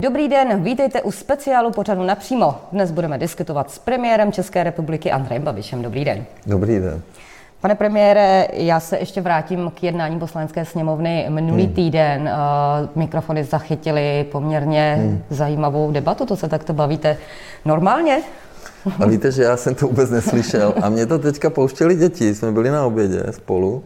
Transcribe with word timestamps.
Dobrý 0.00 0.28
den, 0.28 0.62
vítejte 0.62 1.02
u 1.02 1.12
speciálu 1.12 1.70
pořadu 1.70 2.02
Napřímo. 2.02 2.54
Dnes 2.72 2.90
budeme 2.90 3.18
diskutovat 3.18 3.70
s 3.70 3.78
premiérem 3.78 4.32
České 4.32 4.64
republiky 4.64 5.10
Andrejem 5.10 5.42
Babišem. 5.42 5.82
Dobrý 5.82 6.04
den. 6.04 6.24
Dobrý 6.46 6.78
den. 6.78 7.02
Pane 7.60 7.74
premiére, 7.74 8.48
já 8.52 8.80
se 8.80 8.98
ještě 8.98 9.20
vrátím 9.20 9.72
k 9.74 9.82
jednání 9.82 10.18
poslanecké 10.18 10.64
sněmovny. 10.64 11.26
Minulý 11.28 11.64
hmm. 11.64 11.74
týden 11.74 12.22
uh, 12.22 12.88
mikrofony 12.94 13.44
zachytili 13.44 14.26
poměrně 14.32 14.96
hmm. 14.98 15.22
zajímavou 15.30 15.90
debatu, 15.90 16.26
to 16.26 16.36
se 16.36 16.48
takto 16.48 16.72
bavíte 16.72 17.16
normálně? 17.64 18.22
A 19.00 19.06
víte, 19.06 19.32
že 19.32 19.42
já 19.42 19.56
jsem 19.56 19.74
to 19.74 19.86
vůbec 19.86 20.10
neslyšel 20.10 20.74
a 20.82 20.88
mě 20.88 21.06
to 21.06 21.18
teďka 21.18 21.50
pouštěli 21.50 21.96
děti, 21.96 22.34
jsme 22.34 22.52
byli 22.52 22.70
na 22.70 22.86
obědě 22.86 23.22
spolu 23.30 23.84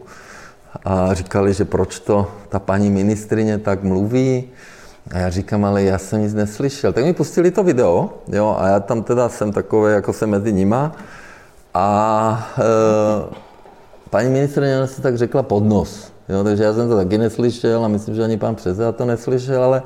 a 0.85 1.13
říkali, 1.13 1.53
že 1.53 1.65
proč 1.65 1.99
to 1.99 2.31
ta 2.49 2.59
paní 2.59 2.89
ministrině 2.89 3.57
tak 3.57 3.83
mluví. 3.83 4.43
A 5.11 5.17
já 5.17 5.29
říkám, 5.29 5.65
ale 5.65 5.83
já 5.83 5.97
jsem 5.97 6.21
nic 6.21 6.33
neslyšel. 6.33 6.93
Tak 6.93 7.03
mi 7.03 7.13
pustili 7.13 7.51
to 7.51 7.63
video, 7.63 8.09
jo, 8.27 8.55
a 8.59 8.67
já 8.67 8.79
tam 8.79 9.03
teda 9.03 9.29
jsem 9.29 9.51
takový, 9.51 9.93
jako 9.93 10.13
jsem 10.13 10.29
mezi 10.29 10.53
nima. 10.53 10.91
A 11.73 12.49
e, 12.57 12.63
paní 14.09 14.29
ministrině 14.29 14.87
se 14.87 15.01
tak 15.01 15.17
řekla 15.17 15.43
pod 15.43 15.63
nos. 15.63 16.11
Jo, 16.29 16.43
takže 16.43 16.63
já 16.63 16.73
jsem 16.73 16.89
to 16.89 16.95
taky 16.95 17.17
neslyšel 17.17 17.85
a 17.85 17.87
myslím, 17.87 18.15
že 18.15 18.23
ani 18.23 18.37
pan 18.37 18.55
předseda 18.55 18.91
to 18.91 19.05
neslyšel, 19.05 19.63
ale 19.63 19.83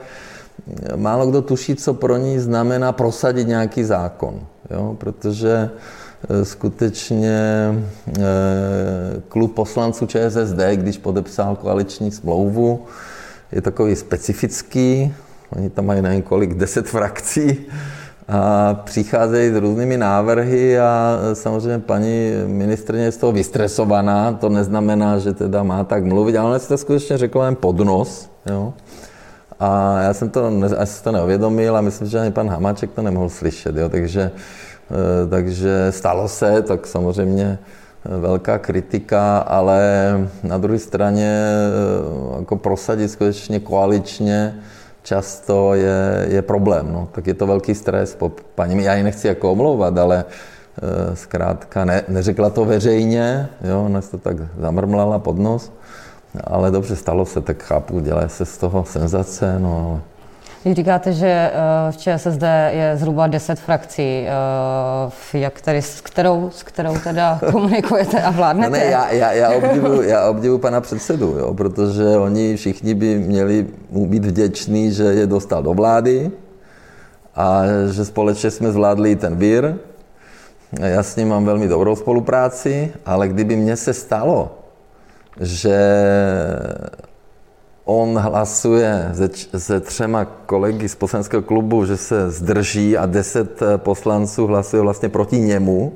málo 0.95 1.27
kdo 1.27 1.41
tuší, 1.41 1.75
co 1.75 1.93
pro 1.93 2.17
ní 2.17 2.39
znamená 2.39 2.91
prosadit 2.91 3.47
nějaký 3.47 3.83
zákon. 3.83 4.39
Jo, 4.71 4.95
protože 4.99 5.69
e, 6.29 6.45
skutečně 6.45 7.39
e, 7.39 8.23
klub 9.27 9.55
poslanců 9.55 10.05
ČSSD, 10.05 10.59
když 10.73 10.97
podepsal 10.97 11.55
koaliční 11.55 12.11
smlouvu, 12.11 12.85
je 13.51 13.61
takový 13.61 13.95
specifický. 13.95 15.13
Oni 15.55 15.69
tam 15.69 15.85
mají 15.85 16.01
nevím 16.01 16.21
kolik, 16.21 16.53
deset 16.53 16.87
frakcí 16.87 17.57
a 18.27 18.73
přicházejí 18.73 19.53
s 19.53 19.55
různými 19.55 19.97
návrhy 19.97 20.79
a 20.79 21.19
samozřejmě 21.33 21.79
paní 21.79 22.31
ministrině 22.45 23.03
je 23.03 23.11
z 23.11 23.17
toho 23.17 23.31
vystresovaná. 23.31 24.31
To 24.31 24.49
neznamená, 24.49 25.19
že 25.19 25.33
teda 25.33 25.63
má 25.63 25.83
tak 25.83 26.03
mluvit, 26.03 26.37
ale 26.37 26.49
ona 26.49 26.59
si 26.59 26.67
to 26.67 26.77
skutečně 26.77 27.17
řekla 27.17 27.45
jen 27.45 27.55
pod 27.55 27.77
nos. 27.79 28.29
Jo? 28.45 28.73
A 29.59 30.01
já 30.01 30.13
jsem 30.13 30.29
to, 30.29 30.51
asi 30.77 31.03
to 31.03 31.11
neuvědomil 31.11 31.77
a 31.77 31.81
myslím, 31.81 32.07
že 32.07 32.19
ani 32.19 32.31
pan 32.31 32.49
Hamáček 32.49 32.91
to 32.91 33.01
nemohl 33.01 33.29
slyšet. 33.29 33.75
Jo? 33.75 33.89
Takže, 33.89 34.31
eh, 34.91 35.29
takže 35.29 35.87
stalo 35.89 36.27
se, 36.27 36.61
tak 36.61 36.87
samozřejmě 36.87 37.59
velká 38.05 38.57
kritika, 38.57 39.37
ale 39.37 39.81
na 40.43 40.57
druhé 40.57 40.79
straně 40.79 41.41
eh, 41.41 42.39
jako 42.39 42.55
prosadit 42.55 43.09
skutečně 43.09 43.59
koaličně 43.59 44.55
často 45.03 45.73
je, 45.73 46.27
je 46.29 46.41
problém. 46.41 46.93
No. 46.93 47.09
Tak 47.11 47.27
je 47.27 47.33
to 47.33 47.47
velký 47.47 47.75
stres. 47.75 48.15
Po 48.15 48.31
paní, 48.55 48.83
já 48.83 48.95
ji 48.95 49.03
nechci 49.03 49.27
jako 49.27 49.51
omlouvat, 49.51 49.97
ale 49.97 50.25
e, 50.25 51.15
zkrátka 51.15 51.85
ne, 51.85 52.03
neřekla 52.07 52.49
to 52.49 52.65
veřejně, 52.65 53.49
jo, 53.61 53.83
ona 53.85 54.01
to 54.01 54.17
tak 54.17 54.37
zamrmlala 54.59 55.19
pod 55.19 55.37
nos, 55.37 55.71
ale 56.43 56.71
dobře, 56.71 56.95
stalo 56.95 57.25
se, 57.25 57.41
tak 57.41 57.63
chápu, 57.63 57.99
dělá 57.99 58.27
se 58.27 58.45
z 58.45 58.57
toho 58.57 58.85
senzace, 58.85 59.59
no 59.59 59.89
ale 59.89 60.01
když 60.63 60.75
říkáte, 60.75 61.13
že 61.13 61.27
eh, 61.27 61.91
v 61.91 61.97
ČSSD 61.97 62.43
je 62.69 62.93
zhruba 62.95 63.27
10 63.27 63.59
frakcí, 63.59 64.01
eh, 64.01 65.37
jak 65.37 65.61
tady, 65.61 65.81
s 65.81 66.01
kterou, 66.01 66.49
s 66.53 66.63
kterou 66.63 66.97
teda 66.97 67.39
komunikujete 67.51 68.21
a 68.21 68.31
vládnete? 68.31 68.69
Ne, 68.69 68.85
já, 68.85 69.11
já, 69.11 69.31
já, 69.31 69.49
obdivuji, 69.49 70.09
já 70.09 70.29
obdivuji 70.29 70.59
pana 70.59 70.81
předsedu, 70.81 71.35
jo, 71.39 71.53
protože 71.53 72.03
oni 72.03 72.55
všichni 72.55 72.93
by 72.93 73.19
měli 73.19 73.67
mu 73.89 74.07
být 74.07 74.25
vděční, 74.25 74.91
že 74.91 75.03
je 75.03 75.27
dostal 75.27 75.63
do 75.63 75.73
vlády 75.73 76.31
a 77.35 77.61
že 77.91 78.05
společně 78.05 78.51
jsme 78.51 78.71
zvládli 78.71 79.15
ten 79.15 79.35
vír. 79.35 79.75
Já 80.81 81.03
s 81.03 81.15
ním 81.15 81.27
mám 81.27 81.45
velmi 81.45 81.67
dobrou 81.67 81.95
spolupráci, 81.95 82.93
ale 83.05 83.27
kdyby 83.27 83.55
mně 83.55 83.75
se 83.75 83.93
stalo, 83.93 84.57
že 85.41 85.79
on 87.89 88.17
hlasuje 88.17 89.11
se, 89.13 89.59
se 89.59 89.79
třema 89.79 90.25
kolegy 90.25 90.89
z 90.89 90.95
poslaneckého 90.95 91.41
klubu, 91.41 91.85
že 91.85 91.97
se 91.97 92.31
zdrží 92.31 92.97
a 92.97 93.05
deset 93.05 93.61
eh, 93.61 93.77
poslanců 93.77 94.47
hlasuje 94.47 94.81
vlastně 94.81 95.09
proti 95.09 95.39
němu, 95.39 95.93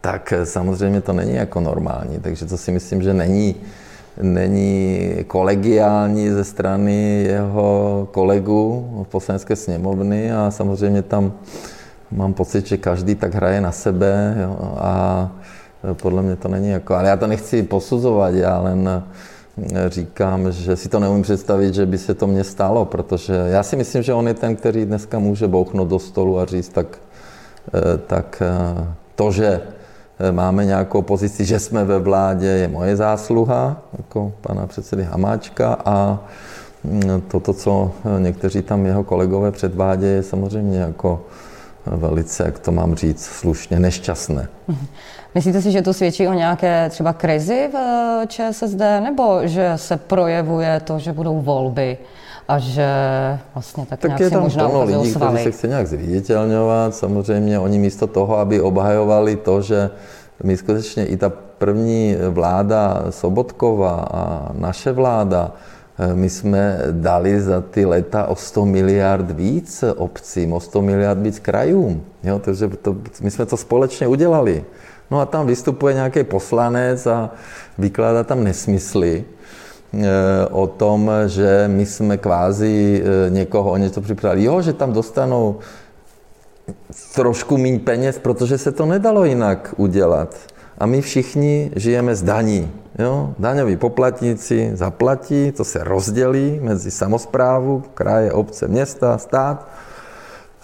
tak 0.00 0.32
eh, 0.32 0.46
samozřejmě 0.46 1.00
to 1.00 1.12
není 1.12 1.34
jako 1.34 1.60
normální. 1.60 2.18
Takže 2.18 2.46
to 2.46 2.56
si 2.56 2.72
myslím, 2.72 3.02
že 3.02 3.14
není, 3.14 3.54
není 4.22 5.10
kolegiální 5.26 6.30
ze 6.30 6.44
strany 6.44 7.22
jeho 7.22 8.08
kolegů 8.12 8.88
v 9.06 9.08
poslanecké 9.08 9.56
sněmovny 9.56 10.32
a 10.32 10.50
samozřejmě 10.50 11.02
tam 11.02 11.32
mám 12.10 12.34
pocit, 12.34 12.66
že 12.66 12.76
každý 12.76 13.14
tak 13.14 13.34
hraje 13.34 13.60
na 13.60 13.72
sebe 13.72 14.36
jo, 14.42 14.74
a 14.78 15.30
eh, 15.90 15.94
podle 15.94 16.22
mě 16.22 16.36
to 16.36 16.48
není 16.48 16.68
jako, 16.68 16.94
ale 16.94 17.08
já 17.08 17.16
to 17.16 17.26
nechci 17.26 17.62
posuzovat, 17.62 18.34
já 18.34 18.58
len 18.58 19.02
říkám, 19.88 20.52
že 20.52 20.76
si 20.76 20.88
to 20.88 21.00
neumím 21.00 21.22
představit, 21.22 21.74
že 21.74 21.86
by 21.86 21.98
se 21.98 22.14
to 22.14 22.26
mně 22.26 22.44
stalo, 22.44 22.84
protože 22.84 23.32
já 23.32 23.62
si 23.62 23.76
myslím, 23.76 24.02
že 24.02 24.14
on 24.14 24.28
je 24.28 24.34
ten, 24.34 24.56
který 24.56 24.84
dneska 24.84 25.18
může 25.18 25.48
bouchnout 25.48 25.88
do 25.88 25.98
stolu 25.98 26.38
a 26.38 26.44
říct, 26.44 26.68
tak, 26.68 26.86
eh, 27.74 27.98
tak 28.06 28.42
eh, 28.42 28.86
to, 29.14 29.32
že 29.32 29.60
eh, 30.18 30.32
máme 30.32 30.64
nějakou 30.64 31.02
pozici, 31.02 31.44
že 31.44 31.60
jsme 31.60 31.84
ve 31.84 31.98
vládě, 31.98 32.46
je 32.46 32.68
moje 32.68 32.96
zásluha, 32.96 33.82
jako 33.98 34.32
pana 34.40 34.66
předsedy 34.66 35.02
Hamáčka 35.02 35.78
a 35.84 36.18
mm, 36.84 37.20
toto, 37.28 37.52
co 37.52 37.92
někteří 38.18 38.62
tam 38.62 38.86
jeho 38.86 39.04
kolegové 39.04 39.50
předvádějí, 39.50 40.14
je 40.14 40.22
samozřejmě 40.22 40.78
jako 40.78 41.22
velice, 41.86 42.42
jak 42.42 42.58
to 42.58 42.72
mám 42.72 42.94
říct, 42.94 43.24
slušně 43.24 43.80
nešťastné. 43.80 44.48
Myslíte 45.34 45.62
si, 45.62 45.70
že 45.70 45.82
to 45.82 45.92
svědčí 45.92 46.28
o 46.28 46.32
nějaké 46.32 46.90
třeba 46.90 47.12
krizi 47.12 47.68
v 47.72 47.76
eh, 47.76 48.26
ČSSD, 48.26 48.78
nebo 48.78 49.40
že 49.42 49.72
se 49.76 49.96
projevuje 49.96 50.80
to, 50.84 50.98
že 50.98 51.12
budou 51.12 51.40
volby 51.40 51.98
a 52.48 52.58
že 52.58 52.88
vlastně 53.54 53.86
tak, 53.86 54.00
tak 54.00 54.08
nějak 54.08 54.20
je 54.20 54.30
tam 54.30 54.42
možná 54.42 54.68
plno 54.68 54.84
lidí, 54.84 55.14
kteří 55.14 55.42
se 55.42 55.50
chce 55.50 55.68
nějak 55.68 55.86
zviditelňovat. 55.86 56.94
Samozřejmě 56.94 57.58
oni 57.58 57.78
místo 57.78 58.06
toho, 58.06 58.38
aby 58.38 58.60
obhajovali 58.60 59.36
to, 59.36 59.62
že 59.62 59.90
my 60.42 60.56
skutečně 60.56 61.06
i 61.06 61.16
ta 61.16 61.32
první 61.58 62.16
vláda 62.30 63.04
Sobotkova 63.10 64.06
a 64.10 64.52
naše 64.54 64.92
vláda, 64.92 65.52
eh, 65.98 66.14
my 66.14 66.30
jsme 66.30 66.78
dali 66.90 67.40
za 67.40 67.60
ty 67.60 67.86
leta 67.86 68.26
o 68.26 68.36
100 68.36 68.64
miliard 68.64 69.30
víc 69.30 69.84
obcím, 69.96 70.52
o 70.52 70.60
100 70.60 70.82
miliard 70.82 71.18
víc 71.18 71.38
krajům. 71.38 72.02
Jo, 72.22 72.38
takže 72.38 72.68
to, 72.68 72.96
my 73.22 73.30
jsme 73.30 73.46
to 73.46 73.56
společně 73.56 74.06
udělali. 74.06 74.64
No 75.10 75.20
a 75.20 75.26
tam 75.26 75.46
vystupuje 75.46 75.94
nějaký 75.94 76.24
poslanec 76.24 77.06
a 77.06 77.30
vykládá 77.78 78.24
tam 78.24 78.44
nesmysly 78.44 79.24
eh, 79.24 80.06
o 80.50 80.66
tom, 80.66 81.10
že 81.26 81.64
my 81.68 81.86
jsme 81.86 82.16
kvázi 82.16 83.02
eh, 83.04 83.30
někoho 83.30 83.70
o 83.70 83.76
něco 83.76 84.00
připravili. 84.00 84.44
Jo, 84.44 84.62
že 84.62 84.72
tam 84.72 84.92
dostanou 84.92 85.58
trošku 87.14 87.56
méně 87.58 87.78
peněz, 87.78 88.18
protože 88.18 88.58
se 88.58 88.72
to 88.72 88.86
nedalo 88.86 89.24
jinak 89.24 89.74
udělat. 89.76 90.36
A 90.78 90.86
my 90.86 91.00
všichni 91.00 91.70
žijeme 91.76 92.14
z 92.14 92.22
daní. 92.22 92.70
Jo? 92.98 93.34
Daňoví 93.38 93.76
poplatníci 93.76 94.70
zaplatí, 94.74 95.52
to 95.52 95.64
se 95.64 95.84
rozdělí 95.84 96.58
mezi 96.62 96.90
samozprávu, 96.90 97.82
kraje, 97.94 98.32
obce, 98.32 98.68
města, 98.68 99.18
stát 99.18 99.68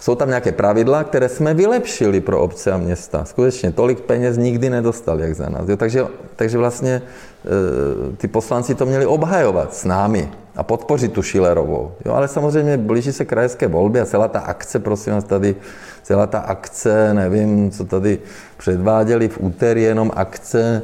jsou 0.01 0.15
tam 0.15 0.27
nějaké 0.27 0.51
pravidla, 0.51 1.03
které 1.03 1.29
jsme 1.29 1.53
vylepšili 1.53 2.21
pro 2.21 2.41
obce 2.41 2.71
a 2.71 2.77
města. 2.77 3.25
Skutečně 3.25 3.71
tolik 3.71 4.01
peněz 4.01 4.37
nikdy 4.37 4.69
nedostali, 4.69 5.23
jak 5.23 5.35
za 5.35 5.49
nás. 5.49 5.69
Jo, 5.69 5.77
takže, 5.77 6.05
takže 6.35 6.57
vlastně 6.57 6.91
e, 6.91 8.15
ty 8.17 8.27
poslanci 8.27 8.75
to 8.75 8.85
měli 8.85 9.05
obhajovat 9.05 9.73
s 9.73 9.85
námi 9.85 10.31
a 10.55 10.63
podpořit 10.63 11.13
tu 11.13 11.21
Šilerovou. 11.21 11.91
Jo, 12.05 12.13
ale 12.13 12.27
samozřejmě 12.27 12.77
blíží 12.77 13.13
se 13.13 13.25
krajské 13.25 13.67
volby 13.67 14.01
a 14.01 14.05
celá 14.05 14.27
ta 14.27 14.39
akce, 14.39 14.79
prosím 14.79 15.13
vás, 15.13 15.23
tady, 15.23 15.55
celá 16.03 16.27
ta 16.27 16.39
akce, 16.39 17.13
nevím, 17.13 17.71
co 17.71 17.85
tady 17.85 18.19
předváděli 18.57 19.27
v 19.27 19.37
úterý, 19.39 19.83
jenom 19.83 20.11
akce 20.15 20.81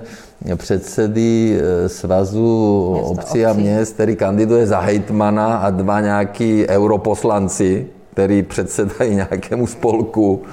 předsedy 0.55 1.59
e, 1.59 1.89
svazu 1.89 2.91
Města, 2.93 3.09
obcí 3.11 3.45
a 3.45 3.53
měst, 3.53 3.93
který 3.93 4.15
kandiduje 4.15 4.67
za 4.67 4.79
hejtmana 4.79 5.57
a 5.57 5.69
dva 5.69 6.01
nějaký 6.01 6.67
europoslanci, 6.67 7.87
který 8.17 8.43
předsedají 8.43 9.15
nějakému 9.15 9.67
spolku, 9.67 10.43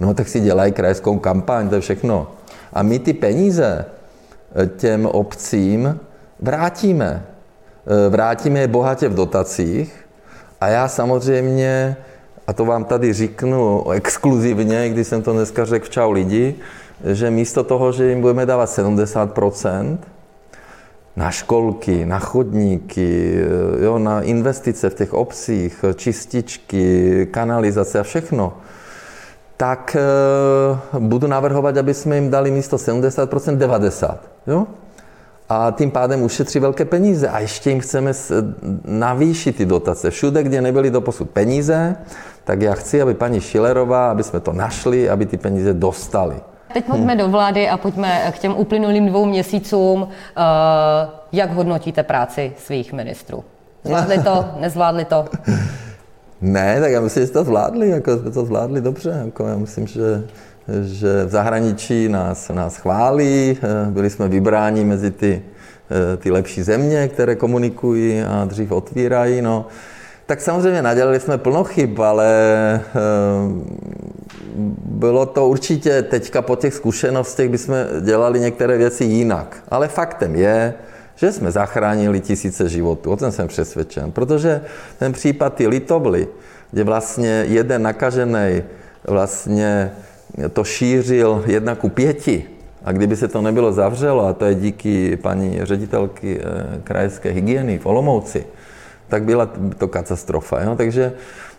no 0.00 0.14
tak 0.14 0.28
si 0.28 0.40
dělají 0.40 0.72
krajskou 0.72 1.18
kampaň, 1.18 1.68
to 1.68 1.74
je 1.74 1.80
všechno. 1.80 2.30
A 2.72 2.82
my 2.82 2.98
ty 2.98 3.12
peníze 3.12 3.84
eh, 4.54 4.66
těm 4.66 5.06
obcím 5.06 5.98
vrátíme. 6.40 7.22
Eh, 7.26 8.08
vrátíme 8.08 8.60
je 8.60 8.68
bohatě 8.68 9.08
v 9.08 9.14
dotacích 9.14 10.06
a 10.60 10.68
já 10.68 10.88
samozřejmě, 10.88 11.96
a 12.46 12.52
to 12.52 12.64
vám 12.64 12.84
tady 12.84 13.12
řeknu 13.12 13.90
exkluzivně, 13.90 14.88
když 14.88 15.06
jsem 15.06 15.22
to 15.22 15.32
dneska 15.32 15.64
řekl 15.64 15.86
v 15.86 15.90
Čau 15.90 16.10
lidi, 16.10 16.54
že 17.04 17.30
místo 17.30 17.64
toho, 17.64 17.92
že 17.92 18.10
jim 18.10 18.20
budeme 18.20 18.46
dávat 18.46 18.70
70%, 18.70 19.98
na 21.18 21.30
školky, 21.30 22.06
na 22.06 22.18
chodníky, 22.18 23.40
jo, 23.80 23.98
na 23.98 24.22
investice 24.22 24.90
v 24.90 24.94
těch 24.94 25.14
obcích, 25.14 25.84
čističky, 25.94 27.26
kanalizace 27.30 28.00
a 28.00 28.02
všechno, 28.02 28.52
tak 29.56 29.96
e, 29.96 30.98
budu 30.98 31.26
navrhovat, 31.26 31.76
aby 31.76 31.94
jsme 31.94 32.14
jim 32.14 32.30
dali 32.30 32.50
místo 32.50 32.76
70% 32.76 33.58
90%. 33.58 34.16
Jo? 34.46 34.66
A 35.48 35.74
tím 35.76 35.90
pádem 35.90 36.22
ušetří 36.22 36.58
velké 36.58 36.84
peníze. 36.84 37.28
A 37.28 37.38
ještě 37.38 37.70
jim 37.70 37.80
chceme 37.80 38.12
navýšit 38.84 39.56
ty 39.56 39.66
dotace. 39.66 40.10
Všude, 40.10 40.42
kde 40.42 40.60
nebyly 40.60 40.90
doposud 40.90 41.30
peníze, 41.30 41.96
tak 42.44 42.62
já 42.62 42.74
chci, 42.74 43.02
aby 43.02 43.14
paní 43.14 43.40
Šilerová, 43.40 44.10
aby 44.10 44.22
jsme 44.22 44.40
to 44.40 44.52
našli, 44.52 45.10
aby 45.10 45.26
ty 45.26 45.36
peníze 45.36 45.74
dostali. 45.74 46.36
Teď 46.72 46.84
pojďme 46.84 47.16
do 47.16 47.28
vlády 47.28 47.68
a 47.68 47.76
pojďme 47.76 48.32
k 48.34 48.38
těm 48.38 48.54
uplynulým 48.56 49.06
dvou 49.06 49.26
měsícům. 49.26 50.08
Eh, 50.08 50.42
jak 51.32 51.52
hodnotíte 51.52 52.02
práci 52.02 52.52
svých 52.58 52.92
ministrů? 52.92 53.44
Zvládli 53.84 54.22
to, 54.22 54.44
nezvládli 54.60 55.04
to? 55.04 55.24
Ne, 56.40 56.80
tak 56.80 56.90
já 56.90 57.00
myslím, 57.00 57.26
že 57.26 57.32
to 57.32 57.44
zvládli, 57.44 57.88
jako 57.88 58.18
jsme 58.18 58.30
to 58.30 58.44
zvládli 58.44 58.80
dobře. 58.80 59.22
Jako 59.24 59.46
já 59.46 59.56
myslím, 59.56 59.86
že, 59.86 60.22
že 60.84 61.24
v 61.24 61.28
zahraničí 61.28 62.08
nás, 62.08 62.48
nás 62.48 62.76
chválí, 62.76 63.58
eh, 63.62 63.90
byli 63.90 64.10
jsme 64.10 64.28
vybráni 64.28 64.84
mezi 64.84 65.10
ty, 65.10 65.42
eh, 65.90 66.16
ty 66.16 66.30
lepší 66.30 66.62
země, 66.62 67.08
které 67.08 67.34
komunikují 67.34 68.22
a 68.22 68.44
dřív 68.44 68.72
otvírají. 68.72 69.42
No. 69.42 69.66
Tak 70.28 70.40
samozřejmě 70.40 70.82
nadělali 70.82 71.20
jsme 71.20 71.38
plno 71.38 71.64
chyb, 71.64 72.00
ale 72.00 72.30
bylo 74.84 75.26
to 75.26 75.48
určitě 75.48 76.02
teďka 76.02 76.42
po 76.42 76.56
těch 76.56 76.74
zkušenostech 76.74 77.48
bychom 77.48 77.74
dělali 78.00 78.40
některé 78.40 78.78
věci 78.78 79.04
jinak. 79.04 79.62
Ale 79.68 79.88
faktem 79.88 80.34
je, 80.34 80.74
že 81.16 81.32
jsme 81.32 81.50
zachránili 81.50 82.20
tisíce 82.20 82.68
životů. 82.68 83.10
O 83.10 83.16
tom 83.16 83.32
jsem 83.32 83.48
přesvědčen. 83.48 84.12
Protože 84.12 84.60
ten 84.98 85.12
případ 85.12 85.54
ty 85.54 85.66
Litovly, 85.66 86.28
kde 86.70 86.84
vlastně 86.84 87.44
jeden 87.48 87.82
nakažený 87.82 88.62
vlastně 89.06 89.92
to 90.52 90.64
šířil 90.64 91.44
jedna 91.46 91.74
ku 91.74 91.88
pěti, 91.88 92.44
a 92.84 92.92
kdyby 92.92 93.16
se 93.16 93.28
to 93.28 93.42
nebylo 93.42 93.72
zavřelo, 93.72 94.26
a 94.26 94.32
to 94.32 94.44
je 94.44 94.54
díky 94.54 95.16
paní 95.16 95.60
ředitelky 95.62 96.40
eh, 96.40 96.80
krajské 96.84 97.30
hygieny 97.30 97.78
v 97.78 97.86
Olomouci, 97.86 98.44
tak 99.08 99.22
byla 99.22 99.48
to 99.78 99.88
katastrofa. 99.88 100.62
Jo? 100.62 100.76
Takže 100.76 101.12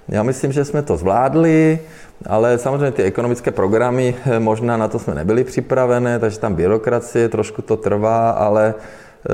já 0.08 0.24
myslím, 0.24 0.52
že 0.52 0.66
jsme 0.66 0.82
to 0.82 0.98
zvládli, 0.98 1.80
ale 2.26 2.58
samozřejmě 2.58 2.92
ty 2.92 3.04
ekonomické 3.04 3.52
programy, 3.52 4.16
eh, 4.26 4.40
možná 4.40 4.78
na 4.78 4.88
to 4.88 5.00
jsme 5.00 5.16
nebyli 5.16 5.44
připravené, 5.44 6.20
takže 6.20 6.40
tam 6.40 6.56
byrokracie, 6.56 7.30
trošku 7.30 7.62
to 7.62 7.78
trvá, 7.78 8.30
ale 8.30 8.74
e, 9.20 9.34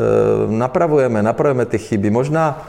napravujeme, 0.51 1.23
napravujeme 1.23 1.65
ty 1.65 1.77
chyby. 1.77 2.09
Možná 2.09 2.67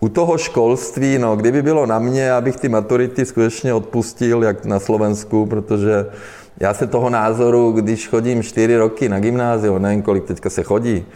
u 0.00 0.08
toho 0.08 0.38
školství, 0.38 1.18
no, 1.18 1.36
kdyby 1.36 1.62
bylo 1.62 1.86
na 1.86 1.98
mě, 1.98 2.32
abych 2.32 2.56
ty 2.56 2.68
maturity 2.68 3.24
skutečně 3.24 3.74
odpustil, 3.74 4.42
jak 4.42 4.64
na 4.64 4.80
Slovensku, 4.80 5.46
protože 5.46 6.06
já 6.60 6.74
se 6.74 6.86
toho 6.86 7.10
názoru, 7.10 7.72
když 7.72 8.08
chodím 8.08 8.42
čtyři 8.42 8.76
roky 8.76 9.08
na 9.08 9.20
gymnázium, 9.20 9.82
nevím, 9.82 10.02
kolik 10.02 10.24
teďka 10.24 10.50
se 10.50 10.62
chodí, 10.62 11.06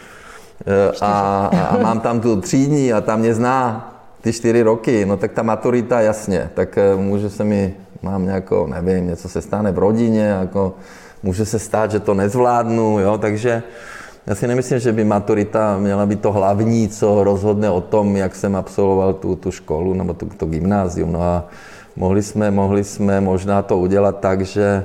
a, 1.00 1.46
a 1.70 1.78
mám 1.78 2.00
tam 2.00 2.20
tu 2.20 2.40
třídní 2.40 2.92
a 2.92 3.00
tam 3.00 3.20
mě 3.20 3.34
zná 3.34 3.90
ty 4.20 4.32
čtyři 4.32 4.62
roky, 4.62 5.06
no 5.06 5.16
tak 5.16 5.32
ta 5.32 5.42
maturita, 5.42 6.00
jasně, 6.00 6.50
tak 6.54 6.78
může 6.96 7.30
se 7.30 7.44
mi 7.44 7.74
mám 8.02 8.24
nějakou, 8.24 8.66
nevím, 8.66 9.06
něco 9.06 9.28
se 9.28 9.42
stane 9.42 9.72
v 9.72 9.78
rodině, 9.78 10.24
jako 10.24 10.74
může 11.22 11.44
se 11.44 11.58
stát, 11.58 11.90
že 11.90 12.00
to 12.00 12.14
nezvládnu, 12.14 12.98
jo, 13.00 13.18
takže 13.18 13.62
já 14.26 14.34
si 14.34 14.46
nemyslím, 14.46 14.78
že 14.78 14.92
by 14.92 15.04
maturita 15.04 15.78
měla 15.78 16.06
být 16.06 16.20
to 16.20 16.32
hlavní, 16.32 16.88
co 16.88 17.24
rozhodne 17.24 17.70
o 17.70 17.80
tom, 17.80 18.16
jak 18.16 18.34
jsem 18.36 18.56
absolvoval 18.56 19.14
tu, 19.14 19.36
tu 19.36 19.50
školu 19.50 19.94
nebo 19.94 20.14
tu, 20.14 20.26
to 20.36 20.46
gymnázium. 20.46 21.12
No 21.12 21.22
a 21.22 21.48
mohli 21.96 22.22
jsme, 22.22 22.50
mohli 22.50 22.84
jsme 22.84 23.20
možná 23.20 23.62
to 23.62 23.78
udělat 23.78 24.20
tak, 24.20 24.42
že 24.42 24.84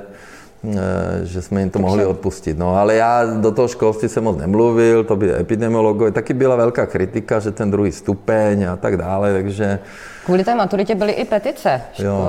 že 1.22 1.42
jsme 1.42 1.60
jim 1.60 1.70
to 1.70 1.78
mohli 1.78 2.06
odpustit. 2.06 2.58
No, 2.58 2.76
ale 2.76 2.94
já 2.94 3.24
do 3.24 3.52
toho 3.52 3.68
školství 3.68 4.08
jsem 4.08 4.24
moc 4.24 4.36
nemluvil, 4.36 5.04
to 5.04 5.16
by 5.16 5.34
epidemiologové, 5.34 6.10
taky 6.10 6.34
byla 6.34 6.56
velká 6.56 6.86
kritika, 6.86 7.40
že 7.40 7.50
ten 7.50 7.70
druhý 7.70 7.92
stupeň 7.92 8.64
a 8.64 8.76
tak 8.76 8.96
dále, 8.96 9.32
takže... 9.32 9.78
Kvůli 10.24 10.44
té 10.44 10.54
maturitě 10.54 10.94
byly 10.94 11.12
i 11.12 11.24
petice. 11.24 11.82
Jo, 11.98 12.28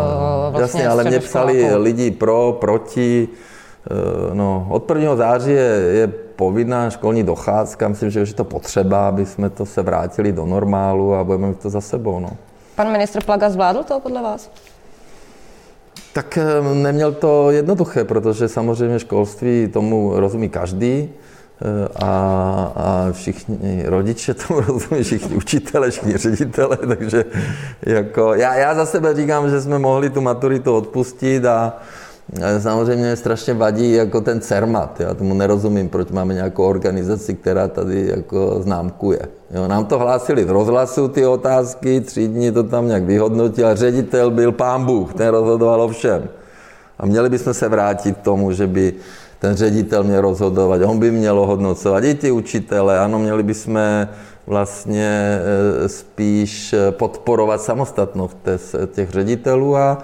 vlastně 0.51 0.81
jasně, 0.81 0.87
ale 0.87 1.03
mě 1.03 1.19
psali 1.19 1.75
lidi 1.75 2.11
pro, 2.11 2.57
proti, 2.61 3.27
eh, 3.91 4.33
no, 4.33 4.67
od 4.69 4.91
1. 4.91 5.15
září 5.15 5.51
je, 5.51 5.71
je 5.91 6.07
povinná 6.07 6.89
školní 6.89 7.23
docházka, 7.23 7.87
myslím, 7.87 8.09
že 8.09 8.21
už 8.21 8.29
je 8.29 8.35
to 8.35 8.43
potřeba, 8.43 9.07
aby 9.07 9.25
jsme 9.25 9.49
to 9.49 9.65
se 9.65 9.81
vrátili 9.81 10.31
do 10.31 10.45
normálu 10.45 11.15
a 11.15 11.23
budeme 11.23 11.47
mít 11.47 11.59
to 11.59 11.69
za 11.69 11.81
sebou. 11.81 12.19
No. 12.19 12.29
Pan 12.75 12.91
ministr 12.91 13.23
Plaga 13.23 13.49
zvládl 13.49 13.83
to 13.83 13.99
podle 13.99 14.21
vás? 14.21 14.49
Tak 16.13 16.39
neměl 16.73 17.11
to 17.11 17.51
jednoduché, 17.51 18.03
protože 18.03 18.47
samozřejmě 18.47 18.99
školství 18.99 19.67
tomu 19.73 20.11
rozumí 20.15 20.49
každý 20.49 21.09
eh, 21.09 21.87
a, 21.95 22.09
a 22.75 23.07
všichni 23.11 23.83
rodiče 23.85 24.33
tomu 24.47 24.59
rozumí, 24.59 25.03
všichni 25.03 25.35
učitele, 25.35 25.91
všichni 25.91 26.17
ředitele, 26.17 26.77
takže 26.87 27.25
jako, 27.81 28.33
já, 28.33 28.55
já 28.55 28.75
za 28.75 28.85
sebe 28.85 29.15
říkám, 29.15 29.49
že 29.49 29.61
jsme 29.61 29.79
mohli 29.79 30.09
tu 30.09 30.21
maturitu 30.21 30.75
odpustit 30.75 31.45
a, 31.45 31.73
Samozřejmě 32.59 33.15
strašně 33.15 33.53
vadí 33.53 33.93
jako 33.93 34.21
ten 34.21 34.41
CERMAT. 34.41 34.99
Já 34.99 35.13
tomu 35.13 35.33
nerozumím, 35.33 35.89
proč 35.89 36.11
máme 36.11 36.33
nějakou 36.33 36.63
organizaci, 36.63 37.33
která 37.33 37.67
tady 37.67 38.07
jako 38.15 38.57
známkuje. 38.59 39.19
Jo, 39.51 39.67
nám 39.67 39.85
to 39.85 39.99
hlásili 39.99 40.43
z 40.43 40.49
rozhlasu 40.49 41.07
ty 41.07 41.25
otázky, 41.25 42.01
tři 42.01 42.27
dny 42.27 42.51
to 42.51 42.63
tam 42.63 42.87
nějak 42.87 43.03
vyhodnotil 43.03 43.67
a 43.67 43.75
ředitel 43.75 44.31
byl 44.31 44.51
pán 44.51 44.85
Bůh, 44.85 45.13
ten 45.13 45.27
rozhodoval 45.27 45.81
o 45.81 45.87
všem. 45.87 46.29
A 46.99 47.05
měli 47.05 47.29
bychom 47.29 47.53
se 47.53 47.69
vrátit 47.69 48.17
k 48.17 48.21
tomu, 48.21 48.51
že 48.51 48.67
by 48.67 48.93
ten 49.39 49.55
ředitel 49.55 50.03
měl 50.03 50.21
rozhodovat, 50.21 50.81
on 50.85 50.99
by 50.99 51.11
měl 51.11 51.45
hodnocovat 51.45 52.03
i 52.03 52.15
ty 52.15 52.31
učitele, 52.31 52.99
ano, 52.99 53.19
měli 53.19 53.43
bychom 53.43 53.79
vlastně 54.47 55.39
e, 55.85 55.89
spíš 55.89 56.75
podporovat 56.89 57.61
samostatnost 57.61 58.37
těch 58.91 59.09
ředitelů 59.09 59.77
a 59.77 59.97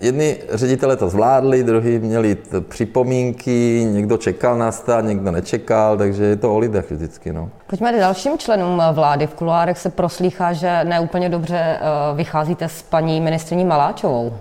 Jedni 0.00 0.36
ředitele 0.52 0.96
to 0.96 1.08
zvládli, 1.08 1.62
druhý 1.62 1.98
měli 1.98 2.36
připomínky, 2.68 3.86
někdo 3.90 4.16
čekal 4.16 4.58
na 4.58 4.72
stát, 4.72 5.04
někdo 5.04 5.30
nečekal, 5.30 5.96
takže 5.96 6.24
je 6.24 6.36
to 6.36 6.54
o 6.54 6.58
lidech 6.58 6.90
vždycky. 6.90 7.32
No. 7.32 7.50
Pojďme 7.66 7.92
k 7.92 7.96
dalším 7.96 8.38
členům 8.38 8.82
vlády. 8.92 9.26
V 9.26 9.34
kuloárech 9.34 9.78
se 9.78 9.90
proslýchá, 9.90 10.52
že 10.52 10.84
neúplně 10.84 11.28
dobře 11.28 11.58
eh, 11.58 11.80
vycházíte 12.14 12.68
s 12.68 12.82
paní 12.82 13.20
ministriní 13.20 13.64
Maláčovou. 13.64 14.32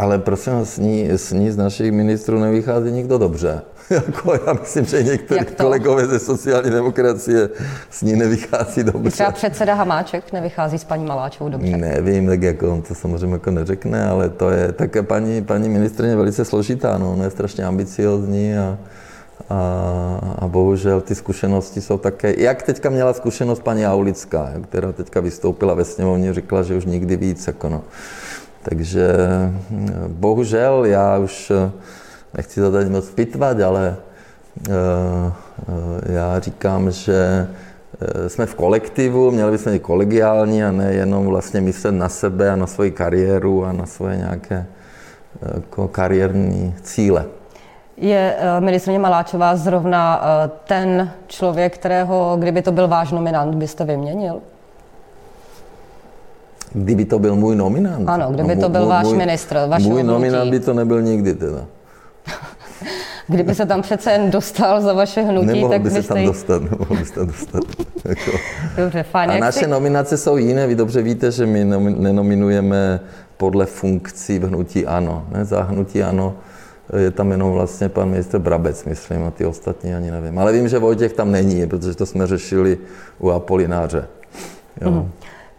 Ale 0.00 0.18
prosím 0.18 0.52
s 0.64 0.78
ní, 0.78 1.10
s 1.10 1.32
ní 1.32 1.50
z 1.50 1.56
našich 1.56 1.92
ministrů 1.92 2.40
nevychází 2.40 2.90
nikdo 2.90 3.18
dobře. 3.18 3.62
jako 3.90 4.32
já 4.46 4.52
myslím, 4.52 4.84
že 4.84 5.02
někteří 5.02 5.44
kolegové 5.56 6.06
ze 6.06 6.18
sociální 6.18 6.70
demokracie 6.70 7.48
s 7.90 8.02
ní 8.02 8.16
nevychází 8.16 8.82
dobře. 8.84 9.10
Třeba 9.10 9.30
předseda 9.30 9.74
Hamáček 9.74 10.32
nevychází 10.32 10.78
s 10.78 10.84
paní 10.84 11.04
Maláčovou 11.04 11.50
dobře. 11.50 11.76
Nevím, 11.76 12.26
tak 12.26 12.42
jako 12.42 12.72
on 12.72 12.82
to 12.82 12.94
samozřejmě 12.94 13.32
jako 13.32 13.50
neřekne, 13.50 14.06
ale 14.06 14.28
to 14.28 14.50
je 14.50 14.72
tak 14.72 14.96
paní, 15.02 15.42
paní 15.42 15.68
ministrině 15.68 16.16
velice 16.16 16.44
složitá, 16.44 16.98
no, 16.98 17.12
ona 17.12 17.24
je 17.24 17.30
strašně 17.30 17.64
ambiciozní 17.64 18.58
a, 18.58 18.78
a, 19.50 20.36
a 20.38 20.48
bohužel 20.48 21.00
ty 21.00 21.14
zkušenosti 21.14 21.80
jsou 21.80 21.98
také, 21.98 22.34
jak 22.38 22.62
teďka 22.62 22.90
měla 22.90 23.12
zkušenost 23.12 23.62
paní 23.62 23.86
Aulická, 23.86 24.52
která 24.68 24.92
teďka 24.92 25.20
vystoupila 25.20 25.74
ve 25.74 25.84
sněmovně, 25.84 26.32
řekla, 26.32 26.62
že 26.62 26.76
už 26.76 26.84
nikdy 26.84 27.16
víc, 27.16 27.46
jako 27.46 27.68
no. 27.68 27.82
Takže 28.62 29.08
bohužel 30.08 30.84
já 30.84 31.18
už 31.18 31.52
nechci 32.36 32.60
to 32.60 32.72
tady 32.72 32.90
moc 32.90 33.10
pitvat, 33.10 33.60
ale 33.60 33.96
uh, 34.68 34.74
já 36.06 36.40
říkám, 36.40 36.90
že 36.90 37.48
jsme 38.28 38.46
v 38.46 38.54
kolektivu, 38.54 39.30
měli 39.30 39.52
bychom 39.52 39.72
být 39.72 39.82
kolegiální 39.82 40.64
a 40.64 40.70
ne 40.70 40.92
jenom 40.92 41.26
vlastně 41.26 41.60
myslet 41.60 41.92
na 41.92 42.08
sebe 42.08 42.50
a 42.50 42.56
na 42.56 42.66
svoji 42.66 42.90
kariéru 42.90 43.64
a 43.64 43.72
na 43.72 43.86
svoje 43.86 44.16
nějaké 44.16 44.66
jako 45.54 45.88
kariérní 45.88 46.74
cíle. 46.82 47.24
Je 47.96 48.36
ministrině 48.58 48.98
Maláčová 48.98 49.56
zrovna 49.56 50.22
ten 50.64 51.10
člověk, 51.26 51.74
kterého, 51.74 52.36
kdyby 52.40 52.62
to 52.62 52.72
byl 52.72 52.88
váš 52.88 53.12
nominant, 53.12 53.54
byste 53.54 53.84
vyměnil? 53.84 54.40
Kdyby 56.72 57.04
to 57.04 57.18
byl 57.18 57.36
můj 57.36 57.56
nominant? 57.56 58.08
Ano, 58.08 58.30
kdyby 58.30 58.56
no, 58.56 58.62
to 58.62 58.68
byl 58.68 58.80
můj, 58.80 58.90
váš 58.90 59.06
ministr, 59.06 59.58
Můj 59.82 60.02
nominant 60.02 60.50
by 60.50 60.60
to 60.60 60.74
nebyl 60.74 61.02
nikdy 61.02 61.34
teda. 61.34 61.64
Kdyby 63.28 63.54
se 63.54 63.66
tam 63.66 63.82
přece 63.82 64.12
jen 64.12 64.30
dostal 64.30 64.80
za 64.80 64.92
vaše 64.92 65.22
hnutí, 65.22 65.46
nemohl 65.46 65.72
tak 65.72 65.82
by 65.82 65.90
se 65.90 66.02
tam 66.02 66.24
dostat, 66.24 66.62
nemohl 66.62 66.96
by 66.96 67.04
se 67.04 67.14
tam 67.14 67.26
dostat. 67.26 67.62
jako. 68.04 68.30
Dobře, 68.76 69.02
fajn. 69.02 69.30
A 69.30 69.38
naše 69.38 69.58
si... 69.58 69.66
nominace 69.66 70.16
jsou 70.16 70.36
jiné, 70.36 70.66
vy 70.66 70.74
dobře 70.74 71.02
víte, 71.02 71.30
že 71.30 71.46
my 71.46 71.64
nenominujeme 71.98 73.00
podle 73.36 73.66
funkcí 73.66 74.38
v 74.38 74.44
hnutí 74.44 74.86
ANO. 74.86 75.26
Ne? 75.30 75.44
Za 75.44 75.62
hnutí 75.62 76.02
ANO 76.02 76.34
je 76.96 77.10
tam 77.10 77.30
jenom 77.30 77.52
vlastně 77.52 77.88
pan 77.88 78.10
ministr 78.10 78.38
Brabec, 78.38 78.84
myslím, 78.84 79.24
a 79.24 79.30
ty 79.30 79.46
ostatní 79.46 79.94
ani 79.94 80.10
nevím. 80.10 80.38
Ale 80.38 80.52
vím, 80.52 80.68
že 80.68 80.78
Vojtěch 80.78 81.12
tam 81.12 81.32
není, 81.32 81.66
protože 81.66 81.94
to 81.94 82.06
jsme 82.06 82.26
řešili 82.26 82.78
u 83.18 83.30
Apolináře. 83.30 84.06
Jo. 84.80 84.90
Mm. 84.90 85.10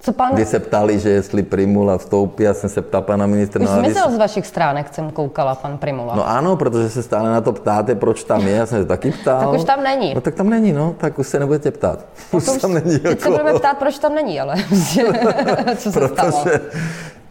Co 0.03 0.13
pan... 0.13 0.34
Kdy 0.34 0.46
se 0.46 0.60
ptali, 0.60 1.00
že 1.00 1.10
jestli 1.10 1.43
Primula 1.43 1.98
vstoupí, 1.98 2.43
já 2.43 2.53
jsem 2.53 2.70
se 2.70 2.81
ptal 2.81 3.01
pana 3.01 3.25
ministra. 3.25 3.62
Už 3.62 3.70
no, 3.70 3.79
zmizel 3.79 4.12
z 4.12 4.17
vašich 4.17 4.48
stránek, 4.48 4.93
jsem 4.93 5.12
koukala, 5.12 5.55
pan 5.55 5.77
Primula. 5.77 6.15
No 6.15 6.29
ano, 6.29 6.55
protože 6.55 6.89
se 6.89 7.03
stále 7.03 7.29
na 7.29 7.41
to 7.41 7.53
ptáte, 7.53 7.96
proč 7.96 8.24
tam 8.24 8.48
je, 8.48 8.55
já 8.55 8.65
jsem 8.65 8.81
se 8.81 8.86
taky 8.86 9.12
ptal. 9.12 9.39
tak 9.39 9.60
už 9.60 9.63
tam 9.63 9.84
není. 9.84 10.13
No 10.13 10.22
tak 10.22 10.36
tam 10.36 10.50
není, 10.50 10.74
no, 10.74 10.96
tak 10.98 11.20
už 11.20 11.27
se 11.27 11.39
nebudete 11.39 11.72
ptát. 11.72 12.05
Už, 12.31 12.48
už 12.48 12.62
tam 12.62 12.74
není. 12.74 13.00
Teď 13.00 13.03
jako... 13.03 13.22
se 13.22 13.29
budeme 13.29 13.53
ptát, 13.53 13.77
proč 13.77 14.00
tam 14.00 14.15
není, 14.15 14.39
ale 14.39 14.55
co 15.77 15.91
se 15.91 16.00
protože... 16.00 16.13
stalo? 16.13 16.46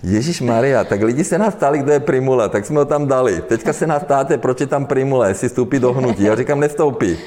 Ježíš 0.03 0.41
Maria, 0.41 0.85
tak 0.85 1.03
lidi 1.03 1.25
se 1.25 1.39
nás 1.39 1.55
ptali, 1.55 1.79
kdo 1.79 1.93
je 1.93 2.01
Primula, 2.01 2.49
tak 2.49 2.67
jsme 2.67 2.79
ho 2.79 2.85
tam 2.85 3.07
dali. 3.07 3.43
Teďka 3.49 3.73
se 3.73 3.87
nás 3.87 4.05
ptáte, 4.05 4.39
proč 4.39 4.61
je 4.61 4.67
tam 4.67 4.87
Primula, 4.87 5.29
jestli 5.29 5.49
vstoupí 5.49 5.79
do 5.79 5.93
hnutí. 5.93 6.23
Já 6.25 6.37
říkám, 6.37 6.61
nestoupí. 6.61 7.19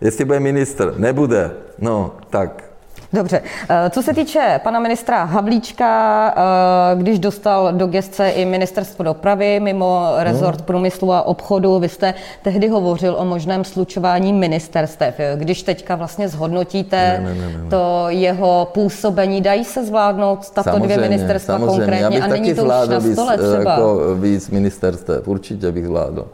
Jestli 0.00 0.24
bude 0.24 0.40
ministr, 0.40 0.94
nebude. 0.96 1.50
No, 1.78 2.12
tak 2.30 2.73
Dobře. 3.14 3.42
Eh, 3.68 3.90
co 3.90 4.02
se 4.02 4.14
týče 4.14 4.60
pana 4.62 4.80
ministra 4.80 5.24
Havlíčka, 5.24 6.34
eh, 6.36 6.96
když 6.96 7.18
dostal 7.18 7.72
do 7.72 7.86
gestce 7.86 8.30
i 8.30 8.44
ministerstvo 8.44 9.04
dopravy 9.04 9.60
mimo 9.60 10.12
rezort 10.16 10.58
no. 10.58 10.64
průmyslu 10.64 11.12
a 11.12 11.22
obchodu, 11.22 11.78
vy 11.78 11.88
jste 11.88 12.14
tehdy 12.42 12.68
hovořil 12.68 13.16
o 13.18 13.24
možném 13.24 13.64
slučování 13.64 14.32
ministerstev. 14.32 15.14
Když 15.36 15.62
teďka 15.62 15.96
vlastně 15.96 16.28
zhodnotíte 16.28 17.20
ne, 17.24 17.34
ne, 17.34 17.40
ne, 17.40 17.58
ne. 17.58 17.70
to 17.70 18.04
jeho 18.08 18.68
působení, 18.72 19.40
dají 19.40 19.64
se 19.64 19.84
zvládnout 19.84 20.50
tato 20.50 20.70
samozřejmě, 20.70 20.96
dvě 20.96 21.08
ministerstva 21.08 21.58
samozřejmě. 21.58 21.80
konkrétně 21.80 22.22
a 22.22 22.26
není 22.26 22.54
to 22.54 22.62
už 22.62 22.68
na 22.68 23.00
stole 23.00 23.38
třeba? 23.38 23.70
Jako 23.70 24.00
víc 24.14 24.50
ministerstev, 24.50 25.28
určitě 25.28 25.72
bych 25.72 25.86
zvládl. 25.86 26.26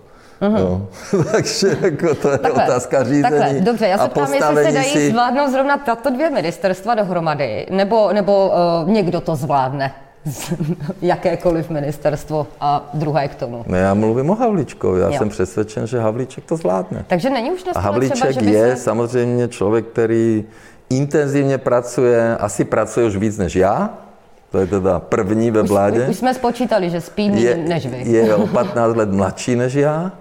No. 0.48 0.86
Takže 1.32 1.78
jako 1.80 2.14
to 2.14 2.30
je 2.30 2.38
takhle, 2.38 2.64
otázka 2.64 3.04
řízení 3.04 3.22
takhle, 3.22 3.60
Dobře, 3.60 3.86
já 3.86 3.98
se 3.98 4.08
ptám, 4.08 4.34
jestli 4.34 4.64
se 4.64 4.72
dají 4.72 4.90
si... 4.92 5.10
zvládnout 5.10 5.50
zrovna 5.50 5.76
tato 5.76 6.10
dvě 6.10 6.30
ministerstva 6.30 6.94
dohromady, 6.94 7.66
nebo, 7.70 8.12
nebo 8.12 8.52
uh, 8.82 8.90
někdo 8.90 9.20
to 9.20 9.36
zvládne 9.36 9.94
jakékoliv 11.02 11.70
ministerstvo 11.70 12.46
a 12.60 12.90
druhé 12.94 13.28
k 13.28 13.34
tomu. 13.34 13.64
Ne, 13.66 13.78
já 13.78 13.94
mluvím 13.94 14.30
o 14.30 14.34
Havlíčkovi. 14.34 15.00
Já 15.00 15.06
jo. 15.06 15.18
jsem 15.18 15.28
přesvědčen, 15.28 15.86
že 15.86 16.00
Havlíček 16.00 16.44
to 16.44 16.56
zvládne. 16.56 17.04
Takže 17.06 17.30
není 17.30 17.50
už 17.50 17.64
na 17.64 17.80
Havlíček 17.80 18.16
třeba, 18.16 18.32
že 18.32 18.50
je 18.50 18.76
se... 18.76 18.82
samozřejmě 18.82 19.48
člověk, 19.48 19.86
který 19.86 20.44
intenzivně 20.90 21.58
pracuje, 21.58 22.36
asi 22.36 22.64
pracuje 22.64 23.06
už 23.06 23.16
víc 23.16 23.38
než 23.38 23.56
já, 23.56 23.90
to 24.50 24.58
je 24.58 24.66
teda 24.66 24.98
první 24.98 25.50
ve 25.50 25.62
vládě. 25.62 26.02
Už, 26.02 26.08
už 26.08 26.16
jsme 26.16 26.34
spočítali, 26.34 26.90
že 26.90 27.00
spí 27.00 27.42
je, 27.42 27.56
než 27.56 27.86
vy. 27.86 28.02
Je 28.10 28.34
o 28.34 28.46
15 28.46 28.96
let 28.96 29.12
mladší 29.12 29.56
než 29.56 29.74
já 29.74 30.12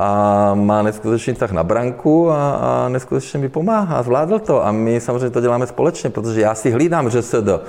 a 0.00 0.54
má 0.54 0.82
neskutečný 0.82 1.34
tak 1.34 1.52
na 1.52 1.60
branku 1.62 2.30
a, 2.30 2.50
a 2.50 2.88
neskutečně 2.88 3.38
mi 3.38 3.48
pomáhá, 3.48 4.02
zvládl 4.02 4.38
to 4.38 4.66
a 4.66 4.72
my 4.72 5.00
samozřejmě 5.00 5.30
to 5.30 5.40
děláme 5.40 5.66
společně, 5.66 6.10
protože 6.10 6.40
já 6.40 6.54
si 6.54 6.70
hlídám 6.70 7.10
do 7.40 7.60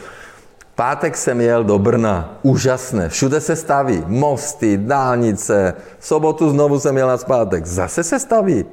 Pátek 0.76 1.18
jsem 1.18 1.42
jel 1.42 1.64
do 1.64 1.80
Brna, 1.80 2.40
úžasné, 2.42 3.10
všude 3.10 3.42
se 3.42 3.56
staví, 3.56 4.04
mosty, 4.08 4.78
dálnice, 4.78 5.74
v 6.00 6.08
sobotu 6.08 6.50
znovu 6.50 6.80
jsem 6.80 6.98
jel 6.98 7.08
na 7.08 7.18
zpátek, 7.18 7.66
zase 7.66 8.04
se 8.04 8.20
staví. 8.20 8.66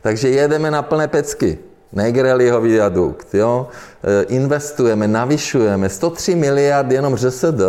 Takže 0.00 0.28
jedeme 0.28 0.70
na 0.70 0.82
plné 0.82 1.08
pecky. 1.08 1.58
Negreliho 1.92 2.60
viadukt, 2.60 3.34
jo? 3.34 3.68
E, 4.04 4.22
investujeme, 4.22 5.08
navyšujeme 5.08 5.88
103 5.88 6.34
miliard 6.34 6.92
jenom 6.92 7.16
ŘSD, 7.16 7.60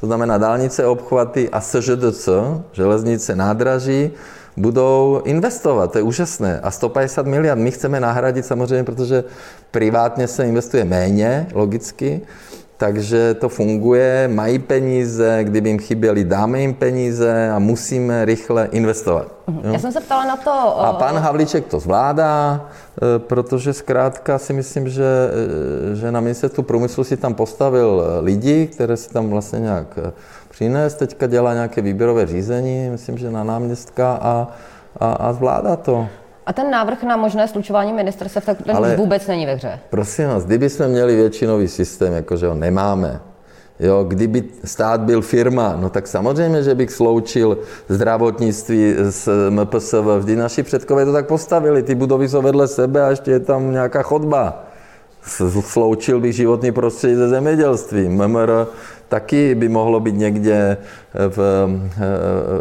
to 0.00 0.06
znamená 0.06 0.38
dálnice, 0.38 0.86
obchvaty 0.86 1.50
a 1.50 1.60
SŽDC, 1.60 2.28
železnice, 2.72 3.36
nádraží, 3.36 4.10
budou 4.56 5.22
investovat, 5.24 5.92
to 5.92 5.98
je 5.98 6.02
úžasné. 6.02 6.60
A 6.60 6.70
150 6.70 7.26
miliard 7.26 7.58
my 7.58 7.70
chceme 7.70 8.00
nahradit 8.00 8.46
samozřejmě, 8.46 8.84
protože 8.84 9.24
privátně 9.70 10.28
se 10.28 10.44
investuje 10.44 10.84
méně, 10.84 11.46
logicky, 11.54 12.20
takže 12.76 13.34
to 13.34 13.48
funguje, 13.48 14.28
mají 14.32 14.58
peníze, 14.58 15.44
kdyby 15.44 15.68
jim 15.68 15.78
chyběly, 15.78 16.24
dáme 16.24 16.60
jim 16.60 16.74
peníze 16.74 17.50
a 17.50 17.58
musíme 17.58 18.24
rychle 18.24 18.68
investovat. 18.72 19.26
Mhm. 19.46 19.60
Jo? 19.64 19.72
Já 19.72 19.78
jsem 19.78 19.92
se 19.92 20.00
ptala 20.00 20.24
na 20.24 20.36
to... 20.36 20.80
A 20.80 20.92
pan 20.92 21.18
Havlíček 21.18 21.66
to 21.66 21.80
zvládá, 21.80 22.60
e, 23.16 23.18
protože 23.18 23.72
zkrátka 23.72 24.38
si 24.38 24.52
myslím, 24.52 24.88
že, 24.88 25.30
e, 25.92 25.96
že 25.96 26.12
na 26.12 26.20
ministerstvu 26.20 26.62
průmyslu 26.62 27.04
si 27.04 27.16
tam 27.16 27.34
postavil 27.34 28.02
lidi, 28.20 28.66
které 28.66 28.96
si 28.96 29.10
tam 29.10 29.28
vlastně 29.28 29.58
nějak 29.58 29.98
přines, 30.50 30.94
teďka 30.94 31.26
dělá 31.26 31.54
nějaké 31.54 31.82
výběrové 31.82 32.26
řízení, 32.26 32.88
myslím, 32.90 33.18
že 33.18 33.30
na 33.30 33.44
náměstka 33.44 34.18
a, 34.22 34.48
a, 35.00 35.12
a 35.12 35.32
zvládá 35.32 35.76
to. 35.76 36.08
A 36.46 36.52
ten 36.52 36.70
návrh 36.70 37.02
na 37.02 37.16
možné 37.16 37.48
slučování 37.48 37.92
ministerstev, 37.92 38.44
tak 38.44 38.62
ten 38.62 38.76
Ale, 38.76 38.96
vůbec 38.96 39.26
není 39.26 39.46
ve 39.46 39.54
hře. 39.54 39.78
Prosím 39.90 40.28
vás, 40.28 40.44
kdyby 40.44 40.70
jsme 40.70 40.88
měli 40.88 41.16
většinový 41.16 41.68
systém, 41.68 42.12
jakože 42.12 42.46
ho 42.46 42.54
nemáme, 42.54 43.20
Jo, 43.80 44.04
kdyby 44.08 44.44
stát 44.64 45.00
byl 45.00 45.22
firma, 45.22 45.76
no 45.80 45.90
tak 45.90 46.06
samozřejmě, 46.06 46.62
že 46.62 46.74
bych 46.74 46.90
sloučil 46.90 47.58
zdravotnictví 47.88 48.94
s 49.10 49.50
MPSV. 49.50 49.94
Vždy 50.18 50.36
naši 50.36 50.62
předkové 50.62 51.04
to 51.04 51.12
tak 51.12 51.26
postavili. 51.26 51.82
Ty 51.82 51.94
budovy 51.94 52.28
jsou 52.28 52.42
vedle 52.42 52.68
sebe 52.68 53.02
a 53.02 53.10
ještě 53.10 53.30
je 53.30 53.40
tam 53.40 53.72
nějaká 53.72 54.02
chodba. 54.02 54.64
Sloučil 55.60 56.20
bych 56.20 56.36
životní 56.36 56.72
prostředí 56.72 57.14
se 57.14 57.28
zemědělstvím. 57.28 58.26
MMR 58.26 58.50
taky 59.08 59.54
by 59.54 59.68
mohlo 59.68 60.00
být 60.00 60.14
někde 60.14 60.76
v, 61.28 61.38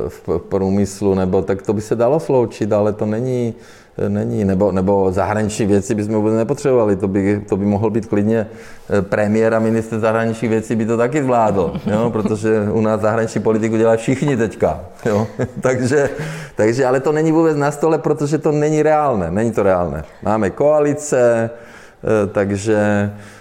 v 0.07 0.39
průmyslu, 0.49 1.15
nebo 1.15 1.41
tak 1.41 1.61
to 1.61 1.73
by 1.73 1.81
se 1.81 1.95
dalo 1.95 2.19
sloučit, 2.19 2.73
ale 2.73 2.93
to 2.93 3.05
není, 3.05 3.53
není, 4.07 4.45
nebo, 4.45 4.71
nebo 4.71 5.11
zahraniční 5.11 5.65
věci 5.65 5.95
bychom 5.95 6.15
vůbec 6.15 6.33
nepotřebovali, 6.33 6.95
to 6.95 7.07
by, 7.07 7.41
to 7.49 7.57
by 7.57 7.65
mohl 7.65 7.89
být 7.89 8.05
klidně 8.05 8.47
eh, 8.89 9.01
premiér 9.01 9.53
a 9.53 9.59
minister 9.59 9.99
zahraničních 9.99 10.51
věcí 10.51 10.75
by 10.75 10.85
to 10.85 10.97
taky 10.97 11.23
zvládl, 11.23 11.73
jo? 11.85 12.09
protože 12.13 12.61
u 12.71 12.81
nás 12.81 13.01
zahraniční 13.01 13.41
politiku 13.41 13.77
dělají 13.77 13.97
všichni 13.97 14.37
teďka, 14.37 14.79
jo? 15.05 15.27
takže, 15.61 16.09
takže, 16.55 16.85
ale 16.85 16.99
to 16.99 17.11
není 17.11 17.31
vůbec 17.31 17.57
na 17.57 17.71
stole, 17.71 17.97
protože 17.97 18.37
to 18.37 18.51
není 18.51 18.83
reálné, 18.83 19.31
není 19.31 19.51
to 19.51 19.63
reálné. 19.63 20.03
Máme 20.23 20.49
koalice, 20.49 21.49
eh, 22.03 22.27
takže 22.27 22.77
eh, 22.77 23.34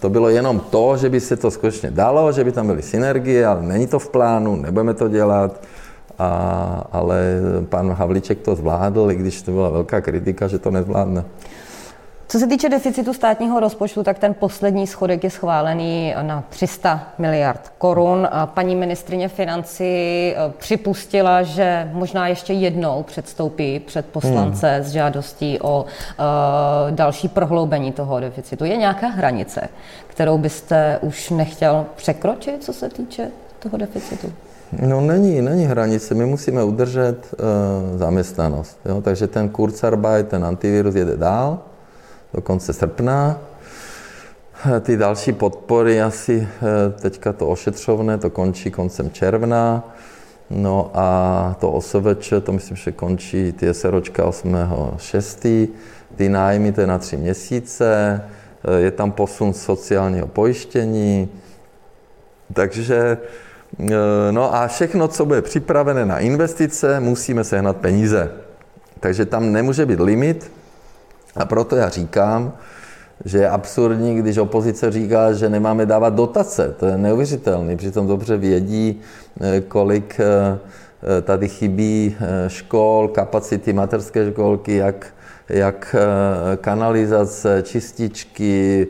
to 0.00 0.10
bylo 0.10 0.28
jenom 0.28 0.60
to, 0.60 0.96
že 0.96 1.08
by 1.08 1.20
se 1.20 1.36
to 1.36 1.50
skutečně 1.50 1.90
dalo, 1.90 2.32
že 2.32 2.44
by 2.44 2.52
tam 2.52 2.66
byly 2.66 2.82
synergie, 2.82 3.46
ale 3.46 3.62
není 3.62 3.86
to 3.86 3.98
v 3.98 4.08
plánu, 4.08 4.56
nebudeme 4.56 4.94
to 4.94 5.08
dělat. 5.08 5.60
A, 6.18 6.28
ale 6.92 7.40
pan 7.68 7.92
Havlíček 7.92 8.40
to 8.40 8.54
zvládl, 8.54 9.10
i 9.10 9.14
když 9.14 9.42
to 9.42 9.52
byla 9.52 9.68
velká 9.68 10.00
kritika, 10.00 10.48
že 10.48 10.58
to 10.58 10.70
nezvládne. 10.70 11.24
Co 12.28 12.38
se 12.38 12.46
týče 12.46 12.68
deficitu 12.68 13.14
státního 13.14 13.60
rozpočtu, 13.60 14.02
tak 14.02 14.18
ten 14.18 14.34
poslední 14.34 14.86
schodek 14.86 15.24
je 15.24 15.30
schválený 15.30 16.14
na 16.22 16.44
300 16.48 17.08
miliard 17.18 17.72
korun. 17.78 18.28
Paní 18.44 18.76
ministrině 18.76 19.28
financí 19.28 19.84
eh, 19.84 20.34
připustila, 20.58 21.42
že 21.42 21.90
možná 21.92 22.28
ještě 22.28 22.52
jednou 22.52 23.02
předstoupí 23.02 23.80
před 23.80 24.06
poslance 24.06 24.74
hmm. 24.74 24.84
s 24.84 24.88
žádostí 24.88 25.58
o 25.62 25.82
uh, 25.82 26.90
další 26.90 27.28
prohloubení 27.28 27.92
toho 27.92 28.20
deficitu. 28.20 28.64
Je 28.64 28.76
nějaká 28.76 29.06
hranice, 29.06 29.68
kterou 30.06 30.38
byste 30.38 30.98
už 31.02 31.30
nechtěl 31.30 31.86
překročit, 31.96 32.64
co 32.64 32.72
se 32.72 32.88
týče 32.88 33.30
toho 33.58 33.76
deficitu? 33.76 34.32
No 34.82 35.00
není, 35.00 35.42
není 35.42 35.64
hranice. 35.64 36.14
My 36.14 36.26
musíme 36.26 36.64
udržet 36.64 37.16
uh, 37.32 37.98
zaměstnanost. 37.98 38.78
Jo? 38.84 39.00
Takže 39.00 39.26
ten 39.26 39.48
Kurzarbeit, 39.48 40.28
ten 40.28 40.44
antivirus 40.44 40.94
jede 40.94 41.16
dál 41.16 41.58
do 42.34 42.40
konce 42.40 42.72
srpna. 42.72 43.40
Ty 44.80 44.96
další 44.96 45.32
podpory 45.32 46.02
asi 46.02 46.48
eh, 46.48 47.00
teďka 47.00 47.32
to 47.32 47.48
ošetřovné, 47.48 48.18
to 48.18 48.30
končí 48.30 48.70
koncem 48.70 49.10
června. 49.10 49.84
No 50.50 50.90
a 50.94 51.56
to 51.60 51.70
OSVČ, 51.70 52.32
to 52.42 52.52
myslím, 52.52 52.76
že 52.76 52.92
končí 52.92 53.52
ty 53.52 53.74
SROčka 53.74 54.24
8.6. 54.26 55.68
Ty 56.16 56.28
nájmy, 56.28 56.72
to 56.72 56.80
je 56.80 56.86
na 56.86 56.98
tři 56.98 57.16
měsíce. 57.16 58.20
Eh, 58.64 58.80
je 58.80 58.90
tam 58.90 59.12
posun 59.12 59.52
sociálního 59.52 60.26
pojištění. 60.26 61.28
Takže 62.52 63.18
eh, 63.80 63.94
no 64.30 64.54
a 64.54 64.66
všechno, 64.66 65.08
co 65.08 65.24
bude 65.24 65.42
připravené 65.42 66.06
na 66.06 66.18
investice, 66.18 67.00
musíme 67.00 67.44
sehnat 67.44 67.76
peníze. 67.76 68.30
Takže 69.00 69.26
tam 69.26 69.52
nemůže 69.52 69.86
být 69.86 70.00
limit, 70.00 70.50
a 71.36 71.44
proto 71.44 71.76
já 71.76 71.88
říkám, 71.88 72.52
že 73.24 73.38
je 73.38 73.48
absurdní, 73.48 74.18
když 74.18 74.38
opozice 74.38 74.90
říká, 74.90 75.32
že 75.32 75.48
nemáme 75.48 75.86
dávat 75.86 76.14
dotace. 76.14 76.74
To 76.78 76.86
je 76.86 76.98
neuvěřitelné. 76.98 77.76
Přitom 77.76 78.06
dobře 78.06 78.36
vědí, 78.36 79.00
eh, 79.40 79.60
kolik 79.60 80.20
eh, 80.20 80.58
eh, 81.18 81.22
tady 81.22 81.48
chybí 81.48 82.16
škol, 82.48 83.08
kapacity 83.08 83.72
materské 83.72 84.30
školky, 84.30 84.76
jak, 84.76 85.06
jak 85.48 85.96
kanalizace, 86.60 87.62
čističky, 87.62 88.86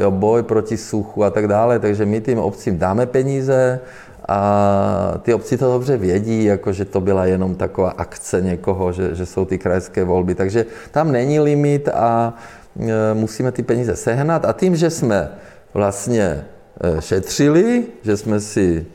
jo, 0.00 0.10
boj 0.10 0.42
proti 0.42 0.76
suchu 0.76 1.24
a 1.24 1.30
tak 1.30 1.48
dále, 1.48 1.78
takže 1.78 2.06
my 2.06 2.20
tým 2.20 2.38
obcím 2.38 2.78
dáme 2.78 3.06
peníze, 3.06 3.80
a 4.28 5.18
ty 5.22 5.34
obci 5.34 5.58
to 5.58 5.72
dobře 5.72 5.96
vědí, 5.96 6.44
jako 6.44 6.72
že 6.72 6.84
to 6.84 7.00
byla 7.00 7.26
jenom 7.26 7.54
taková 7.54 7.90
akce 7.90 8.40
někoho, 8.40 8.92
že, 8.92 9.14
že 9.14 9.26
jsou 9.26 9.44
ty 9.44 9.58
krajské 9.58 10.04
volby. 10.04 10.34
Takže 10.34 10.66
tam 10.90 11.12
není 11.12 11.40
limit 11.40 11.88
a 11.88 12.34
e, 12.80 13.14
musíme 13.14 13.52
ty 13.52 13.62
peníze 13.62 13.96
sehnat. 13.96 14.44
A 14.44 14.52
tím, 14.52 14.76
že 14.76 14.90
jsme 14.90 15.30
vlastně 15.74 16.44
e, 16.80 17.02
šetřili, 17.02 17.84
že 18.02 18.16
jsme 18.16 18.40
si 18.40 18.86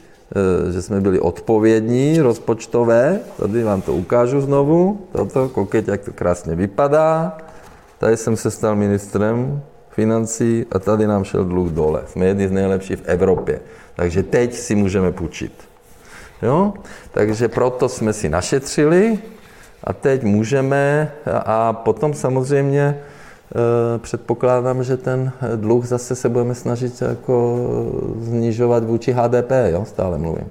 že 0.71 0.81
jsme 0.81 1.01
byli 1.01 1.19
odpovědní, 1.19 2.19
rozpočtové. 2.19 3.19
Tady 3.39 3.63
vám 3.63 3.81
to 3.81 3.93
ukážu 3.93 4.41
znovu. 4.41 5.07
Toto, 5.11 5.49
koukejte, 5.49 5.91
jak 5.91 6.01
to 6.01 6.13
krásně 6.13 6.55
vypadá. 6.55 7.37
Tady 7.99 8.17
jsem 8.17 8.37
se 8.37 8.51
stal 8.51 8.75
ministrem 8.75 9.61
financí 9.97 10.65
a 10.71 10.79
tady 10.79 11.07
nám 11.07 11.23
šel 11.23 11.45
dluh 11.45 11.71
dole. 11.73 12.01
Jsme 12.07 12.25
jedni 12.25 12.47
z 12.47 12.51
nejlepších 12.51 12.99
v 12.99 13.05
Evropě. 13.05 13.59
Takže 13.95 14.23
teď 14.23 14.53
si 14.53 14.75
můžeme 14.75 15.11
půjčit. 15.11 15.53
Jo? 16.41 16.73
Takže 17.11 17.47
proto 17.47 17.89
jsme 17.89 18.13
si 18.13 18.29
našetřili 18.29 19.19
a 19.83 19.93
teď 19.93 20.23
můžeme 20.23 21.11
a 21.25 21.73
potom 21.73 22.13
samozřejmě 22.13 22.83
e, 22.85 22.97
předpokládám, 23.97 24.83
že 24.83 24.97
ten 24.97 25.31
dluh 25.55 25.85
zase 25.85 26.15
se 26.15 26.29
budeme 26.29 26.55
snažit 26.55 27.01
jako 27.01 27.57
znižovat 28.21 28.83
vůči 28.83 29.11
HDP, 29.11 29.51
jo? 29.73 29.85
stále 29.85 30.17
mluvím. 30.17 30.49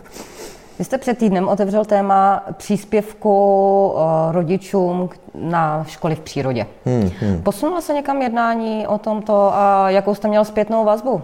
Vy 0.78 0.84
jste 0.84 0.98
před 0.98 1.18
týdnem 1.18 1.48
otevřel 1.48 1.84
téma 1.84 2.44
příspěvku 2.52 3.94
e, 3.96 4.32
rodičům 4.32 5.10
na 5.34 5.84
školy 5.88 6.14
v 6.14 6.20
přírodě. 6.20 6.66
Hmm, 6.84 7.10
hmm. 7.20 7.42
Posunulo 7.42 7.80
se 7.82 7.94
někam 7.94 8.22
jednání 8.22 8.86
o 8.86 8.98
tomto 8.98 9.50
a 9.54 9.90
jakou 9.90 10.14
jste 10.14 10.28
měl 10.28 10.44
zpětnou 10.44 10.84
vazbu? 10.84 11.22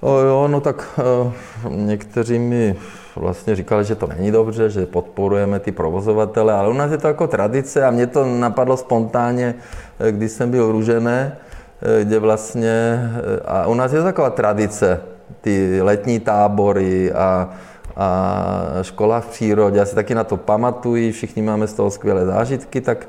O 0.00 0.18
jo, 0.18 0.48
no 0.48 0.60
tak 0.60 1.00
uh, 1.24 1.72
někteří 1.72 2.38
mi 2.38 2.76
vlastně 3.16 3.56
říkali, 3.56 3.84
že 3.84 3.94
to 3.94 4.06
není 4.06 4.30
dobře, 4.30 4.70
že 4.70 4.86
podporujeme 4.86 5.58
ty 5.58 5.72
provozovatele, 5.72 6.52
ale 6.52 6.68
u 6.68 6.72
nás 6.72 6.90
je 6.90 6.98
to 6.98 7.08
jako 7.08 7.26
tradice 7.26 7.84
a 7.84 7.90
mě 7.90 8.06
to 8.06 8.24
napadlo 8.24 8.76
spontánně, 8.76 9.54
eh, 10.00 10.12
když 10.12 10.32
jsem 10.32 10.50
byl 10.50 10.72
růžené, 10.72 11.36
eh, 11.82 12.04
kde 12.04 12.18
vlastně, 12.18 13.00
a 13.44 13.66
u 13.66 13.74
nás 13.74 13.92
je 13.92 13.98
to 13.98 14.04
taková 14.04 14.30
tradice, 14.30 15.00
ty 15.40 15.82
letní 15.82 16.20
tábory 16.20 17.12
a, 17.12 17.48
a 17.96 18.82
škola 18.82 19.20
v 19.20 19.26
přírodě, 19.26 19.78
já 19.78 19.84
si 19.84 19.94
taky 19.94 20.14
na 20.14 20.24
to 20.24 20.36
pamatuji, 20.36 21.12
všichni 21.12 21.42
máme 21.42 21.66
z 21.66 21.72
toho 21.72 21.90
skvělé 21.90 22.26
zážitky, 22.26 22.80
tak 22.80 23.08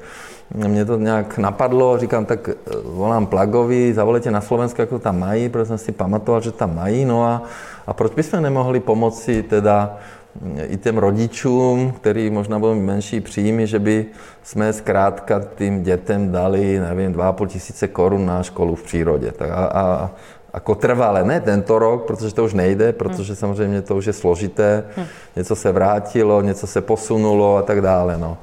mě 0.54 0.86
to 0.86 0.98
nějak 0.98 1.38
napadlo, 1.38 1.98
říkám, 1.98 2.26
tak 2.26 2.50
eh, 2.50 2.54
volám 2.84 3.26
Plagovi, 3.26 3.94
zavolejte 3.94 4.32
na 4.32 4.42
Slovensko, 4.42 4.82
jak 4.82 4.90
to 4.90 5.00
tam 5.00 5.20
mají, 5.20 5.50
protože 5.50 5.66
jsem 5.66 5.78
si 5.78 5.92
pamatoval, 5.92 6.42
že 6.42 6.52
tam 6.52 6.76
mají, 6.76 7.06
no 7.06 7.26
a, 7.26 7.44
a 7.88 7.94
proč 7.94 8.14
bychom 8.14 8.42
nemohli 8.42 8.80
pomoci 8.80 9.44
teda 9.44 9.98
mm, 10.42 10.60
i 10.68 10.78
těm 10.78 10.98
rodičům, 10.98 11.92
kteří 11.92 12.30
možná 12.30 12.60
budou 12.60 12.76
menší 12.76 13.22
příjmy, 13.22 13.68
že 13.68 13.80
by 13.80 14.06
jsme 14.44 14.74
zkrátka 14.74 15.42
tím 15.58 15.84
dětem 15.84 16.32
dali, 16.32 16.80
nevím, 16.80 17.14
2,5 17.14 17.48
tisíce 17.48 17.88
korun 17.88 18.26
na 18.26 18.44
školu 18.44 18.76
v 18.76 18.84
přírodě. 18.84 19.32
Tak 19.32 19.50
a, 19.52 19.66
a, 19.66 20.10
jako 20.58 20.76
trvale, 20.76 21.24
ne 21.24 21.42
tento 21.42 21.80
rok, 21.80 22.06
protože 22.08 22.34
to 22.34 22.44
už 22.46 22.54
nejde, 22.54 22.94
protože 22.94 23.36
samozřejmě 23.36 23.82
to 23.82 23.96
už 23.96 24.06
je 24.06 24.14
složité, 24.14 24.84
něco 25.36 25.56
se 25.56 25.72
vrátilo, 25.72 26.42
něco 26.42 26.68
se 26.68 26.82
posunulo 26.82 27.58
a 27.58 27.62
tak 27.62 27.82
dále. 27.82 28.18
No. 28.18 28.38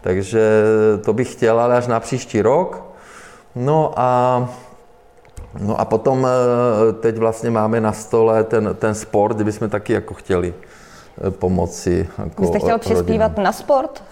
Takže 0.00 0.62
to 1.04 1.12
bych 1.12 1.32
chtěl, 1.32 1.60
ale 1.60 1.76
až 1.76 1.86
na 1.86 2.00
příští 2.00 2.42
rok. 2.42 2.82
No 3.54 3.92
a, 3.96 4.08
no 5.58 5.80
a 5.80 5.84
potom 5.84 6.26
eh, 6.26 6.92
teď 6.92 7.16
vlastně 7.18 7.50
máme 7.50 7.80
na 7.80 7.92
stole 7.92 8.44
ten, 8.44 8.76
ten 8.78 8.94
sport, 8.94 9.36
kde 9.36 9.44
bychom 9.44 9.70
taky 9.70 9.92
jako 9.92 10.14
chtěli 10.14 10.54
eh, 10.54 11.30
pomoci. 11.30 12.08
Jako 12.18 12.42
Vy 12.42 12.48
jste 12.48 12.58
chtěl 12.58 12.78
přispívat 12.78 13.38
na 13.38 13.52
sport? 13.52 14.02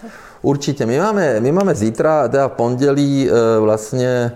Určitě. 0.41 0.85
My 0.85 0.99
máme, 0.99 1.39
my 1.39 1.51
máme 1.51 1.75
zítra, 1.75 2.27
teda 2.27 2.47
v 2.47 2.51
pondělí 2.51 3.29
eh, 3.29 3.59
vlastně 3.59 4.31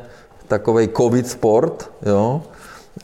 takový 0.47 0.89
covid 0.97 1.27
sport, 1.27 1.91
jo, 2.05 2.41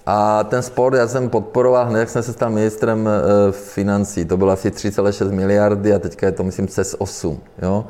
a 0.05 0.43
ten 0.43 0.61
sport 0.61 0.95
já 0.95 1.07
jsem 1.07 1.29
podporoval 1.29 1.85
hned, 1.85 1.99
jak 1.99 2.09
jsem 2.09 2.23
se 2.23 2.33
stal 2.33 2.49
ministrem 2.49 3.09
financí. 3.51 4.25
To 4.25 4.37
bylo 4.37 4.51
asi 4.51 4.69
3,6 4.69 5.31
miliardy 5.31 5.93
a 5.93 5.99
teďka 5.99 6.25
je 6.25 6.31
to, 6.31 6.43
myslím, 6.43 6.65
přes 6.65 6.95
8. 6.97 7.39
Jo? 7.61 7.85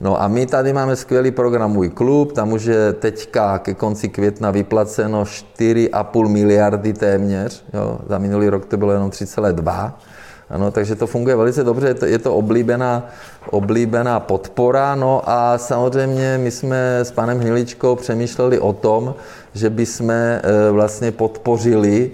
No 0.00 0.22
a 0.22 0.28
my 0.28 0.46
tady 0.46 0.72
máme 0.72 0.96
skvělý 0.96 1.30
program 1.30 1.72
Můj 1.72 1.88
klub, 1.88 2.32
tam 2.32 2.52
už 2.52 2.64
je 2.64 2.92
teďka 2.92 3.58
ke 3.58 3.74
konci 3.74 4.08
května 4.08 4.50
vyplaceno 4.50 5.24
4,5 5.24 6.28
miliardy 6.28 6.92
téměř, 6.92 7.64
jo, 7.74 7.98
za 8.08 8.18
minulý 8.18 8.48
rok 8.48 8.64
to 8.64 8.76
bylo 8.76 8.92
jenom 8.92 9.10
3,2. 9.10 9.92
Ano, 10.50 10.70
takže 10.70 10.94
to 10.94 11.06
funguje 11.06 11.36
velice 11.36 11.64
dobře, 11.64 11.94
je 12.06 12.18
to, 12.18 12.34
oblíbená, 12.34 13.08
oblíbená 13.50 14.20
podpora. 14.20 14.94
No 14.94 15.22
a 15.26 15.58
samozřejmě 15.58 16.38
my 16.38 16.50
jsme 16.50 16.98
s 16.98 17.10
panem 17.12 17.38
Hniličkou 17.38 17.96
přemýšleli 17.96 18.58
o 18.58 18.72
tom, 18.72 19.14
že 19.54 19.70
bychom 19.70 20.10
e, 20.10 20.40
vlastně 20.70 21.12
podpořili 21.12 22.10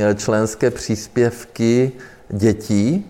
e, 0.00 0.14
členské 0.14 0.70
příspěvky 0.70 1.92
dětí, 2.28 3.06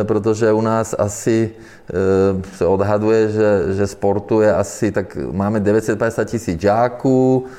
e, 0.00 0.04
protože 0.04 0.52
u 0.52 0.60
nás 0.60 0.94
asi 0.98 1.50
Eh, 1.88 2.42
se 2.56 2.66
odhaduje, 2.66 3.28
že, 3.28 3.62
že 3.76 3.86
sportuje 3.86 4.54
asi, 4.54 4.92
tak 4.92 5.16
máme 5.32 5.60
950 5.60 6.24
tisíc 6.24 6.60
žáků 6.60 7.44
eh, 7.46 7.50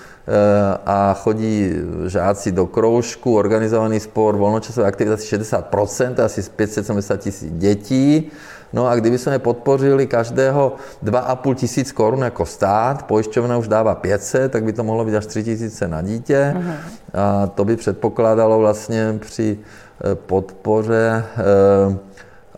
a 0.85 1.13
chodí 1.13 1.73
žáci 2.05 2.51
do 2.51 2.65
kroužku, 2.65 3.37
organizovaný 3.37 3.99
sport, 3.99 4.37
volnočasové 4.37 4.87
aktivity 4.87 5.13
asi 5.13 5.37
60%, 5.37 6.23
asi 6.23 6.41
570 6.55 7.17
tisíc 7.17 7.53
dětí. 7.53 8.31
No 8.73 8.87
a 8.87 8.95
kdyby 8.95 9.17
jsme 9.17 9.39
podpořili 9.39 10.07
každého 10.07 10.75
2,5 11.03 11.55
tisíc 11.55 11.91
korun 11.91 12.21
jako 12.21 12.45
stát, 12.45 13.03
pojišťovna 13.03 13.57
už 13.57 13.67
dává 13.67 13.95
500, 13.95 14.51
tak 14.51 14.63
by 14.63 14.73
to 14.73 14.83
mohlo 14.83 15.05
být 15.05 15.15
až 15.15 15.25
3 15.25 15.43
tisíce 15.43 15.87
na 15.87 16.01
dítě. 16.01 16.55
Uh-huh. 16.57 16.73
A 17.13 17.47
to 17.47 17.65
by 17.65 17.75
předpokládalo 17.75 18.59
vlastně 18.59 19.15
při 19.19 19.57
eh, 19.57 20.15
podpoře 20.15 21.23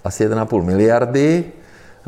asi 0.03 0.29
1,5 0.29 0.63
miliardy. 0.63 1.51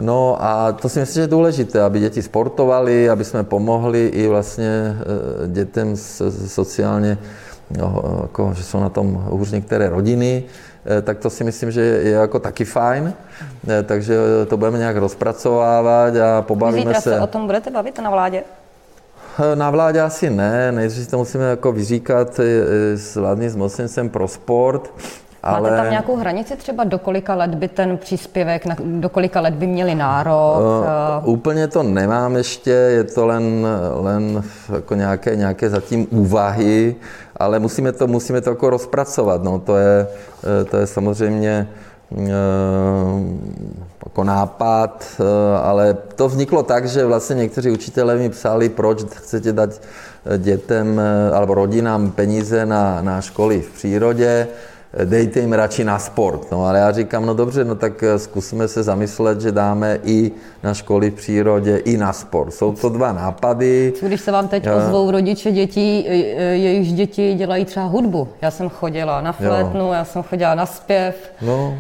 No 0.01 0.38
a 0.39 0.71
to 0.71 0.89
si 0.89 0.99
myslím, 0.99 1.13
že 1.15 1.21
je 1.21 1.27
důležité, 1.27 1.82
aby 1.82 1.99
děti 1.99 2.21
sportovali, 2.21 3.10
aby 3.10 3.25
jsme 3.25 3.43
pomohli 3.43 4.08
i 4.08 4.27
vlastně 4.27 4.97
eh, 4.99 5.47
dětem 5.47 5.97
sociálně, 6.47 7.17
no, 7.77 8.01
jako, 8.21 8.53
že 8.56 8.63
jsou 8.63 8.79
na 8.79 8.89
tom 8.89 9.13
hůř 9.13 9.51
některé 9.51 9.89
rodiny, 9.89 10.43
eh, 10.86 11.01
tak 11.01 11.17
to 11.17 11.29
si 11.29 11.43
myslím, 11.43 11.71
že 11.71 11.82
je 11.82 12.12
jako 12.12 12.39
taky 12.39 12.65
fajn. 12.65 13.13
Eh, 13.69 13.84
takže 13.84 14.17
to 14.47 14.58
budeme 14.58 14.77
nějak 14.77 14.97
rozpracovávat 14.97 16.15
a 16.15 16.41
pobavíme 16.41 16.82
Zítra 16.82 17.01
se. 17.01 17.10
se 17.10 17.19
o 17.19 17.27
tom 17.27 17.45
budete 17.45 17.71
bavit 17.71 17.99
na 17.99 18.10
vládě? 18.10 18.43
Na 19.56 19.69
vládě 19.69 20.01
asi 20.01 20.29
ne, 20.29 20.71
nejdřív 20.71 21.08
to 21.08 21.17
musíme 21.17 21.43
jako 21.43 21.71
vyříkat 21.71 22.39
s 22.95 23.15
vládním 23.15 23.49
zmocněncem 23.49 24.10
pro 24.10 24.27
sport. 24.27 24.91
Ale... 25.43 25.71
Máte 25.71 25.82
tam 25.82 25.89
nějakou 25.89 26.15
hranici 26.15 26.56
třeba, 26.56 26.84
do 26.84 26.99
kolika 26.99 27.36
let 27.36 27.56
by 27.56 27.67
ten 27.67 27.97
příspěvek, 27.97 28.63
do 28.84 29.10
kolika 29.10 29.41
let 29.41 29.53
by 29.53 29.67
měli 29.67 29.95
nárok? 29.95 30.60
Uh, 31.23 31.29
úplně 31.29 31.67
to 31.67 31.84
nemám 31.84 32.36
ještě, 32.36 32.71
je 32.71 33.03
to 33.03 33.25
len, 33.25 33.67
len 33.93 34.43
jako 34.73 34.95
nějaké, 34.95 35.36
nějaké 35.36 35.69
zatím 35.69 36.08
úvahy, 36.10 36.95
ale 37.38 37.60
musíme 37.60 37.91
to, 37.91 38.08
musíme 38.08 38.41
to 38.41 38.49
jako 38.49 38.69
rozpracovat. 38.69 39.43
No, 39.43 39.60
to, 39.60 39.77
je, 39.77 40.08
eh, 40.62 40.65
to 40.65 40.77
je 40.77 40.88
samozřejmě 40.88 41.67
uh, 42.10 42.19
jako 44.06 44.23
nápad, 44.23 45.21
ale 45.63 45.97
to 46.15 46.27
vzniklo 46.27 46.63
tak, 46.63 46.88
že 46.88 47.06
vlastně 47.06 47.36
někteří 47.36 47.71
učitelé 47.71 48.15
mi 48.15 48.29
psali, 48.29 48.69
proč 48.69 49.03
chcete 49.03 49.51
dát 49.51 49.69
dětem 50.38 51.01
alebo 51.34 51.53
rodinám 51.53 52.12
peníze 52.12 52.65
na, 52.65 53.01
na 53.01 53.21
školy 53.21 53.62
v 53.62 53.71
přírodě 53.71 54.47
dejte 55.06 55.39
jim 55.39 55.53
radši 55.53 55.84
na 55.84 55.99
sport. 55.99 56.51
No 56.51 56.65
ale 56.65 56.79
já 56.79 56.91
říkám, 56.91 57.25
no 57.25 57.34
dobře, 57.34 57.65
no 57.65 57.75
tak 57.75 58.03
eh, 58.03 58.19
zkusíme 58.19 58.67
se 58.67 58.84
zamyslet, 58.84 59.41
že 59.41 59.51
dáme 59.51 59.99
i 60.03 60.32
na 60.63 60.73
školy 60.73 61.12
v 61.12 61.13
přírodě, 61.13 61.77
i 61.77 61.97
na 61.97 62.13
sport. 62.13 62.53
Jsou 62.53 62.73
to 62.73 62.89
dva 62.89 63.13
nápady. 63.13 63.93
Když 64.01 64.21
se 64.21 64.32
vám 64.32 64.47
teď 64.47 64.67
ozvou 64.77 65.12
rodiče 65.12 65.51
dětí, 65.51 66.06
eh, 66.08 66.13
jejichž 66.43 66.91
děti 66.91 67.34
dělají 67.34 67.65
třeba 67.65 67.86
hudbu. 67.86 68.27
Já 68.41 68.51
jsem 68.51 68.69
chodila 68.69 69.21
na 69.21 69.32
flétnu, 69.32 69.93
já 69.93 70.06
jsem 70.06 70.23
chodila 70.23 70.56
na 70.56 70.65
zpěv. 70.65 71.32
No, 71.41 71.77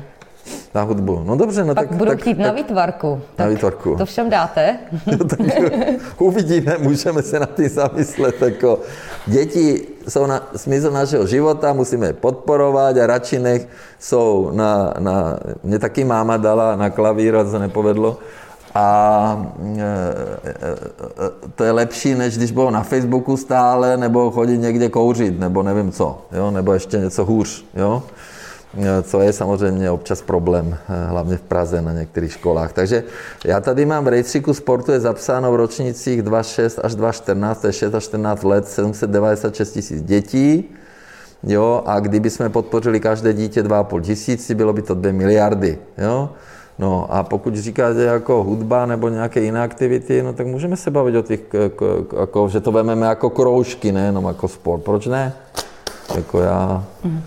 na 0.75 0.81
hudbu. 0.81 1.23
No 1.25 1.35
dobře, 1.35 1.65
no 1.65 1.75
Pak 1.75 1.89
tak... 1.89 2.07
tak, 2.07 2.19
chtít 2.19 2.37
tak, 2.37 2.45
na 2.45 2.51
výtvarku. 2.51 3.21
Tak 3.35 3.45
na 3.45 3.53
výtvarku. 3.53 3.95
To 3.95 4.05
všem 4.05 4.29
dáte? 4.29 4.77
No, 5.05 5.17
tak 5.17 5.39
uvidíme, 6.19 6.77
můžeme 6.79 7.21
se 7.21 7.39
na 7.39 7.45
tím 7.45 7.69
zamyslet. 7.69 8.41
Jako 8.41 8.79
děti 9.27 9.87
jsou 10.07 10.25
na 10.25 10.47
smysl 10.55 10.91
našeho 10.91 11.27
života, 11.27 11.73
musíme 11.73 12.07
je 12.07 12.13
podporovat 12.13 12.97
a 12.97 13.07
radši 13.07 13.39
nech 13.39 13.67
jsou 13.99 14.51
na, 14.53 14.93
na... 14.99 15.39
Mě 15.63 15.79
taky 15.79 16.03
máma 16.03 16.37
dala 16.37 16.75
na 16.75 16.89
klavír, 16.89 17.35
a 17.35 17.43
to 17.43 17.51
se 17.51 17.59
nepovedlo. 17.59 18.17
A 18.75 19.47
to 21.55 21.63
je 21.63 21.71
lepší, 21.71 22.15
než 22.15 22.37
když 22.37 22.51
bylo 22.51 22.71
na 22.71 22.83
Facebooku 22.83 23.37
stále, 23.37 23.97
nebo 23.97 24.31
chodit 24.31 24.57
někde 24.57 24.89
kouřit, 24.89 25.39
nebo 25.39 25.63
nevím 25.63 25.91
co, 25.91 26.21
jo? 26.31 26.51
nebo 26.51 26.73
ještě 26.73 26.97
něco 26.97 27.25
hůř. 27.25 27.65
Jo? 27.75 28.03
Co 29.03 29.21
je 29.21 29.33
samozřejmě 29.33 29.91
občas 29.91 30.21
problém, 30.21 30.77
hlavně 31.07 31.37
v 31.37 31.41
Praze 31.41 31.81
na 31.81 31.93
některých 31.93 32.31
školách. 32.31 32.73
Takže 32.73 33.03
já 33.45 33.59
tady 33.59 33.85
mám 33.85 34.05
v 34.05 34.07
rejstříku 34.07 34.53
sportu 34.53 34.91
je 34.91 34.99
zapsáno 34.99 35.51
v 35.51 35.55
ročnících 35.55 36.23
2,6 36.23 36.79
až 36.83 36.95
2,14, 36.95 37.55
to 37.55 37.67
je 37.67 37.73
6 37.73 37.95
až 37.95 38.03
14 38.03 38.43
let, 38.43 38.67
796 38.67 39.71
tisíc 39.71 40.01
dětí. 40.01 40.69
Jo, 41.43 41.83
a 41.85 41.99
kdyby 41.99 42.29
jsme 42.29 42.49
podpořili 42.49 42.99
každé 42.99 43.33
dítě 43.33 43.63
2,5 43.63 44.01
tisíci, 44.01 44.55
bylo 44.55 44.73
by 44.73 44.81
to 44.81 44.93
2 44.93 45.13
miliardy. 45.13 45.77
Jo? 45.97 46.29
No 46.79 47.07
a 47.13 47.23
pokud 47.23 47.55
říkáte 47.55 48.03
jako 48.03 48.43
hudba 48.43 48.85
nebo 48.85 49.09
nějaké 49.09 49.41
jiné 49.41 49.61
aktivity, 49.61 50.23
no 50.23 50.33
tak 50.33 50.47
můžeme 50.47 50.77
se 50.77 50.91
bavit 50.91 51.15
o 51.15 51.21
těch, 51.21 51.39
jako, 52.19 52.49
že 52.49 52.59
to 52.59 52.71
vezmeme 52.71 53.05
jako 53.05 53.29
kroužky, 53.29 53.91
nejenom 53.91 54.25
jako 54.25 54.47
sport. 54.47 54.83
Proč 54.83 55.05
ne? 55.05 55.33
Jako 56.15 56.39
já 56.39 56.83
mm. 57.03 57.21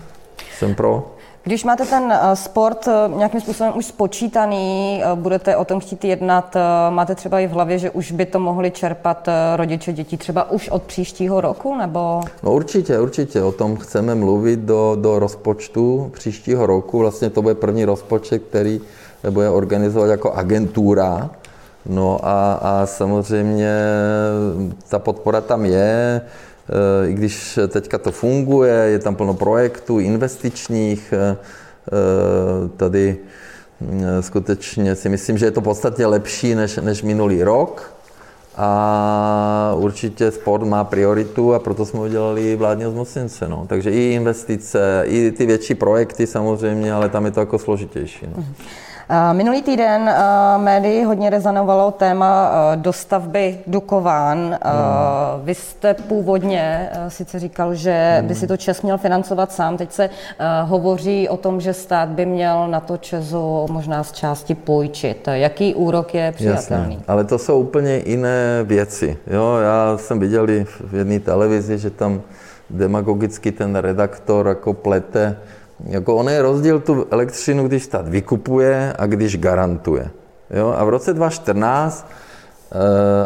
jsem 0.57 0.75
pro. 0.75 1.16
Když 1.47 1.63
máte 1.63 1.85
ten 1.85 2.11
eh, 2.11 2.35
sport 2.35 2.87
eh, 2.87 2.91
nějakým 3.17 3.41
způsobem 3.41 3.73
už 3.75 3.85
spočítaný, 3.85 5.01
eh, 5.03 5.15
budete 5.15 5.55
o 5.55 5.65
tom 5.65 5.79
chtít 5.79 6.03
jednat, 6.03 6.55
máte 6.89 7.15
třeba 7.15 7.39
i 7.39 7.47
v 7.47 7.51
hlavě, 7.51 7.79
že 7.79 7.89
už 7.89 8.11
by 8.11 8.25
to 8.25 8.39
mohli 8.39 8.71
čerpat 8.71 9.29
rodiče 9.55 9.93
dětí 9.93 10.17
třeba 10.17 10.51
už 10.51 10.69
od 10.69 10.83
příštího 10.83 11.41
roku, 11.41 11.75
nebo? 11.75 12.21
No 12.43 12.53
určitě, 12.53 12.99
určitě. 12.99 13.41
O 13.43 13.51
tom 13.51 13.77
chceme 13.77 14.15
mluvit 14.15 14.59
do, 14.59 14.97
do 15.01 15.19
rozpočtu 15.19 16.11
příštího 16.13 16.65
roku. 16.65 16.99
Vlastně 16.99 17.29
to 17.29 17.41
bude 17.41 17.55
první 17.55 17.85
rozpočet, 17.85 18.43
který 18.49 18.81
bude 19.29 19.49
organizovat 19.49 20.09
jako 20.09 20.31
agentura. 20.33 21.29
No 21.85 22.19
a, 22.23 22.53
a 22.53 22.85
samozřejmě 22.85 23.71
ta 24.89 24.99
podpora 24.99 25.41
tam 25.41 25.65
je 25.65 26.21
i 27.07 27.13
když 27.13 27.59
teďka 27.67 27.97
to 27.97 28.11
funguje, 28.11 28.73
je 28.73 28.99
tam 28.99 29.15
plno 29.15 29.33
projektů 29.33 29.99
investičních, 29.99 31.13
eh, 31.13 31.37
eh, 31.37 32.69
tady 32.77 33.17
eh, 33.81 34.21
skutečně 34.21 34.95
si 34.95 35.09
myslím, 35.09 35.37
že 35.37 35.45
je 35.45 35.51
to 35.51 35.61
podstatně 35.61 36.05
lepší 36.05 36.55
než, 36.55 36.75
než 36.77 37.03
minulý 37.03 37.43
rok. 37.43 37.93
A 38.59 39.73
určitě 39.77 40.31
sport 40.31 40.65
má 40.65 40.83
prioritu 40.83 41.53
a 41.53 41.59
proto 41.59 41.85
jsme 41.85 41.99
udělali 41.99 42.55
vládního 42.55 42.91
zmocněnce. 42.91 43.47
No. 43.47 43.65
Takže 43.69 43.91
i 43.91 44.13
investice, 44.13 45.03
i 45.05 45.31
ty 45.31 45.45
větší 45.45 45.75
projekty 45.75 46.27
samozřejmě, 46.27 46.93
ale 46.93 47.09
tam 47.09 47.25
je 47.25 47.31
to 47.31 47.39
jako 47.39 47.59
složitější. 47.59 48.25
No. 48.35 48.43
Mhm. 49.09 49.37
Minulý 49.37 49.61
týden 49.61 50.13
médii 50.57 51.03
hodně 51.03 51.29
rezonovalo 51.29 51.91
téma 51.91 52.51
dostavby 52.75 53.59
Dukován. 53.67 54.37
Hmm. 54.37 55.43
Vy 55.43 55.55
jste 55.55 55.93
původně 55.93 56.89
sice 57.07 57.39
říkal, 57.39 57.75
že 57.75 58.23
by 58.27 58.35
si 58.35 58.47
to 58.47 58.57
Čes 58.57 58.81
měl 58.81 58.97
financovat 58.97 59.51
sám. 59.51 59.77
Teď 59.77 59.91
se 59.91 60.09
hovoří 60.63 61.29
o 61.29 61.37
tom, 61.37 61.61
že 61.61 61.73
stát 61.73 62.09
by 62.09 62.25
měl 62.25 62.67
na 62.67 62.79
to 62.79 62.97
Česu 62.97 63.65
možná 63.71 64.03
z 64.03 64.11
části 64.11 64.55
půjčit. 64.55 65.27
Jaký 65.31 65.75
úrok 65.75 66.13
je 66.13 66.31
přijatelný? 66.31 66.93
Jasně, 66.93 67.05
ale 67.07 67.23
to 67.23 67.37
jsou 67.37 67.59
úplně 67.59 68.01
jiné 68.05 68.63
věci. 68.63 69.17
Jo, 69.27 69.57
já 69.57 69.97
jsem 69.97 70.19
viděl 70.19 70.47
v 70.87 70.95
jedné 70.95 71.19
televizi, 71.19 71.77
že 71.77 71.89
tam 71.89 72.21
demagogicky 72.69 73.51
ten 73.51 73.75
redaktor 73.75 74.47
jako 74.47 74.73
plete 74.73 75.37
jako 75.85 76.15
on 76.15 76.29
je 76.29 76.41
rozdíl 76.41 76.79
tu 76.79 77.05
elektřinu, 77.11 77.67
když 77.67 77.83
stát 77.83 78.07
vykupuje 78.07 78.93
a 78.99 79.05
když 79.05 79.37
garantuje. 79.37 80.09
Jo? 80.49 80.75
A 80.77 80.83
v 80.83 80.89
roce 80.89 81.13
2014 81.13 82.07
Uh, 82.75 82.81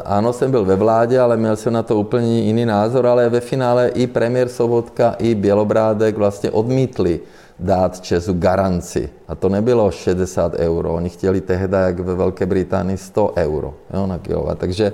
ano, 0.06 0.34
jsem 0.34 0.52
byl 0.52 0.66
ve 0.66 0.76
vládě, 0.76 1.20
ale 1.20 1.38
měl 1.38 1.56
jsem 1.56 1.74
na 1.74 1.84
to 1.84 1.96
úplně 1.96 2.42
jiný 2.42 2.66
názor, 2.66 3.08
ale 3.08 3.30
ve 3.30 3.40
finále 3.40 3.88
i 3.88 4.08
premiér 4.08 4.48
Sobotka, 4.48 5.16
i 5.20 5.36
Bělobrádek 5.36 6.18
vlastně 6.18 6.52
odmítli 6.52 7.20
dát 7.60 8.00
Česu 8.00 8.34
garanci. 8.34 9.10
A 9.28 9.36
to 9.36 9.50
nebylo 9.50 9.92
60 9.92 10.54
euro, 10.54 10.94
oni 10.94 11.10
chtěli 11.10 11.42
tehdy, 11.42 11.78
jak 11.78 12.00
ve 12.00 12.16
Velké 12.16 12.46
Británii, 12.46 12.98
100 12.98 13.34
euro 13.38 13.74
jo, 13.94 14.08
na 14.08 14.18
kilowatt. 14.18 14.60
Takže 14.60 14.94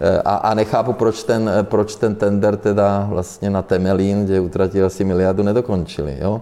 eh, 0.00 0.22
a, 0.24 0.34
a 0.34 0.54
nechápu, 0.54 0.92
proč 0.92 1.22
ten, 1.22 1.50
proč 1.62 1.96
ten 1.96 2.14
tender 2.14 2.56
teda 2.56 3.06
vlastně 3.10 3.50
na 3.50 3.62
Temelín, 3.62 4.24
kde 4.24 4.40
utratili 4.40 4.84
asi 4.84 5.04
miliardu, 5.04 5.42
nedokončili. 5.42 6.16
Jo. 6.20 6.40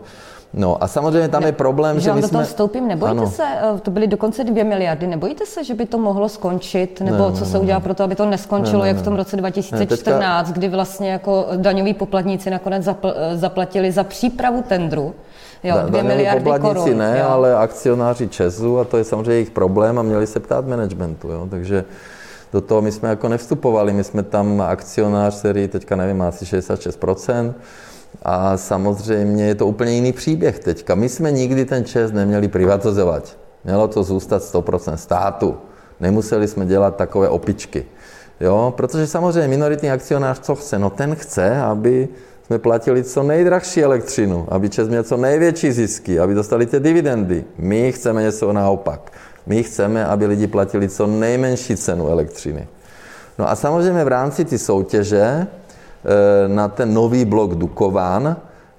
No 0.54 0.84
a 0.84 0.88
samozřejmě 0.88 1.28
tam 1.28 1.42
ne, 1.42 1.48
je 1.48 1.52
problém, 1.52 2.00
že, 2.00 2.04
že 2.04 2.12
my 2.12 2.22
do 2.22 2.28
toho 2.28 2.44
vstoupím, 2.44 2.88
nebojíte 2.88 3.18
ano. 3.18 3.30
se, 3.30 3.42
eh, 3.42 3.80
to 3.82 3.90
byly 3.90 4.06
dokonce 4.06 4.44
dvě 4.44 4.64
miliardy, 4.64 5.06
nebojíte 5.06 5.46
se, 5.46 5.64
že 5.64 5.74
by 5.74 5.86
to 5.86 5.98
mohlo 5.98 6.28
skončit, 6.28 7.00
nebo 7.00 7.30
ne, 7.30 7.36
co 7.36 7.40
ne, 7.44 7.50
se 7.50 7.58
udělá 7.58 7.80
pro 7.80 7.94
to, 7.94 8.04
aby 8.04 8.14
to 8.14 8.26
neskončilo, 8.26 8.78
ne, 8.78 8.82
ne, 8.82 8.88
jak 8.88 8.96
v 8.96 9.02
tom 9.02 9.16
roce 9.16 9.36
2014, 9.36 10.10
ne, 10.10 10.44
teďka... 10.44 10.58
kdy 10.58 10.68
vlastně 10.68 11.10
jako 11.10 11.46
daňoví 11.56 11.94
poplatníci 11.94 12.50
nakonec 12.50 12.84
zapl, 12.84 13.14
zaplatili 13.34 13.92
za 13.92 14.04
přípravu 14.04 14.62
tendru, 14.68 15.14
Jo, 15.64 15.74
da, 15.74 15.86
dvě 15.86 16.02
miliardy 16.02 16.50
korun. 16.60 16.98
ne, 16.98 17.18
jo. 17.20 17.26
ale 17.28 17.56
akcionáři 17.56 18.28
Česu 18.28 18.78
a 18.78 18.84
to 18.84 18.96
je 18.98 19.04
samozřejmě 19.04 19.32
jejich 19.32 19.50
problém 19.50 19.98
a 19.98 20.02
měli 20.02 20.26
se 20.26 20.40
ptát 20.40 20.66
managementu, 20.66 21.28
jo, 21.28 21.46
takže 21.50 21.84
do 22.52 22.60
toho 22.60 22.82
my 22.82 22.92
jsme 22.92 23.08
jako 23.08 23.28
nevstupovali, 23.28 23.92
my 23.92 24.04
jsme 24.04 24.22
tam 24.22 24.60
akcionář, 24.60 25.38
který 25.38 25.68
teďka 25.68 25.96
nevím, 25.96 26.22
asi 26.22 26.44
66%, 26.44 27.54
a 28.22 28.56
samozřejmě 28.56 29.46
je 29.46 29.54
to 29.54 29.66
úplně 29.66 29.92
jiný 29.92 30.12
příběh 30.12 30.58
teďka. 30.58 30.94
My 30.94 31.08
jsme 31.08 31.32
nikdy 31.32 31.64
ten 31.64 31.84
ČES 31.84 32.12
neměli 32.12 32.48
privatizovat. 32.48 33.36
Mělo 33.64 33.88
to 33.88 34.02
zůstat 34.02 34.42
100% 34.42 34.94
státu. 34.94 35.56
Nemuseli 36.00 36.48
jsme 36.48 36.66
dělat 36.66 36.96
takové 36.96 37.28
opičky. 37.28 37.84
Jo? 38.40 38.74
Protože 38.76 39.06
samozřejmě 39.06 39.48
minoritní 39.48 39.90
akcionář 39.90 40.40
co 40.40 40.54
chce? 40.54 40.78
No 40.78 40.90
ten 40.90 41.14
chce, 41.14 41.60
aby 41.60 42.08
jsme 42.46 42.58
platili 42.58 43.04
co 43.04 43.22
nejdrahší 43.22 43.82
elektřinu, 43.82 44.46
aby 44.48 44.68
Čes 44.68 44.88
měl 44.88 45.02
co 45.02 45.16
největší 45.16 45.72
zisky, 45.72 46.20
aby 46.20 46.34
dostali 46.34 46.66
ty 46.66 46.80
dividendy. 46.80 47.44
My 47.58 47.92
chceme 47.92 48.22
něco 48.22 48.52
naopak. 48.52 49.12
My 49.46 49.62
chceme, 49.62 50.06
aby 50.06 50.26
lidi 50.26 50.46
platili 50.46 50.88
co 50.88 51.06
nejmenší 51.06 51.76
cenu 51.76 52.08
elektřiny. 52.08 52.68
No 53.38 53.50
a 53.50 53.56
samozřejmě 53.56 54.04
v 54.04 54.08
rámci 54.08 54.44
ty 54.44 54.58
soutěže 54.58 55.46
na 56.46 56.68
ten 56.68 56.94
nový 56.94 57.24
blok 57.24 57.54
Dukován, 57.54 58.36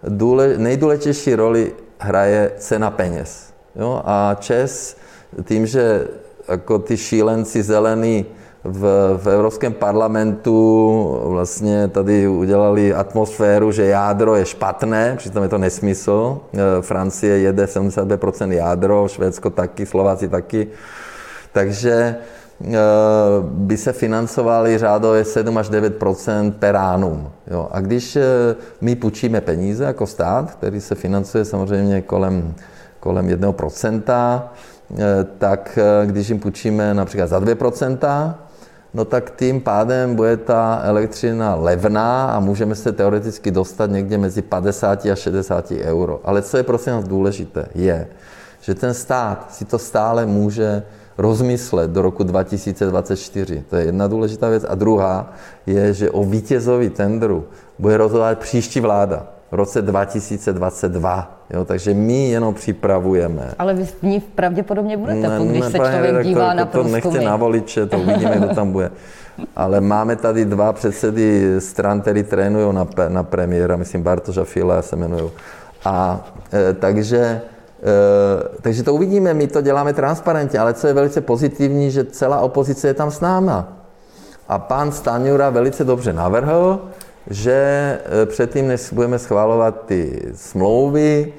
důle, 0.07 0.57
nejdůležitější 0.57 1.35
roli 1.35 1.71
hraje 1.99 2.51
cena 2.57 2.91
peněz. 2.91 3.53
Jo? 3.75 4.01
A 4.05 4.37
Čes 4.39 4.97
tím, 5.43 5.65
že 5.65 6.07
jako 6.47 6.79
ty 6.79 6.97
šílenci 6.97 7.63
zelený 7.63 8.25
v, 8.63 8.83
v 9.23 9.27
Evropském 9.27 9.73
parlamentu 9.73 11.19
vlastně 11.23 11.87
tady 11.87 12.27
udělali 12.27 12.93
atmosféru, 12.93 13.71
že 13.71 13.85
jádro 13.85 14.35
je 14.35 14.45
špatné, 14.45 15.15
přitom 15.17 15.43
je 15.43 15.49
to 15.49 15.57
nesmysl. 15.57 16.39
Eh, 16.53 16.57
Francie 16.81 17.37
jede 17.37 17.65
72% 17.65 18.51
jádro, 18.51 19.07
Švédsko 19.07 19.49
taky, 19.49 19.85
Slováci 19.85 20.27
taky. 20.27 20.67
Takže 21.51 22.15
Eh, 22.15 22.15
by 23.41 23.77
se 23.77 23.93
financovaly 23.93 24.77
řádově 24.77 25.25
7 25.25 25.57
až 25.57 25.69
9% 25.69 26.51
per 26.51 26.75
annum. 26.75 27.31
Jo. 27.47 27.67
A 27.71 27.79
když 27.79 28.15
eh, 28.15 28.21
my 28.81 28.95
půjčíme 28.95 29.41
peníze 29.41 29.83
jako 29.83 30.07
stát, 30.07 30.51
který 30.51 30.81
se 30.81 30.95
financuje 30.95 31.45
samozřejmě 31.45 32.01
kolem, 32.01 32.53
kolem 32.99 33.29
1 33.29 33.53
eh, 33.53 35.05
tak 35.37 35.79
když 36.05 36.29
jim 36.29 36.39
půjčíme 36.39 36.93
například 36.93 37.27
za 37.27 37.39
2% 37.39 38.33
no 38.93 39.05
tak 39.05 39.35
tím 39.35 39.61
pádem 39.61 40.15
bude 40.15 40.37
ta 40.37 40.81
elektřina 40.83 41.55
levná 41.55 42.31
a 42.31 42.39
můžeme 42.39 42.75
se 42.75 42.91
teoreticky 42.91 43.51
dostat 43.51 43.91
někde 43.91 44.17
mezi 44.17 44.41
50 44.41 45.05
a 45.05 45.15
60 45.15 45.71
euro. 45.71 46.21
Ale 46.23 46.41
co 46.41 46.57
je 46.57 46.63
prosím 46.63 46.93
nás 46.93 47.03
důležité, 47.03 47.65
je, 47.75 48.07
že 48.61 48.75
ten 48.75 48.93
stát 48.93 49.53
si 49.53 49.65
to 49.65 49.79
stále 49.79 50.25
může 50.25 50.83
rozmyslet 51.17 51.91
do 51.91 52.01
roku 52.01 52.23
2024. 52.23 53.63
To 53.69 53.75
je 53.75 53.85
jedna 53.85 54.07
důležitá 54.07 54.49
věc. 54.49 54.65
A 54.69 54.75
druhá 54.75 55.33
je, 55.65 55.93
že 55.93 56.11
o 56.11 56.23
vítězovi 56.23 56.89
tendru 56.89 57.45
bude 57.79 57.97
rozhodovat 57.97 58.39
příští 58.39 58.79
vláda 58.79 59.27
v 59.51 59.55
roce 59.55 59.81
2022. 59.81 61.39
Jo, 61.49 61.65
takže 61.65 61.93
my 61.93 62.29
jenom 62.29 62.53
připravujeme. 62.53 63.51
Ale 63.59 63.73
vy 63.73 63.85
v 63.85 64.03
ní 64.03 64.19
pravděpodobně 64.19 64.97
budete, 64.97 65.29
ne, 65.29 65.45
když 65.45 65.61
ne, 65.61 65.69
se 65.69 65.77
člověk 65.77 66.23
dívá 66.23 66.49
to, 66.49 66.57
na 66.57 66.65
to, 66.65 66.83
to 66.83 66.89
nechte 66.89 67.21
na 67.21 67.35
voliče, 67.35 67.85
to 67.85 67.97
uvidíme, 67.97 68.35
kdo 68.37 68.47
tam 68.55 68.71
bude. 68.71 68.91
Ale 69.55 69.81
máme 69.81 70.15
tady 70.15 70.45
dva 70.45 70.73
předsedy 70.73 71.55
stran, 71.59 72.01
který 72.01 72.23
trénují 72.23 72.75
na, 72.75 72.87
na 73.07 73.23
premiéra, 73.23 73.75
myslím 73.75 74.03
Bartoš 74.03 74.37
a 74.37 74.43
Fila 74.43 74.81
se 74.81 74.95
jmenují. 74.95 75.31
A 75.85 76.25
e, 76.53 76.73
takže 76.73 77.41
takže 78.61 78.83
to 78.83 78.93
uvidíme, 78.93 79.33
my 79.33 79.47
to 79.47 79.61
děláme 79.61 79.93
transparentně, 79.93 80.59
ale 80.59 80.73
co 80.73 80.87
je 80.87 80.93
velice 80.93 81.21
pozitivní, 81.21 81.91
že 81.91 82.03
celá 82.03 82.39
opozice 82.39 82.87
je 82.87 82.93
tam 82.93 83.11
s 83.11 83.19
náma. 83.19 83.67
A 84.47 84.59
pan 84.59 84.91
Staňura 84.91 85.49
velice 85.49 85.83
dobře 85.83 86.13
navrhl, 86.13 86.81
že 87.29 87.53
eh, 87.53 88.25
předtím, 88.25 88.67
než 88.67 88.93
budeme 88.93 89.19
schvalovat 89.19 89.85
ty 89.85 90.31
smlouvy, 90.35 91.33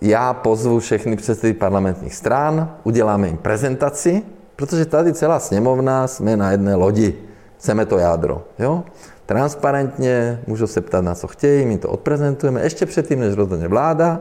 já 0.00 0.34
pozvu 0.34 0.80
všechny 0.80 1.16
předsedy 1.16 1.52
parlamentních 1.52 2.14
stran, 2.14 2.70
uděláme 2.84 3.26
jim 3.26 3.36
prezentaci 3.36 4.22
Protože 4.60 4.86
tady 4.86 5.12
celá 5.12 5.40
sněmovna 5.40 6.06
jsme 6.06 6.36
na 6.36 6.50
jedné 6.50 6.74
lodi. 6.74 7.14
Chceme 7.58 7.86
to 7.86 7.98
jádro. 7.98 8.44
Jo? 8.58 8.84
Transparentně, 9.26 10.40
můžou 10.46 10.66
se 10.66 10.80
ptát, 10.80 11.04
na 11.04 11.14
co 11.14 11.26
chtějí, 11.26 11.66
my 11.66 11.78
to 11.78 11.88
odprezentujeme 11.88 12.62
ještě 12.62 12.86
předtím, 12.86 13.20
než 13.20 13.34
rozhodne 13.34 13.68
vláda. 13.68 14.20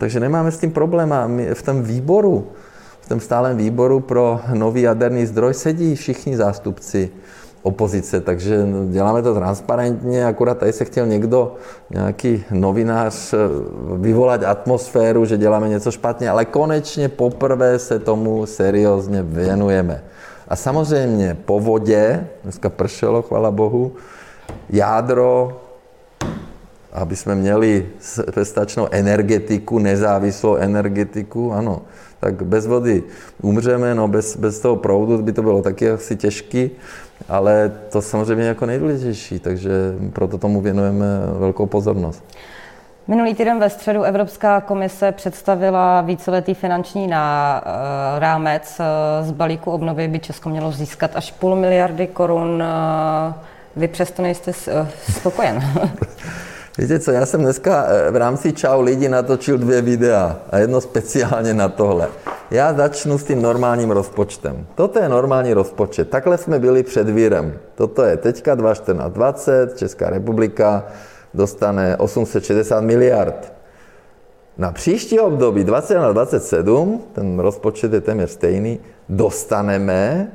Takže 0.00 0.20
nemáme 0.20 0.50
s 0.50 0.58
tím 0.58 0.72
problém. 0.72 1.12
A 1.12 1.26
my 1.26 1.54
v 1.54 1.62
tom 1.62 1.82
výboru, 1.82 2.46
v 3.00 3.08
tom 3.08 3.20
stálem 3.20 3.56
výboru 3.56 4.00
pro 4.00 4.40
nový 4.54 4.82
jaderný 4.82 5.26
zdroj 5.26 5.54
sedí 5.54 5.94
všichni 5.94 6.36
zástupci 6.36 7.10
opozice, 7.62 8.20
takže 8.20 8.56
děláme 8.90 9.22
to 9.22 9.34
transparentně, 9.34 10.26
akorát 10.26 10.58
tady 10.58 10.72
se 10.72 10.84
chtěl 10.84 11.06
někdo, 11.06 11.54
nějaký 11.90 12.44
novinář, 12.50 13.34
vyvolat 13.96 14.44
atmosféru, 14.44 15.24
že 15.24 15.36
děláme 15.36 15.68
něco 15.68 15.90
špatně, 15.90 16.30
ale 16.30 16.44
konečně 16.44 17.08
poprvé 17.08 17.78
se 17.78 17.98
tomu 17.98 18.46
seriózně 18.46 19.22
věnujeme. 19.22 20.04
A 20.48 20.56
samozřejmě 20.56 21.36
po 21.44 21.60
vodě, 21.60 22.26
dneska 22.42 22.68
pršelo, 22.68 23.22
chvala 23.22 23.50
Bohu, 23.50 23.92
jádro, 24.70 25.60
aby 26.92 27.16
jsme 27.16 27.34
měli 27.34 27.86
stačnou 28.42 28.88
energetiku, 28.90 29.78
nezávislou 29.78 30.56
energetiku, 30.56 31.52
ano, 31.52 31.82
tak 32.20 32.42
bez 32.42 32.66
vody 32.66 33.02
umřeme, 33.42 33.94
no 33.94 34.08
bez, 34.08 34.36
bez 34.36 34.60
toho 34.60 34.76
proudu 34.76 35.22
by 35.22 35.32
to 35.32 35.42
bylo 35.42 35.62
taky 35.62 35.90
asi 35.90 36.16
těžký, 36.16 36.70
ale 37.28 37.72
to 37.88 38.02
samozřejmě 38.02 38.44
jako 38.44 38.66
nejdůležitější, 38.66 39.38
takže 39.38 39.70
proto 40.12 40.38
tomu 40.38 40.60
věnujeme 40.60 41.06
velkou 41.38 41.66
pozornost. 41.66 42.24
Minulý 43.08 43.34
týden 43.34 43.58
ve 43.58 43.70
středu 43.70 44.02
Evropská 44.02 44.60
komise 44.60 45.12
představila 45.12 46.00
víceletý 46.00 46.54
finanční 46.54 47.06
na, 47.06 47.62
uh, 47.66 48.18
rámec. 48.18 48.80
Uh, 48.80 49.28
z 49.28 49.32
balíku 49.32 49.70
obnovy 49.70 50.08
by 50.08 50.18
Česko 50.18 50.48
mělo 50.48 50.72
získat 50.72 51.10
až 51.14 51.32
půl 51.32 51.56
miliardy 51.56 52.06
korun. 52.06 52.62
Uh, 52.62 53.34
vy 53.76 53.88
přesto 53.88 54.22
nejste 54.22 54.52
spokojen. 55.10 55.62
Víte 56.80 56.98
co, 56.98 57.10
já 57.10 57.26
jsem 57.26 57.40
dneska 57.42 57.86
v 58.10 58.16
rámci 58.16 58.52
Čau 58.52 58.80
lidi 58.80 59.08
natočil 59.08 59.58
dvě 59.58 59.82
videa 59.82 60.36
a 60.50 60.58
jedno 60.58 60.80
speciálně 60.80 61.54
na 61.54 61.68
tohle. 61.68 62.08
Já 62.50 62.72
začnu 62.72 63.18
s 63.18 63.24
tím 63.24 63.42
normálním 63.42 63.90
rozpočtem. 63.90 64.66
Toto 64.74 64.98
je 64.98 65.08
normální 65.08 65.52
rozpočet. 65.54 66.10
Takhle 66.10 66.38
jsme 66.38 66.58
byli 66.58 66.82
před 66.82 67.08
vírem. 67.08 67.58
Toto 67.74 68.02
je 68.02 68.16
teďka 68.16 68.56
2014-2020, 68.56 69.74
Česká 69.74 70.10
republika 70.10 70.84
dostane 71.34 71.96
860 71.96 72.80
miliard. 72.80 73.52
Na 74.58 74.72
příští 74.72 75.20
období 75.20 75.64
20 75.64 75.94
na 75.94 76.12
27, 76.12 77.02
ten 77.12 77.38
rozpočet 77.38 77.92
je 77.92 78.00
téměř 78.00 78.30
stejný, 78.30 78.80
dostaneme 79.08 80.32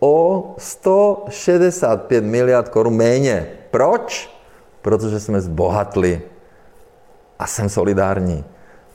o 0.00 0.54
165 0.58 2.24
miliard 2.24 2.68
korun 2.68 2.96
méně. 2.96 3.46
Proč? 3.70 4.39
Protože 4.82 5.20
jsme 5.20 5.40
zbohatli. 5.40 6.22
A 7.38 7.46
jsem 7.46 7.68
solidární. 7.68 8.44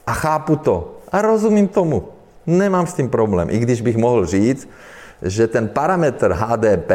A 0.07 0.13
chápu 0.13 0.55
to. 0.55 0.95
A 1.11 1.21
rozumím 1.21 1.67
tomu. 1.67 2.03
Nemám 2.47 2.87
s 2.87 2.93
tím 2.93 3.09
problém. 3.09 3.47
I 3.51 3.59
když 3.59 3.81
bych 3.81 3.97
mohl 3.97 4.25
říct, 4.25 4.69
že 5.21 5.47
ten 5.47 5.67
parametr 5.67 6.31
HDP 6.31 6.91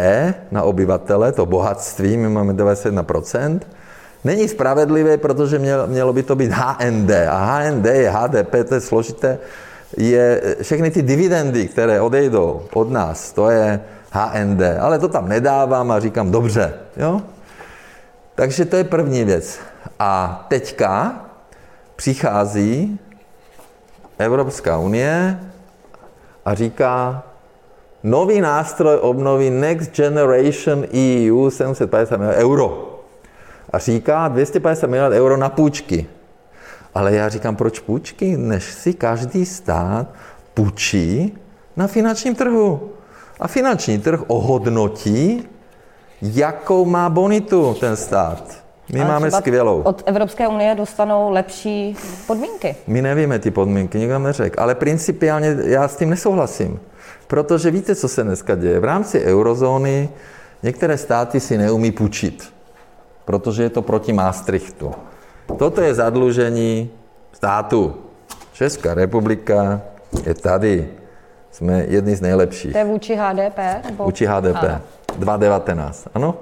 na 0.51 0.63
obyvatele, 0.63 1.33
to 1.33 1.47
bohatství, 1.47 2.17
my 2.17 2.29
máme 2.29 2.53
91%, 2.53 3.61
není 4.25 4.49
spravedlivé, 4.49 5.17
protože 5.17 5.59
mělo 5.87 6.13
by 6.13 6.23
to 6.23 6.37
být 6.37 6.53
HND. 6.53 7.11
A 7.29 7.59
HND 7.59 7.87
je 7.87 8.11
HDP, 8.11 8.55
to 8.69 8.75
je 8.75 8.81
složité, 8.81 9.39
je 9.97 10.43
všechny 10.63 10.91
ty 10.91 11.03
dividendy, 11.03 11.69
které 11.69 12.01
odejdou 12.01 12.63
od 12.75 12.91
nás, 12.91 13.33
to 13.33 13.51
je 13.51 13.81
HND. 14.11 14.63
Ale 14.81 14.99
to 14.99 15.09
tam 15.09 15.29
nedávám 15.29 15.91
a 15.91 16.01
říkám, 16.01 16.31
dobře. 16.31 16.75
Jo? 16.97 17.23
Takže 18.41 18.65
to 18.65 18.77
je 18.77 18.85
první 18.85 19.25
věc. 19.25 19.59
A 19.99 20.45
teďka 20.49 21.21
přichází 21.97 22.99
Evropská 24.19 24.79
unie 24.79 25.41
a 26.45 26.55
říká, 26.55 27.23
nový 28.03 28.41
nástroj 28.41 28.99
obnovy 29.01 29.51
Next 29.51 29.97
Generation 29.97 30.85
EU 30.93 31.51
750 31.51 32.17
miliard 32.17 32.39
euro. 32.39 33.01
A 33.73 33.79
říká 33.79 34.29
250 34.29 34.87
miliard 34.87 35.13
euro 35.15 35.37
na 35.37 35.49
půjčky. 35.49 36.07
Ale 36.95 37.15
já 37.15 37.29
říkám, 37.29 37.57
proč 37.57 37.81
půjčky, 37.81 38.37
než 38.37 38.65
si 38.65 38.95
každý 38.95 39.47
stát 39.47 40.07
půjčí 40.55 41.39
na 41.77 41.87
finančním 41.87 42.35
trhu. 42.35 42.91
A 43.41 43.49
finanční 43.49 43.99
trh 43.99 44.21
ohodnotí, 44.27 45.49
jakou 46.23 46.85
má 46.85 47.09
bonitu 47.09 47.77
ten 47.81 47.97
stát. 47.97 48.61
My 48.93 49.01
Ale 49.01 49.09
máme 49.09 49.31
skvělou. 49.31 49.83
Od 49.83 50.03
Evropské 50.07 50.49
unie 50.49 50.75
dostanou 50.75 51.31
lepší 51.31 51.97
podmínky. 52.27 52.77
My 52.87 53.03
nevíme 53.03 53.39
ty 53.39 53.51
podmínky, 53.51 53.99
nikdo 53.99 54.13
nám 54.13 54.23
neřekl. 54.23 54.63
Ale 54.63 54.75
principiálně 54.75 55.57
já 55.65 55.89
s 55.89 55.97
tím 55.97 56.11
nesouhlasím. 56.11 56.81
Protože 57.27 57.71
víte, 57.71 57.95
co 57.95 58.09
se 58.09 58.23
dneska 58.23 58.55
děje? 58.55 58.81
V 58.81 58.85
rámci 58.85 59.25
eurozóny 59.25 60.09
některé 60.63 60.99
státy 60.99 61.41
si 61.41 61.59
neumí 61.59 61.93
půjčit, 61.93 62.53
protože 63.25 63.63
je 63.63 63.71
to 63.71 63.83
proti 63.83 64.13
Maastrichtu. 64.13 64.93
Toto 65.59 65.81
je 65.81 65.95
zadlužení 65.95 66.91
státu. 67.33 67.95
Česká 68.53 68.95
republika 68.95 69.81
je 70.27 70.35
tady. 70.35 70.89
Jsme 71.51 71.85
jedni 71.89 72.17
z 72.17 72.21
nejlepších. 72.21 72.73
To 72.73 72.79
je 72.79 72.85
vůči 72.85 73.15
HDP? 73.15 73.59
Nebo? 73.85 74.05
Vůči 74.05 74.27
HDP. 74.27 74.65
2,19. 75.21 76.09
Ano? 76.15 76.35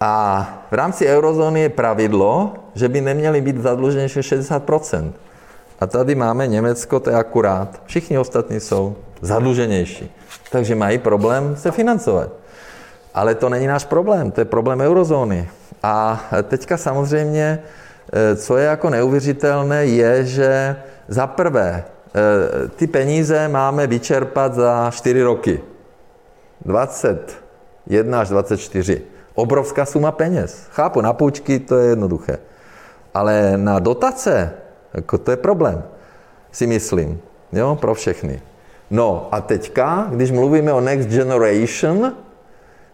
A 0.00 0.12
v 0.70 0.74
rámci 0.74 1.06
eurozóny 1.06 1.60
je 1.60 1.68
pravidlo, 1.68 2.54
že 2.74 2.88
by 2.88 3.00
neměly 3.00 3.40
být 3.40 3.58
zadluženější 3.62 4.20
60% 4.20 5.12
A 5.80 5.86
tady 5.86 6.14
máme 6.14 6.46
Německo, 6.46 7.00
to 7.00 7.10
je 7.10 7.16
akurát. 7.16 7.82
Všichni 7.84 8.18
ostatní 8.18 8.60
jsou 8.60 8.96
zadluženější. 9.20 10.16
Takže 10.50 10.74
mají 10.74 10.98
problém 10.98 11.56
se 11.56 11.70
financovat. 11.70 12.30
Ale 13.14 13.34
to 13.34 13.48
není 13.48 13.66
náš 13.66 13.84
problém, 13.84 14.30
to 14.30 14.40
je 14.40 14.44
problém 14.44 14.80
eurozóny. 14.80 15.48
A 15.82 16.24
teďka 16.42 16.76
samozřejmě, 16.76 17.58
eh, 18.12 18.36
co 18.36 18.56
je 18.56 18.64
jako 18.64 18.90
neuvěřitelné, 18.90 19.86
je, 19.86 20.24
že 20.24 20.76
za 21.08 21.26
prvé, 21.26 21.84
eh, 21.84 22.68
ty 22.68 22.86
peníze 22.86 23.48
máme 23.48 23.86
vyčerpat 23.86 24.54
za 24.54 24.90
4 24.90 25.22
roky. 25.22 25.69
21 26.64 28.20
až 28.20 28.28
24 28.28 29.02
obrovská 29.34 29.86
suma 29.86 30.12
peněz. 30.12 30.66
Chápu, 30.70 31.00
na 31.00 31.12
půjčky 31.12 31.58
to 31.58 31.76
je 31.76 31.88
jednoduché. 31.88 32.38
Ale 33.14 33.52
na 33.56 33.78
dotace, 33.78 34.52
jako 34.94 35.18
to 35.18 35.30
je 35.30 35.36
problém, 35.36 35.82
si 36.52 36.66
myslím, 36.66 37.20
jo, 37.52 37.78
pro 37.80 37.94
všechny. 37.94 38.42
No 38.90 39.28
a 39.32 39.40
teďka, 39.40 40.06
když 40.10 40.30
mluvíme 40.30 40.72
o 40.72 40.80
next 40.80 41.08
generation, 41.08 42.12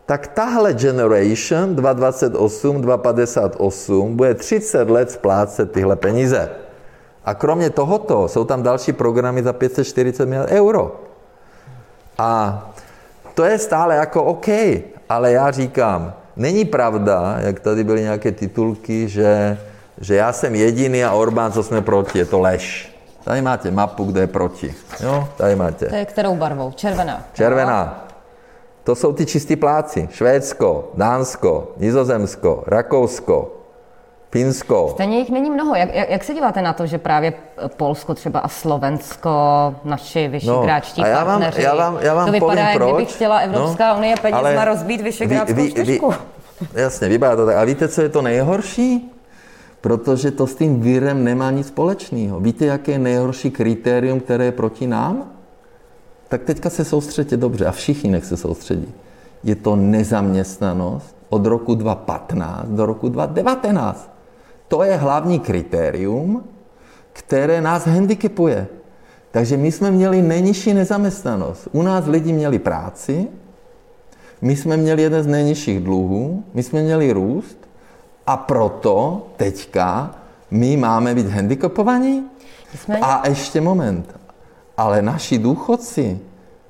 tak 0.07 0.27
tahle 0.27 0.75
generation 0.75 1.77
228, 1.77 2.81
258 2.81 4.17
bude 4.17 4.35
30 4.35 4.91
let 4.91 5.11
splácet 5.11 5.73
tyhle 5.73 5.97
peníze. 5.97 6.51
A 7.25 7.35
kromě 7.35 7.71
tohoto 7.71 8.29
jsou 8.29 8.45
tam 8.45 8.63
další 8.63 8.93
programy 8.93 9.43
za 9.43 9.53
540 9.53 10.27
miliard 10.27 10.53
euro. 10.53 11.01
A 12.19 12.63
to 13.37 13.45
je 13.45 13.59
stále 13.59 13.97
jako 13.97 14.25
OK, 14.25 14.49
ale 15.09 15.33
já 15.33 15.51
říkám, 15.51 16.15
Není 16.37 16.65
pravda, 16.65 17.37
jak 17.39 17.61
tady 17.61 17.85
byly 17.85 18.03
nějaké 18.03 18.33
titulky, 18.33 19.09
že, 19.09 19.59
že 20.01 20.15
já 20.15 20.33
jsem 20.33 20.55
jediný 20.55 21.05
a 21.05 21.13
Orbán, 21.13 21.53
co 21.53 21.63
jsme 21.63 21.81
proti. 21.81 22.19
Je 22.19 22.25
to 22.25 22.41
lež. 22.41 22.97
Tady 23.25 23.43
máte 23.43 23.71
mapu, 23.71 24.05
kde 24.05 24.21
je 24.21 24.27
proti. 24.27 24.75
Jo, 25.01 25.29
tady 25.37 25.57
máte. 25.57 25.87
To 25.87 25.95
je 25.95 26.05
kterou 26.05 26.37
barvou? 26.37 26.73
Červená. 26.73 27.25
Červená. 27.33 28.09
To 28.85 28.95
jsou 28.95 29.13
ty 29.13 29.27
čistí 29.27 29.57
pláci. 29.57 30.09
Švédsko, 30.13 30.91
Dánsko, 30.95 31.73
Nizozemsko, 31.77 32.65
Rakousko, 32.67 33.56
Finsko. 34.37 34.89
Stejně 34.91 35.19
jich 35.19 35.31
není 35.31 35.51
mnoho. 35.51 35.75
Jak, 35.75 35.95
jak, 35.95 36.11
jak 36.11 36.25
se 36.25 36.35
díváte 36.35 36.63
na 36.63 36.73
to, 36.73 36.87
že 36.87 36.99
právě 36.99 37.33
Polsko 37.77 38.15
třeba 38.15 38.41
a 38.41 38.49
Slovensko, 38.49 39.31
naši 39.85 40.29
vyšegrádští 40.29 41.01
no, 41.01 41.07
já 41.07 41.25
vám, 41.25 41.41
partneři, 41.41 41.67
já 41.67 41.75
vám, 41.75 41.99
já 42.01 42.15
vám 42.15 42.27
to 42.27 42.33
vypadá, 42.33 42.49
povím, 42.49 42.65
jak 42.65 42.77
proč. 42.77 42.95
kdyby 42.95 43.13
chtěla 43.13 43.39
Evropská 43.39 43.93
no, 43.93 43.99
unie 43.99 44.15
peněz 44.23 44.43
na 44.43 44.65
rozbít 44.65 45.01
Vyšegrádskou 45.01 45.55
vy, 45.55 45.73
vy, 45.77 45.83
vy, 45.85 46.01
Jasně, 46.83 47.09
vypadá 47.09 47.37
to 47.37 47.47
tak. 47.47 47.57
A 47.57 47.65
víte, 47.65 47.89
co 47.89 48.03
je 48.03 48.09
to 48.09 48.23
nejhorší? 48.23 49.13
Protože 49.81 50.31
to 50.31 50.47
s 50.47 50.55
tím 50.55 50.81
vírem 50.81 51.25
nemá 51.25 51.51
nic 51.51 51.67
společného. 51.67 52.41
Víte, 52.41 52.67
jaké 52.67 52.93
je 52.93 52.99
nejhorší 52.99 53.51
kritérium, 53.51 54.21
které 54.21 54.45
je 54.45 54.53
proti 54.53 54.87
nám? 54.87 55.25
Tak 56.29 56.43
teďka 56.43 56.71
se 56.71 56.85
soustředě 56.85 57.37
dobře 57.37 57.67
a 57.67 57.73
všichni 57.73 58.11
nech 58.11 58.25
se 58.25 58.37
soustředí. 58.37 58.95
Je 59.45 59.55
to 59.55 59.77
nezaměstnanost 59.77 61.17
od 61.29 61.47
roku 61.47 61.75
2015 61.75 62.69
do 62.69 62.87
roku 62.87 63.09
2019. 63.09 64.16
To 64.69 64.83
je 64.83 64.97
hlavní 64.97 65.41
kritérium, 65.41 66.45
které 67.13 67.61
nás 67.61 67.87
handicapuje. 67.87 68.67
Takže 69.31 69.57
my 69.57 69.73
jsme 69.73 69.91
měli 69.91 70.23
nejnižší 70.23 70.75
nezaměstnanost. 70.75 71.69
U 71.73 71.83
nás 71.83 72.07
lidi 72.07 72.33
měli 72.33 72.59
práci, 72.59 73.29
my 74.41 74.57
jsme 74.57 74.77
měli 74.77 75.03
jeden 75.03 75.23
z 75.23 75.27
nejnižších 75.27 75.81
dluhů, 75.81 76.45
my 76.55 76.63
jsme 76.63 76.83
měli 76.83 77.13
růst 77.13 77.59
a 78.27 78.37
proto 78.37 79.27
teďka 79.37 80.15
my 80.51 80.77
máme 80.77 81.15
být 81.15 81.27
handicapovaní. 81.27 82.25
Jsme... 82.75 82.99
A 83.03 83.29
ještě 83.29 83.61
moment. 83.61 84.21
Ale 84.77 85.03
naši 85.03 85.39
důchodci, 85.39 86.19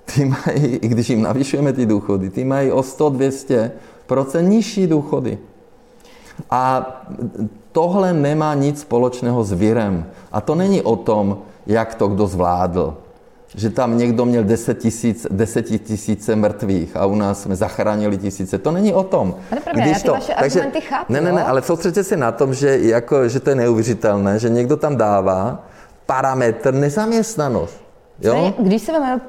ty 0.05 0.25
mají, 0.25 0.77
i 0.83 0.89
když 0.89 1.11
jim 1.11 1.23
navyšujeme 1.23 1.73
ty 1.73 1.87
důchody, 1.87 2.31
ty 2.31 2.45
mají 2.45 2.73
o 2.73 2.81
100-200% 2.81 3.71
nižší 4.43 4.87
důchody. 4.87 5.39
A 6.51 6.87
tohle 7.77 8.13
nemá 8.13 8.55
nic 8.55 8.81
společného 8.81 9.45
s 9.45 9.53
virem. 9.53 10.07
A 10.33 10.41
to 10.41 10.55
není 10.55 10.83
o 10.83 10.97
tom, 10.97 11.39
jak 11.67 11.95
to 11.95 12.09
kdo 12.09 12.27
zvládl. 12.27 12.97
Že 13.55 13.71
tam 13.71 13.99
někdo 13.99 14.25
měl 14.25 14.45
10 14.45 14.79
tisíc, 14.79 15.27
10 15.31 15.63
tisíce 15.63 16.37
mrtvých 16.37 16.97
a 16.97 17.07
u 17.07 17.15
nás 17.15 17.43
jsme 17.43 17.57
zachránili 17.57 18.19
tisíce. 18.19 18.59
To 18.59 18.71
není 18.71 18.95
o 18.95 19.03
tom. 19.03 19.35
Pane 19.51 19.61
premiére, 19.61 19.91
Když 19.91 20.03
to, 20.03 20.13
vaše 20.13 20.35
takže, 20.41 20.61
chápu, 20.81 21.13
Ne, 21.13 21.21
ne, 21.21 21.33
ne, 21.33 21.45
ale 21.45 21.63
soustředte 21.63 22.05
se 22.05 22.17
na 22.17 22.33
tom, 22.33 22.55
že, 22.55 22.79
jako, 22.81 23.29
že 23.29 23.41
to 23.41 23.51
je 23.51 23.57
neuvěřitelné, 23.57 24.39
že 24.39 24.49
někdo 24.49 24.77
tam 24.77 24.97
dává 24.97 25.65
parametr 26.07 26.75
nezaměstnanost. 26.75 27.81
Jo? 28.21 28.55
Když 28.59 28.83
se 28.83 28.93
vezme 28.93 29.21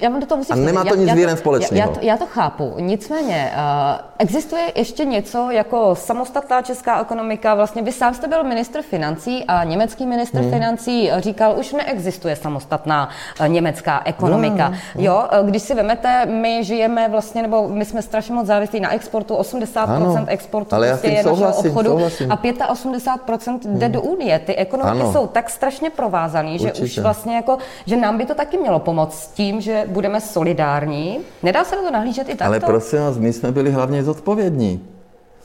já 0.00 0.10
vám 0.10 0.20
do 0.20 0.26
toho 0.26 0.36
musím 0.36 0.52
A 0.52 0.56
nemá 0.56 0.84
to 0.84 0.94
já, 0.94 1.14
nic 1.14 1.24
já, 1.24 1.36
společného. 1.36 1.80
Já, 1.80 1.86
já, 1.86 1.94
to, 1.94 2.06
já 2.06 2.16
to 2.16 2.26
chápu. 2.26 2.74
Nicméně, 2.78 3.52
uh, 3.54 4.00
existuje 4.18 4.72
ještě 4.74 5.04
něco 5.04 5.50
jako 5.50 5.94
samostatná 5.94 6.62
česká 6.62 7.00
ekonomika. 7.00 7.54
Vlastně 7.54 7.82
vy 7.82 7.92
sám 7.92 8.14
jste 8.14 8.28
byl 8.28 8.44
ministr 8.44 8.82
financí 8.82 9.44
a 9.44 9.64
německý 9.64 10.06
ministr 10.06 10.38
hmm. 10.38 10.50
financí 10.50 11.10
říkal, 11.18 11.54
už 11.58 11.72
neexistuje 11.72 12.36
samostatná 12.36 13.08
uh, 13.40 13.48
německá 13.48 14.02
ekonomika. 14.04 14.68
No, 14.68 14.76
no. 14.94 15.02
Jo, 15.02 15.28
když 15.44 15.62
si 15.62 15.74
vemete, 15.74 16.26
my 16.26 16.64
žijeme 16.64 17.08
vlastně, 17.08 17.42
nebo 17.42 17.68
my 17.68 17.84
jsme 17.84 18.02
strašně 18.02 18.34
moc 18.34 18.46
závislí 18.46 18.80
na 18.80 18.92
exportu, 18.92 19.34
80% 19.34 19.84
ano, 19.88 20.24
exportu 20.26 20.74
ale 20.74 20.88
prostě 20.88 21.08
je 21.08 21.22
souhlasím, 21.22 21.70
obchodu 21.70 21.90
souhlasím. 21.90 22.32
a 22.32 22.36
85% 22.36 23.58
jde 23.64 23.86
hmm. 23.86 23.92
do 23.92 24.00
Unie. 24.00 24.38
Ty 24.38 24.54
ekonomiky 24.54 25.00
ano. 25.00 25.12
jsou 25.12 25.26
tak 25.26 25.50
strašně 25.50 25.90
provázané, 25.90 26.58
že 26.58 26.72
už 26.72 26.98
vlastně 26.98 27.36
jako, 27.36 27.58
že 27.86 27.96
nám 27.96 28.18
by 28.18 28.24
to 28.24 28.34
taky 28.34 28.58
mělo 28.58 28.78
pomoct 28.78 29.32
tím, 29.34 29.47
tím, 29.48 29.60
že 29.60 29.84
budeme 29.88 30.20
solidární. 30.20 31.18
Nedá 31.42 31.64
se 31.64 31.76
na 31.76 31.82
to 31.82 31.90
nahlížet 31.90 32.28
i 32.28 32.34
takto? 32.34 32.44
Ale 32.44 32.60
prosím 32.60 32.98
vás, 32.98 33.18
my 33.18 33.32
jsme 33.32 33.52
byli 33.52 33.70
hlavně 33.70 34.04
zodpovědní. 34.04 34.84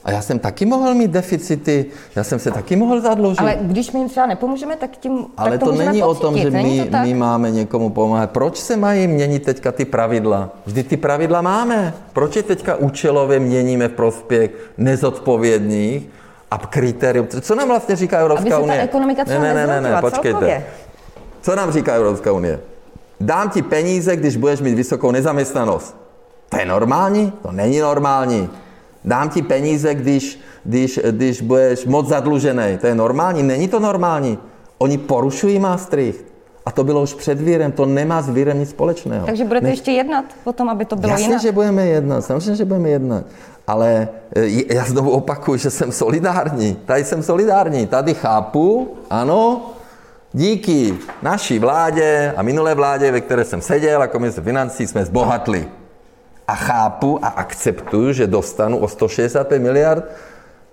A 0.04 0.10
já 0.10 0.22
jsem 0.22 0.38
taky 0.38 0.66
mohl 0.66 0.94
mít 0.94 1.10
deficity, 1.10 1.86
já 2.16 2.24
jsem 2.24 2.38
se 2.38 2.50
taky 2.50 2.76
mohl 2.76 3.00
zadlužit. 3.00 3.40
Ale 3.40 3.56
když 3.60 3.92
my 3.92 4.00
jim 4.00 4.08
třeba 4.08 4.26
nepomůžeme, 4.26 4.76
tak 4.76 4.96
tím 4.96 5.26
Ale 5.36 5.50
tak 5.50 5.60
to, 5.60 5.66
to 5.66 5.72
není 5.72 6.02
pocítit. 6.02 6.04
o 6.04 6.14
tom, 6.14 6.38
že 6.38 6.50
my, 6.50 6.90
my 7.02 7.14
máme 7.14 7.50
někomu 7.50 7.90
pomáhat. 7.90 8.30
Proč 8.30 8.56
se 8.56 8.76
mají 8.76 9.08
měnit 9.08 9.42
teďka 9.42 9.72
ty 9.72 9.84
pravidla? 9.84 10.50
Vždy 10.66 10.82
ty 10.82 10.96
pravidla 10.96 11.42
máme. 11.42 11.94
Proč 12.12 12.36
je 12.36 12.42
teďka 12.42 12.76
účelově 12.76 13.40
měníme 13.40 13.88
v 13.88 13.92
prospěch 13.92 14.50
nezodpovědných 14.78 16.08
a 16.50 16.58
kritérium? 16.58 17.26
Co 17.40 17.54
nám 17.54 17.68
vlastně 17.68 17.96
říká 17.96 18.18
Evropská 18.18 18.58
unie? 18.58 18.62
Aby 18.62 18.72
se 18.72 18.76
ta 18.76 18.84
ekonomika 18.84 19.24
třeba 19.24 19.40
ne, 19.40 19.54
ne, 19.54 19.66
ne, 19.66 19.80
ne, 19.80 19.90
ne, 19.90 20.00
počkejte. 20.00 20.64
Co 21.40 21.56
nám 21.56 21.72
říká 21.72 21.94
Evropská 21.94 22.32
unie? 22.32 22.60
Dám 23.24 23.50
ti 23.50 23.62
peníze, 23.62 24.16
když 24.16 24.36
budeš 24.36 24.60
mít 24.60 24.74
vysokou 24.74 25.10
nezaměstnanost. 25.10 25.96
To 26.48 26.58
je 26.58 26.66
normální? 26.66 27.32
To 27.42 27.52
není 27.52 27.78
normální. 27.80 28.50
Dám 29.04 29.28
ti 29.28 29.42
peníze, 29.42 29.94
když, 29.94 30.40
když, 30.64 31.00
když 31.10 31.40
budeš 31.40 31.86
moc 31.86 32.08
zadlužený. 32.08 32.78
To 32.80 32.86
je 32.86 32.94
normální? 32.94 33.42
Není 33.42 33.68
to 33.68 33.80
normální. 33.80 34.38
Oni 34.78 34.98
porušují 34.98 35.58
Maastricht. 35.58 36.24
A 36.66 36.70
to 36.70 36.84
bylo 36.84 37.02
už 37.02 37.14
před 37.14 37.40
vírem, 37.40 37.72
to 37.72 37.86
nemá 37.86 38.22
s 38.22 38.28
vírem 38.28 38.58
nic 38.58 38.70
společného. 38.70 39.26
Takže 39.26 39.44
budete 39.44 39.66
ne... 39.66 39.72
ještě 39.72 39.90
jednat 39.90 40.24
o 40.44 40.52
tom, 40.52 40.68
aby 40.68 40.84
to 40.84 40.96
bylo 40.96 41.12
Jasně, 41.12 41.26
jinak? 41.26 41.42
že 41.42 41.52
budeme 41.52 41.86
jednat, 41.86 42.24
samozřejmě, 42.24 42.54
že 42.56 42.64
budeme 42.64 42.88
jednat. 42.88 43.24
Ale 43.66 44.08
e, 44.36 44.74
já 44.74 44.84
znovu 44.84 45.10
opakuju, 45.10 45.56
že 45.56 45.70
jsem 45.70 45.92
solidární. 45.92 46.76
Tady 46.84 47.04
jsem 47.04 47.22
solidární. 47.22 47.86
Tady 47.86 48.14
chápu, 48.14 48.88
ano, 49.10 49.70
Díky 50.36 50.98
naší 51.22 51.58
vládě 51.58 52.34
a 52.36 52.42
minulé 52.42 52.74
vládě, 52.74 53.10
ve 53.10 53.20
které 53.20 53.44
jsem 53.44 53.60
seděl 53.60 54.00
jako 54.00 54.18
ministr 54.18 54.42
financí, 54.42 54.86
jsme 54.86 55.04
zbohatli. 55.04 55.68
A 56.48 56.54
chápu 56.54 57.24
a 57.24 57.28
akceptuju, 57.28 58.12
že 58.12 58.26
dostanu 58.26 58.78
o 58.78 58.88
165 58.88 59.58
miliard 59.58 60.04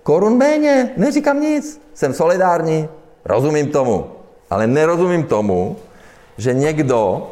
korun 0.02 0.36
méně. 0.36 0.90
Neříkám 0.96 1.40
nic. 1.40 1.80
Jsem 1.94 2.14
solidární, 2.14 2.88
rozumím 3.24 3.66
tomu. 3.66 4.06
Ale 4.50 4.66
nerozumím 4.66 5.22
tomu, 5.22 5.76
že 6.38 6.54
někdo 6.54 7.30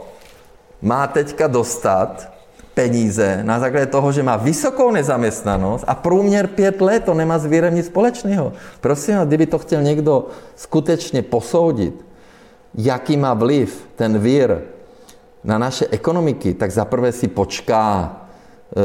má 0.82 1.06
teďka 1.06 1.46
dostat 1.46 2.32
peníze 2.74 3.40
na 3.42 3.60
základě 3.60 3.86
toho, 3.86 4.12
že 4.12 4.22
má 4.22 4.36
vysokou 4.36 4.90
nezaměstnanost 4.90 5.84
a 5.86 5.94
průměr 5.94 6.46
pět 6.46 6.80
let, 6.80 7.04
to 7.04 7.14
nemá 7.14 7.38
s 7.38 7.48
nic 7.70 7.86
společného. 7.86 8.52
Prosím, 8.80 9.18
kdyby 9.18 9.46
to 9.46 9.58
chtěl 9.58 9.82
někdo 9.82 10.26
skutečně 10.56 11.22
posoudit, 11.22 12.09
jaký 12.74 13.16
má 13.16 13.34
vliv 13.34 13.88
ten 13.96 14.18
vír 14.18 14.58
na 15.44 15.58
naše 15.58 15.86
ekonomiky, 15.90 16.54
tak 16.54 16.70
zaprvé 16.70 17.12
si 17.12 17.28
počká, 17.28 18.16
e, 18.76 18.82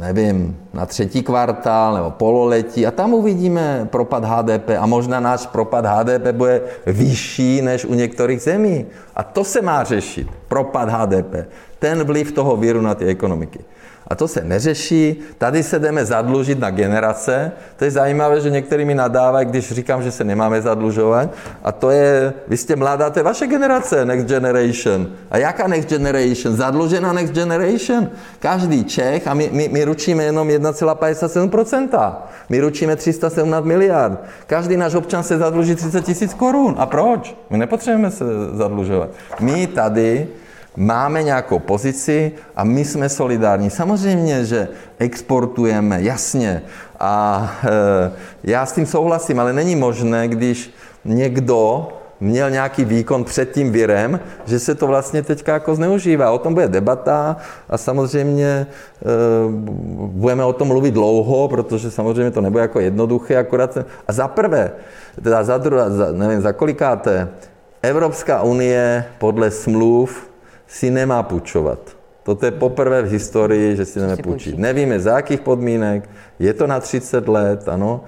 nevím, 0.00 0.56
na 0.74 0.86
třetí 0.86 1.22
kvartál 1.22 1.94
nebo 1.94 2.10
pololetí 2.10 2.86
a 2.86 2.90
tam 2.90 3.14
uvidíme 3.14 3.88
propad 3.90 4.24
HDP 4.24 4.68
a 4.78 4.86
možná 4.86 5.20
náš 5.20 5.46
propad 5.46 5.84
HDP 5.86 6.32
bude 6.32 6.62
vyšší 6.86 7.62
než 7.62 7.84
u 7.84 7.94
některých 7.94 8.42
zemí. 8.42 8.86
A 9.16 9.22
to 9.22 9.44
se 9.44 9.62
má 9.62 9.84
řešit, 9.84 10.28
propad 10.48 10.88
HDP, 10.88 11.48
ten 11.78 12.04
vliv 12.04 12.32
toho 12.32 12.56
víru 12.56 12.80
na 12.80 12.94
ty 12.94 13.04
ekonomiky. 13.04 13.64
A 14.10 14.14
to 14.14 14.28
se 14.28 14.40
neřeší. 14.44 15.20
Tady 15.38 15.62
se 15.62 15.78
jdeme 15.78 16.04
zadlužit 16.04 16.58
na 16.58 16.70
generace. 16.70 17.52
To 17.76 17.84
je 17.84 17.90
zajímavé, 17.90 18.40
že 18.40 18.50
některý 18.50 18.84
mi 18.84 18.94
nadávají, 18.94 19.46
když 19.46 19.72
říkám, 19.72 20.02
že 20.02 20.12
se 20.12 20.24
nemáme 20.24 20.62
zadlužovat. 20.62 21.30
A 21.64 21.72
to 21.72 21.90
je, 21.90 22.32
vy 22.48 22.56
jste 22.56 22.76
mladá, 22.76 23.10
to 23.10 23.18
je 23.18 23.22
vaše 23.22 23.46
generace, 23.46 24.04
Next 24.04 24.26
Generation. 24.26 25.08
A 25.30 25.38
jaká 25.38 25.66
Next 25.66 25.88
Generation? 25.88 26.56
Zadlužená 26.56 27.12
Next 27.12 27.34
Generation. 27.34 28.08
Každý 28.38 28.84
Čech, 28.84 29.26
a 29.26 29.34
my, 29.34 29.50
my, 29.52 29.68
my 29.72 29.84
ručíme 29.84 30.24
jenom 30.24 30.48
1,57%. 30.48 32.12
My 32.48 32.60
ručíme 32.60 32.96
317 32.96 33.64
miliard. 33.64 34.24
Každý 34.46 34.76
náš 34.76 34.94
občan 34.94 35.22
se 35.22 35.38
zadluží 35.38 35.74
30 35.74 36.04
tisíc 36.04 36.34
korun. 36.34 36.74
A 36.78 36.86
proč? 36.86 37.36
My 37.50 37.58
nepotřebujeme 37.58 38.10
se 38.10 38.24
zadlužovat. 38.52 39.10
My 39.40 39.66
tady 39.66 40.28
máme 40.76 41.22
nějakou 41.22 41.58
pozici 41.58 42.32
a 42.56 42.64
my 42.64 42.84
jsme 42.84 43.08
solidární. 43.08 43.70
Samozřejmě, 43.70 44.44
že 44.44 44.68
exportujeme, 44.98 46.02
jasně. 46.02 46.62
A 47.00 47.44
e, 47.64 48.12
já 48.44 48.66
s 48.66 48.72
tím 48.72 48.86
souhlasím, 48.86 49.40
ale 49.40 49.52
není 49.52 49.76
možné, 49.76 50.28
když 50.28 50.74
někdo 51.04 51.88
měl 52.20 52.50
nějaký 52.50 52.84
výkon 52.84 53.24
před 53.24 53.52
tím 53.52 53.72
virem, 53.72 54.20
že 54.44 54.58
se 54.58 54.74
to 54.74 54.86
vlastně 54.86 55.22
teďka 55.22 55.52
jako 55.52 55.74
zneužívá. 55.74 56.30
O 56.30 56.38
tom 56.38 56.54
bude 56.54 56.68
debata 56.68 57.36
a 57.68 57.78
samozřejmě 57.78 58.46
e, 58.46 58.66
budeme 60.06 60.44
o 60.44 60.52
tom 60.52 60.68
mluvit 60.68 60.94
dlouho, 60.94 61.48
protože 61.48 61.90
samozřejmě 61.90 62.30
to 62.30 62.40
nebude 62.40 62.62
jako 62.62 62.80
jednoduché, 62.80 63.36
akorát 63.36 63.78
A 64.08 64.12
za 64.12 64.28
prvé, 64.28 64.70
teda 65.22 65.44
za 65.44 65.58
druhé, 65.58 65.90
za, 65.90 66.12
nevím, 66.12 66.40
za 66.40 66.52
kolikáté, 66.52 67.28
Evropská 67.82 68.42
unie 68.42 69.04
podle 69.18 69.50
smluv 69.50 70.29
si 70.70 70.90
nemá 70.90 71.22
půjčovat. 71.22 71.78
Toto 72.22 72.46
je 72.46 72.50
poprvé 72.50 73.02
v 73.02 73.10
historii, 73.10 73.76
že 73.76 73.84
si 73.84 74.00
nemá 74.00 74.16
půjčit. 74.16 74.58
Nevíme, 74.58 75.00
za 75.00 75.16
jakých 75.16 75.40
podmínek, 75.40 76.08
je 76.38 76.54
to 76.54 76.66
na 76.66 76.80
30 76.80 77.28
let, 77.28 77.68
ano. 77.68 78.04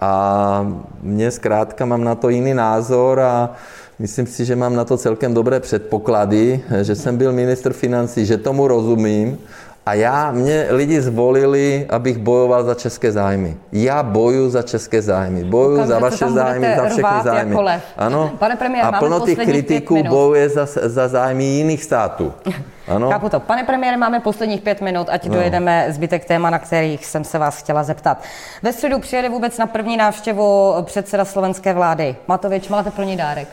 A 0.00 0.72
mě 1.02 1.30
zkrátka 1.30 1.84
mám 1.84 2.04
na 2.04 2.14
to 2.14 2.28
jiný 2.28 2.54
názor 2.54 3.20
a 3.20 3.50
myslím 3.98 4.26
si, 4.26 4.44
že 4.44 4.56
mám 4.56 4.76
na 4.76 4.84
to 4.84 4.96
celkem 4.96 5.34
dobré 5.34 5.60
předpoklady, 5.60 6.60
že 6.82 6.94
jsem 6.94 7.16
byl 7.16 7.32
ministr 7.32 7.72
financí, 7.72 8.26
že 8.26 8.36
tomu 8.36 8.68
rozumím 8.68 9.38
a 9.86 9.94
já, 9.94 10.30
mě 10.30 10.66
lidi 10.70 11.00
zvolili, 11.00 11.86
abych 11.90 12.18
bojoval 12.18 12.64
za 12.64 12.74
české 12.74 13.12
zájmy. 13.12 13.56
Já 13.72 14.02
boju 14.02 14.50
za 14.50 14.62
české 14.62 15.02
zájmy. 15.02 15.44
Boju 15.44 15.74
Ukazuje, 15.74 15.86
za 15.86 15.98
vaše 15.98 16.30
zájmy, 16.30 16.74
za 16.76 16.84
všechny 16.84 17.22
zájmy. 17.24 17.50
Jako 17.54 17.68
ano. 17.96 18.32
Pane 18.38 18.56
premiér, 18.56 18.84
a 18.84 18.92
plno 18.92 19.20
těch 19.20 19.38
kritiků 19.38 20.02
bojuje 20.02 20.48
za, 20.48 20.66
za 20.82 21.08
zájmy 21.08 21.44
jiných 21.44 21.84
států. 21.84 22.32
Ano? 22.88 23.10
Chápu 23.10 23.28
to. 23.28 23.40
Pane 23.40 23.64
premiére, 23.64 23.96
máme 23.96 24.20
posledních 24.20 24.60
pět 24.60 24.80
minut, 24.80 25.08
ať 25.10 25.26
no. 25.26 25.34
dojedeme 25.34 25.86
zbytek 25.88 26.24
téma, 26.24 26.50
na 26.50 26.58
kterých 26.58 27.06
jsem 27.06 27.24
se 27.24 27.38
vás 27.38 27.56
chtěla 27.56 27.82
zeptat. 27.82 28.22
Ve 28.62 28.72
středu 28.72 28.98
přijede 28.98 29.28
vůbec 29.28 29.58
na 29.58 29.66
první 29.66 29.96
návštěvu 29.96 30.74
předseda 30.82 31.24
slovenské 31.24 31.74
vlády. 31.74 32.16
Matovič, 32.28 32.68
máte 32.68 32.90
pro 32.90 33.04
ní 33.04 33.16
dárek? 33.16 33.48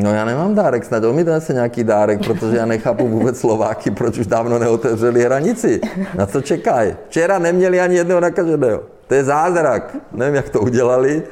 No 0.00 0.14
já 0.14 0.24
nemám 0.24 0.54
dárek, 0.54 0.84
snad 0.84 1.04
on 1.04 1.14
mi 1.14 1.24
se 1.38 1.52
nějaký 1.52 1.84
dárek, 1.84 2.26
protože 2.26 2.56
já 2.56 2.66
nechápu 2.66 3.08
vůbec 3.08 3.38
Slováky, 3.38 3.90
proč 3.90 4.18
už 4.18 4.26
dávno 4.26 4.58
neotevřeli 4.58 5.24
hranici. 5.24 5.80
Na 6.14 6.26
co 6.26 6.40
čekají? 6.40 6.94
Včera 7.08 7.38
neměli 7.38 7.80
ani 7.80 7.96
jednoho 7.96 8.20
nakaženého. 8.20 8.82
To 9.06 9.14
je 9.14 9.24
zázrak. 9.24 9.96
Nevím, 10.12 10.34
jak 10.34 10.48
to 10.48 10.60
udělali. 10.60 11.22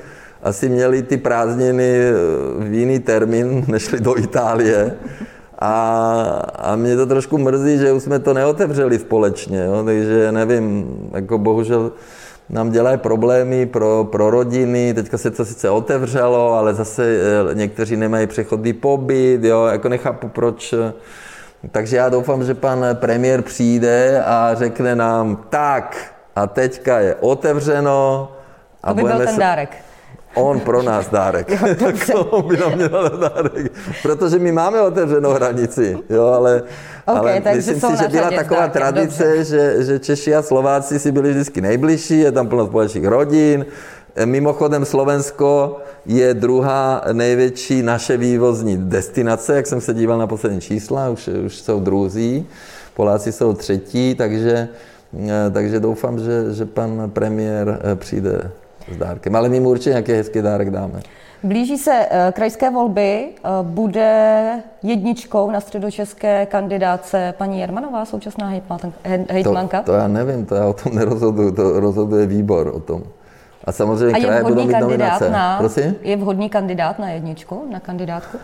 Asi 0.43 0.69
měli 0.69 1.03
ty 1.03 1.17
prázdniny 1.17 1.99
v 2.59 2.73
jiný 2.73 2.99
termín, 2.99 3.65
nešli 3.69 4.01
do 4.01 4.19
Itálie. 4.19 4.95
A, 5.59 5.73
a 6.59 6.77
mě 6.77 6.97
to 6.97 7.07
trošku 7.07 7.39
mrzí, 7.39 7.79
že 7.79 7.93
už 7.93 8.03
jsme 8.03 8.19
to 8.19 8.35
neotevřeli 8.35 8.99
společně, 8.99 9.65
jo? 9.65 9.83
takže 9.85 10.33
nevím, 10.33 10.87
jako 11.15 11.39
bohužel 11.39 11.93
nám 12.49 12.71
dělají 12.71 12.99
problémy 12.99 13.67
pro, 13.67 14.09
pro 14.13 14.31
rodiny, 14.31 14.95
teďka 14.95 15.19
se 15.19 15.31
to 15.31 15.45
sice 15.45 15.71
otevřelo, 15.71 16.53
ale 16.53 16.75
zase 16.75 17.19
eh, 17.51 17.55
někteří 17.55 17.97
nemají 17.97 18.27
přechodný 18.27 18.73
pobyt, 18.73 19.45
jo, 19.45 19.65
jako 19.65 19.89
nechápu 19.89 20.29
proč. 20.29 20.75
Takže 21.73 21.97
já 21.97 22.09
doufám, 22.09 22.45
že 22.45 22.55
pan 22.55 22.87
premiér 22.93 23.43
přijde 23.43 24.23
a 24.27 24.55
řekne 24.55 24.97
nám, 24.97 25.45
tak 25.49 26.17
a 26.37 26.47
teďka 26.47 26.99
je 27.01 27.15
otevřeno. 27.15 28.33
A 28.83 28.89
to 28.89 28.95
by 28.95 29.03
byl 29.03 29.19
ten 29.19 29.29
se... 29.29 29.41
dárek. 29.41 29.77
On 30.35 30.61
pro 30.61 30.83
nás 30.83 31.11
dárek. 31.11 31.49
Jo, 32.09 32.25
on 32.31 32.49
by 32.49 32.57
nám 32.57 32.75
měl 32.75 33.11
dárek. 33.21 33.73
Protože 34.03 34.39
my 34.39 34.53
máme 34.53 34.83
otevřenou 34.83 35.31
hranici, 35.31 35.99
jo, 36.11 36.27
ale, 36.27 36.63
okay, 37.07 37.43
ale 37.45 37.55
myslím 37.55 37.81
si, 37.81 37.97
že 37.97 38.09
byla 38.09 38.31
taková 38.31 38.69
tradice, 38.69 39.45
že, 39.45 39.85
že 39.85 39.99
Češi 39.99 40.35
a 40.35 40.43
Slováci 40.43 40.99
si 40.99 41.13
byli 41.13 41.31
vždycky 41.31 41.61
nejbližší, 41.61 42.19
je 42.21 42.33
tam 42.33 42.49
plno 42.49 42.67
společných 42.67 43.05
rodin. 43.05 43.67
Mimochodem 44.25 44.85
Slovensko 44.85 45.77
je 46.07 46.35
druhá 46.35 47.05
největší 47.13 47.83
naše 47.83 48.17
vývozní 48.17 48.77
destinace, 48.77 49.57
jak 49.57 49.67
jsem 49.67 49.81
se 49.81 49.95
díval 49.95 50.19
na 50.19 50.27
poslední 50.27 50.61
čísla, 50.61 51.11
už, 51.11 51.29
už 51.29 51.57
jsou 51.57 51.81
druzí, 51.81 52.47
Poláci 52.95 53.33
jsou 53.33 53.53
třetí, 53.53 54.15
takže, 54.15 54.69
takže 55.53 55.81
doufám, 55.81 56.19
že, 56.19 56.55
že 56.55 56.65
pan 56.65 57.11
premiér 57.11 57.81
eh, 57.83 57.97
přijde 57.97 58.51
s 58.93 58.97
dárkem. 58.97 59.37
Ale 59.37 59.49
my 59.49 59.61
mu 59.61 59.71
určitě 59.71 59.91
nějaký 59.91 60.13
hezký 60.13 60.43
dárek 60.43 60.71
dáme. 60.71 61.01
Blíží 61.47 61.79
se 61.79 61.91
uh, 61.91 62.33
krajské 62.33 62.71
volby. 62.71 63.29
Uh, 63.29 63.67
bude 63.67 64.63
jedničkou 64.83 65.51
na 65.51 65.61
středočeské 65.61 66.47
kandidáce 66.47 67.35
paní 67.39 67.61
Jermanová, 67.61 68.05
současná 68.05 68.53
hejtmanka? 69.31 69.81
To, 69.81 69.87
to 69.87 69.93
já 69.93 70.09
nevím, 70.09 70.47
to 70.47 70.55
já 70.55 70.67
o 70.67 70.73
tom 70.73 70.95
nerozhoduju, 70.95 71.53
to 71.53 71.81
rozhoduje 71.81 72.27
výbor 72.27 72.73
o 72.75 72.81
tom. 72.81 73.03
A 73.65 73.73
samozřejmě 73.73 74.15
A 74.15 74.19
je 74.19 74.25
kraje 74.25 74.43
budou 74.43 74.65
mít 74.65 74.81
nominace. 74.81 75.31
Na, 75.31 75.59
Prosím? 75.59 75.95
Je 76.03 76.17
vhodný 76.17 76.49
kandidát 76.49 76.99
na 76.99 77.11
jedničku, 77.11 77.67
na 77.71 77.81
kandidátku? 77.81 78.39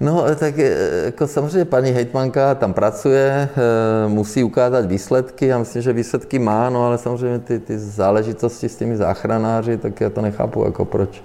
No, 0.00 0.24
tak 0.34 0.56
jako 1.04 1.26
samozřejmě 1.26 1.64
paní 1.64 1.90
hejtmanka 1.90 2.54
tam 2.54 2.72
pracuje, 2.72 3.48
eh, 3.56 4.08
musí 4.08 4.44
ukázat 4.44 4.86
výsledky, 4.86 5.46
já 5.46 5.58
myslím, 5.58 5.82
že 5.82 5.92
výsledky 5.92 6.38
má, 6.38 6.70
no 6.70 6.86
ale 6.86 6.98
samozřejmě 6.98 7.38
ty, 7.38 7.58
ty 7.58 7.78
záležitosti 7.78 8.68
s 8.68 8.76
těmi 8.76 8.96
záchranáři, 8.96 9.76
tak 9.76 10.00
já 10.00 10.10
to 10.10 10.20
nechápu, 10.20 10.64
jako 10.64 10.84
proč 10.84 11.22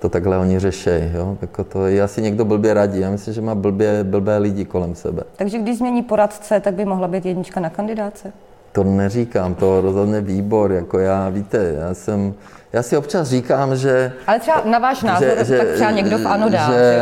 to 0.00 0.08
takhle 0.08 0.38
oni 0.38 0.58
řeší. 0.58 0.90
Jo? 1.12 1.36
Jako 1.42 1.64
to 1.64 1.86
je 1.86 2.02
asi 2.02 2.22
někdo 2.22 2.44
blbě 2.44 2.74
radí. 2.74 3.00
Já 3.00 3.10
myslím, 3.10 3.34
že 3.34 3.40
má 3.40 3.54
blbě, 3.54 4.04
blbé 4.04 4.38
lidi 4.38 4.64
kolem 4.64 4.94
sebe. 4.94 5.22
Takže 5.36 5.58
když 5.58 5.78
změní 5.78 6.02
poradce, 6.02 6.60
tak 6.60 6.74
by 6.74 6.84
mohla 6.84 7.08
být 7.08 7.26
jednička 7.26 7.60
na 7.60 7.70
kandidáce? 7.70 8.32
To 8.72 8.84
neříkám, 8.84 9.54
to 9.54 9.80
rozhodně 9.80 10.20
výbor. 10.20 10.72
Jako 10.72 10.98
já, 10.98 11.28
víte, 11.28 11.74
já 11.78 11.94
jsem 11.94 12.34
já 12.72 12.82
si 12.82 12.96
občas 12.96 13.28
říkám, 13.28 13.76
že... 13.76 14.12
Ale 14.26 14.38
třeba 14.38 14.62
na 14.64 14.78
váš 14.78 15.02
názor, 15.02 15.44
že, 15.44 15.58
tak 15.58 15.68
třeba 15.74 15.90
někdo 15.90 16.18
v 16.18 16.26
ANO 16.26 16.48
dá, 16.48 16.66
že, 16.66 16.72
že 16.72 16.98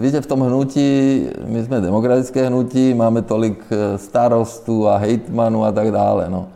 Víte, 0.00 0.20
v 0.20 0.26
tom 0.26 0.40
hnutí, 0.40 1.26
my 1.44 1.64
jsme 1.64 1.80
demokratické 1.80 2.46
hnutí, 2.46 2.94
máme 2.94 3.22
tolik 3.22 3.64
eh, 3.70 3.98
starostů 3.98 4.88
a 4.88 4.96
hejtmanů 4.96 5.64
a 5.64 5.72
tak 5.72 5.90
dále, 5.90 6.26
no. 6.28 6.48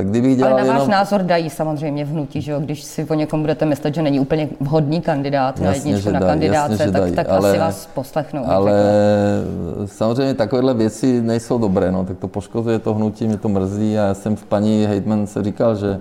Tak 0.00 0.10
kdybych 0.10 0.36
dělal 0.36 0.52
Ale 0.52 0.62
na 0.62 0.68
váš 0.68 0.76
jenom... 0.76 0.90
názor 0.90 1.22
dají 1.22 1.50
samozřejmě 1.50 2.04
v 2.04 2.08
hnutí, 2.08 2.42
že 2.42 2.52
jo? 2.52 2.60
Když 2.60 2.82
si 2.82 3.04
o 3.04 3.14
někom 3.14 3.40
budete 3.40 3.66
myslet, 3.66 3.94
že 3.94 4.02
není 4.02 4.20
úplně 4.20 4.48
vhodný 4.60 5.00
kandidát 5.00 5.60
jasně, 5.60 5.66
na 5.66 5.74
jedničku 5.74 6.10
na 6.10 6.20
kandidáce, 6.20 6.72
jasně, 6.72 6.92
tak, 6.92 7.12
tak 7.14 7.28
ale, 7.28 7.50
asi 7.50 7.58
vás 7.58 7.86
poslechnou. 7.86 8.42
Ale 8.46 8.72
samozřejmě 9.86 10.34
takovéhle 10.34 10.74
věci 10.74 11.22
nejsou 11.22 11.58
dobré, 11.58 11.92
no, 11.92 12.04
tak 12.04 12.18
to 12.18 12.28
poškozuje 12.28 12.78
to 12.78 12.94
hnutí, 12.94 13.26
mě 13.26 13.36
to 13.36 13.48
mrzí 13.48 13.98
a 13.98 14.06
já 14.06 14.14
jsem 14.14 14.36
s 14.36 14.42
paní 14.42 14.86
Hejtman 14.86 15.26
se 15.26 15.42
říkal, 15.42 15.76
že 15.76 15.98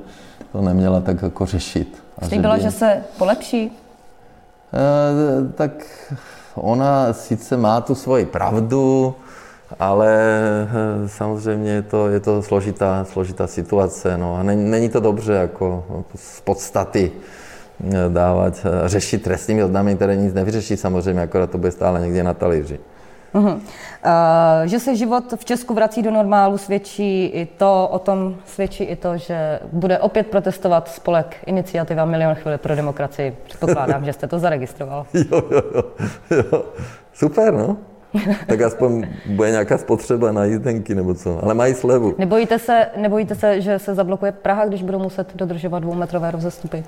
to 0.51 0.61
neměla 0.61 0.99
tak 0.99 1.21
jako 1.21 1.45
řešit. 1.45 2.03
Slíbila, 2.27 2.57
že, 2.57 2.63
by... 2.63 2.71
že 2.71 2.77
se 2.77 3.03
polepší? 3.17 3.71
E, 4.73 5.51
tak 5.53 5.71
ona 6.55 7.13
sice 7.13 7.57
má 7.57 7.81
tu 7.81 7.95
svoji 7.95 8.25
pravdu, 8.25 9.15
ale 9.79 10.17
eh, 10.63 11.09
samozřejmě 11.09 11.71
je 11.71 11.81
to, 11.81 12.07
je 12.07 12.19
to 12.19 12.41
složitá, 12.41 13.05
složitá 13.05 13.47
situace. 13.47 14.17
No. 14.17 14.35
A 14.35 14.43
není, 14.43 14.69
není 14.69 14.89
to 14.89 14.99
dobře 14.99 15.33
jako 15.33 15.83
z 16.15 16.41
podstaty 16.41 17.11
eh, 17.11 18.09
dávat, 18.09 18.65
řešit 18.85 19.23
trestními 19.23 19.63
oznámení, 19.63 19.95
které 19.95 20.15
nic 20.15 20.33
nevyřeší 20.33 20.77
samozřejmě, 20.77 21.21
akorát 21.21 21.51
to 21.51 21.57
bude 21.57 21.71
stále 21.71 22.01
někde 22.01 22.23
na 22.23 22.33
talíři. 22.33 22.79
Uh-huh. 23.33 23.53
Uh, 23.53 23.61
že 24.65 24.79
se 24.79 24.95
život 24.95 25.33
v 25.35 25.45
Česku 25.45 25.73
vrací 25.73 26.01
do 26.01 26.11
normálu, 26.11 26.57
svědčí 26.57 27.25
i 27.25 27.45
to, 27.45 27.89
o 27.91 27.99
tom 27.99 28.35
svědčí 28.45 28.83
i 28.83 28.95
to, 28.95 29.17
že 29.17 29.59
bude 29.71 29.99
opět 29.99 30.27
protestovat 30.27 30.87
spolek 30.87 31.37
Iniciativa 31.45 32.05
Milion 32.05 32.35
chvíli 32.35 32.57
pro 32.57 32.75
demokracii. 32.75 33.37
Předpokládám, 33.45 34.05
že 34.05 34.13
jste 34.13 34.27
to 34.27 34.39
zaregistroval. 34.39 35.05
Jo, 35.13 35.41
jo, 35.51 35.61
jo. 35.75 35.83
jo. 36.51 36.63
Super, 37.13 37.53
no. 37.53 37.77
tak 38.47 38.61
aspoň 38.61 39.07
bude 39.25 39.51
nějaká 39.51 39.77
spotřeba 39.77 40.31
na 40.31 40.45
jízdenky 40.45 40.95
nebo 40.95 41.13
co. 41.13 41.43
Ale 41.43 41.53
mají 41.53 41.73
slevu. 41.73 42.15
Nebojíte 42.17 42.59
se, 42.59 42.87
nebojíte 42.97 43.35
se, 43.35 43.61
že 43.61 43.79
se 43.79 43.95
zablokuje 43.95 44.31
Praha, 44.31 44.65
když 44.65 44.83
budou 44.83 44.99
muset 44.99 45.27
dodržovat 45.35 45.79
dvoumetrové 45.79 46.31
rozestupy? 46.31 46.83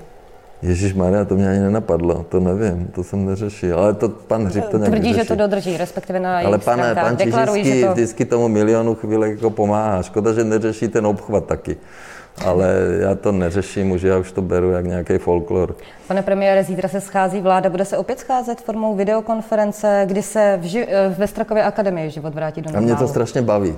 Ježíš 0.62 0.94
Maria, 0.94 1.24
to 1.24 1.34
mě 1.34 1.48
ani 1.50 1.58
nenapadlo, 1.60 2.26
to 2.28 2.40
nevím, 2.40 2.86
to 2.86 3.04
jsem 3.04 3.26
neřešil, 3.26 3.78
ale 3.78 3.94
to 3.94 4.08
pan 4.08 4.44
Hřib 4.46 4.64
to 4.64 4.76
nějak 4.78 4.90
Tvrdí, 4.90 5.12
řeší. 5.12 5.20
že 5.20 5.28
to 5.28 5.36
dodrží, 5.36 5.76
respektive 5.76 6.20
na 6.20 6.38
Ale 6.38 6.58
pan, 6.58 6.80
pan 6.94 7.16
Čižinský 7.16 7.82
to... 7.82 7.92
vždycky 7.92 8.24
tomu 8.24 8.48
milionu 8.48 8.94
chvíli 8.94 9.30
jako 9.30 9.50
pomáhá. 9.50 10.02
Škoda, 10.02 10.32
že 10.32 10.44
neřeší 10.44 10.88
ten 10.88 11.06
obchvat 11.06 11.46
taky. 11.46 11.76
Ale 12.46 12.74
já 13.00 13.14
to 13.14 13.32
neřeším, 13.32 13.90
už 13.90 14.02
já 14.02 14.18
už 14.18 14.32
to 14.32 14.42
beru 14.42 14.70
jak 14.70 14.84
nějaký 14.86 15.18
folklor. 15.18 15.76
Pane 16.08 16.22
premiére, 16.22 16.64
zítra 16.64 16.88
se 16.88 17.00
schází 17.00 17.40
vláda, 17.40 17.70
bude 17.70 17.84
se 17.84 17.96
opět 17.96 18.18
scházet 18.18 18.60
formou 18.60 18.96
videokonference, 18.96 20.02
kdy 20.06 20.22
se 20.22 20.58
v 20.62 20.64
ži- 20.64 20.86
ve 21.18 21.26
Strakově 21.26 21.62
akademii 21.64 22.10
život 22.10 22.34
vrátí 22.34 22.62
do 22.62 22.70
normálu. 22.70 22.84
A 22.84 22.86
mě 22.86 22.96
to 22.96 23.08
strašně 23.08 23.42
baví. 23.42 23.76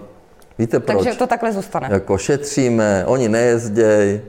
Víte 0.59 0.81
proč? 0.81 0.97
Takže 1.05 1.19
to 1.19 1.27
takhle 1.27 1.53
zůstane. 1.53 1.89
Jako 1.91 2.19
šetříme, 2.19 3.05
oni 3.07 3.29
nejezdějí, 3.29 4.21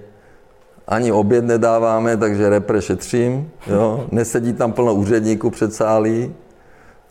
ani 0.87 1.11
oběd 1.11 1.45
nedáváme, 1.45 2.17
takže 2.17 2.49
repre 2.49 2.81
šetřím, 2.81 3.51
jo. 3.67 4.07
Nesedí 4.11 4.53
tam 4.53 4.71
plno 4.71 4.93
úředníků 4.93 5.49
před 5.49 5.73
sálí 5.73 6.35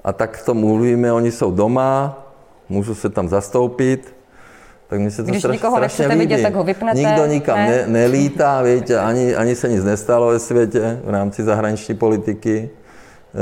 a 0.05 0.13
tak 0.13 0.43
to 0.47 0.55
mluvíme, 0.55 1.13
oni 1.13 1.33
jsou 1.33 1.51
doma, 1.51 2.21
můžu 2.69 2.95
se 2.95 3.09
tam 3.09 3.29
zastoupit, 3.29 4.15
tak 4.89 5.01
mi 5.01 5.11
se 5.11 5.23
to 5.23 5.31
Když 5.31 5.39
straš, 5.43 5.53
nikoho 5.53 5.77
strašně 5.77 6.07
líbí. 6.07 6.19
vidět, 6.21 6.43
tak 6.43 6.55
ho 6.55 6.65
vypnete. 6.65 6.99
Nikdo 6.99 7.27
nikam 7.27 7.57
ne? 7.59 7.69
Ne, 7.69 7.85
nelítá, 7.87 8.63
víte, 8.63 8.99
ani, 8.99 9.37
ani 9.37 9.57
se 9.57 9.69
nic 9.69 9.85
nestalo 9.85 10.27
ve 10.29 10.39
světě 10.39 11.01
v 11.05 11.11
rámci 11.11 11.43
zahraniční 11.43 11.95
politiky, 11.95 12.71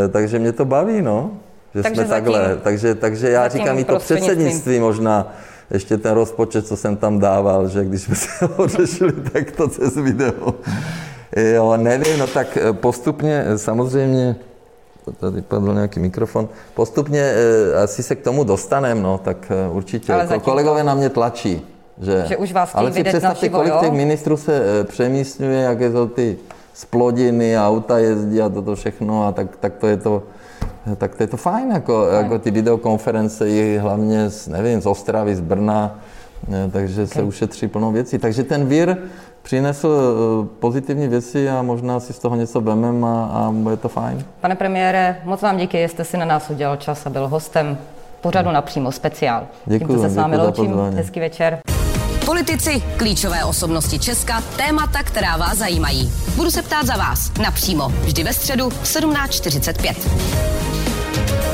eh, 0.05 0.09
takže 0.09 0.39
mě 0.39 0.53
to 0.53 0.65
baví, 0.65 1.03
no, 1.03 1.31
že 1.75 1.83
takže 1.83 2.01
jsme 2.01 2.09
zatím, 2.09 2.25
takhle. 2.25 2.57
Takže, 2.63 2.95
takže 2.95 3.31
já 3.31 3.49
říkám 3.49 3.79
i 3.79 3.85
to 3.85 3.99
předsednictví 3.99 4.81
možná, 4.81 5.33
ještě 5.71 5.97
ten 5.97 6.13
rozpočet, 6.13 6.67
co 6.67 6.77
jsem 6.77 6.97
tam 6.97 7.19
dával, 7.19 7.69
že 7.69 7.85
když 7.85 8.03
jsme 8.03 8.15
se 8.25 8.47
ho 8.47 8.69
řešili, 8.69 9.13
tak 9.33 9.51
to 9.51 9.69
cez 9.69 9.97
video. 9.97 10.55
Jo, 11.37 11.77
nevím, 11.77 12.19
no 12.19 12.27
tak 12.27 12.57
eh, 12.57 12.73
postupně 12.73 13.45
eh, 13.47 13.59
samozřejmě, 13.59 14.37
tady 15.21 15.43
padl 15.43 15.75
nějaký 15.75 16.01
mikrofon, 16.01 16.49
postupně 16.75 17.21
eh, 17.21 17.83
asi 17.83 18.03
se 18.03 18.17
k 18.17 18.23
tomu 18.23 18.45
dostaneme, 18.45 19.01
no, 19.01 19.21
tak 19.25 19.53
určitě. 19.73 20.15
Ale 20.15 20.39
Kolegové 20.39 20.85
na 20.85 20.95
mě 20.95 21.09
tlačí. 21.09 21.67
Že, 22.01 22.25
že 22.29 22.37
už 22.37 22.53
vás 22.53 22.71
Ale 22.75 22.93
si 22.93 23.05
představte, 23.05 23.49
kolik 23.49 23.81
těch 23.81 23.93
ministrů 23.93 24.37
se 24.37 24.85
přemístňuje, 24.85 25.61
jaké 25.61 25.93
jsou 25.93 26.09
ty 26.09 26.39
splodiny, 26.75 27.59
auta 27.59 27.99
jezdí 27.99 28.43
a 28.43 28.49
toto 28.49 28.75
všechno, 28.75 29.27
a 29.27 29.33
tak, 29.33 29.57
tak 29.57 29.73
to 29.75 29.87
je 29.87 29.97
to 29.97 30.23
tak 30.97 31.15
to 31.15 31.23
je 31.23 31.27
to 31.27 31.37
fajn, 31.37 31.71
jako, 31.71 32.07
jako 32.07 32.39
ty 32.39 32.51
videokonference 32.51 33.49
i 33.49 33.79
hlavně 33.79 34.31
z, 34.31 34.49
nevím, 34.49 34.81
z 34.81 34.87
Ostravy, 34.87 35.37
z 35.37 35.41
Brna, 35.41 35.99
takže 36.73 37.03
okay. 37.03 37.07
se 37.07 37.23
ušetří 37.23 37.69
plnou 37.69 37.93
věcí. 37.93 38.19
Takže 38.19 38.45
ten 38.45 38.67
vír 38.67 38.97
přinesl 39.43 39.89
eh, 39.89 40.49
pozitivní 40.59 41.09
věci 41.09 41.51
a 41.51 41.63
možná 41.63 42.01
si 42.01 42.13
z 42.13 42.19
toho 42.19 42.37
něco 42.37 42.61
vemem 42.61 43.05
a, 43.05 43.25
a 43.25 43.51
bude 43.51 43.77
to 43.77 43.89
fajn. 43.89 44.25
Pane 44.41 44.57
premiére, 44.57 45.21
moc 45.25 45.43
vám 45.43 45.57
díky, 45.57 45.89
jste 45.89 46.05
si 46.05 46.17
na 46.17 46.25
nás 46.25 46.51
udělal 46.51 46.77
čas 46.77 47.07
a 47.07 47.11
byl 47.11 47.29
hostem 47.29 47.79
pořadu 48.21 48.51
napřímo 48.51 48.93
speciál. 48.93 49.43
Děkuji, 49.67 49.87
Tímto 49.87 50.03
se 50.03 50.11
s 50.11 50.17
vámi 50.17 50.37
loučím. 50.37 50.75
Hezký 50.95 51.21
večer. 51.21 51.59
Politici, 52.27 52.83
klíčové 52.97 53.45
osobnosti 53.45 53.99
Česka, 53.99 54.43
témata, 54.57 55.03
která 55.03 55.37
vás 55.37 55.59
zajímají. 55.59 56.13
Budu 56.37 56.51
se 56.51 56.63
ptát 56.63 56.87
za 56.87 56.97
vás 56.97 57.33
napřímo, 57.43 57.89
vždy 57.89 58.25
ve 58.25 58.33
středu 58.33 58.71
v 58.71 58.85
17.45. 58.85 61.52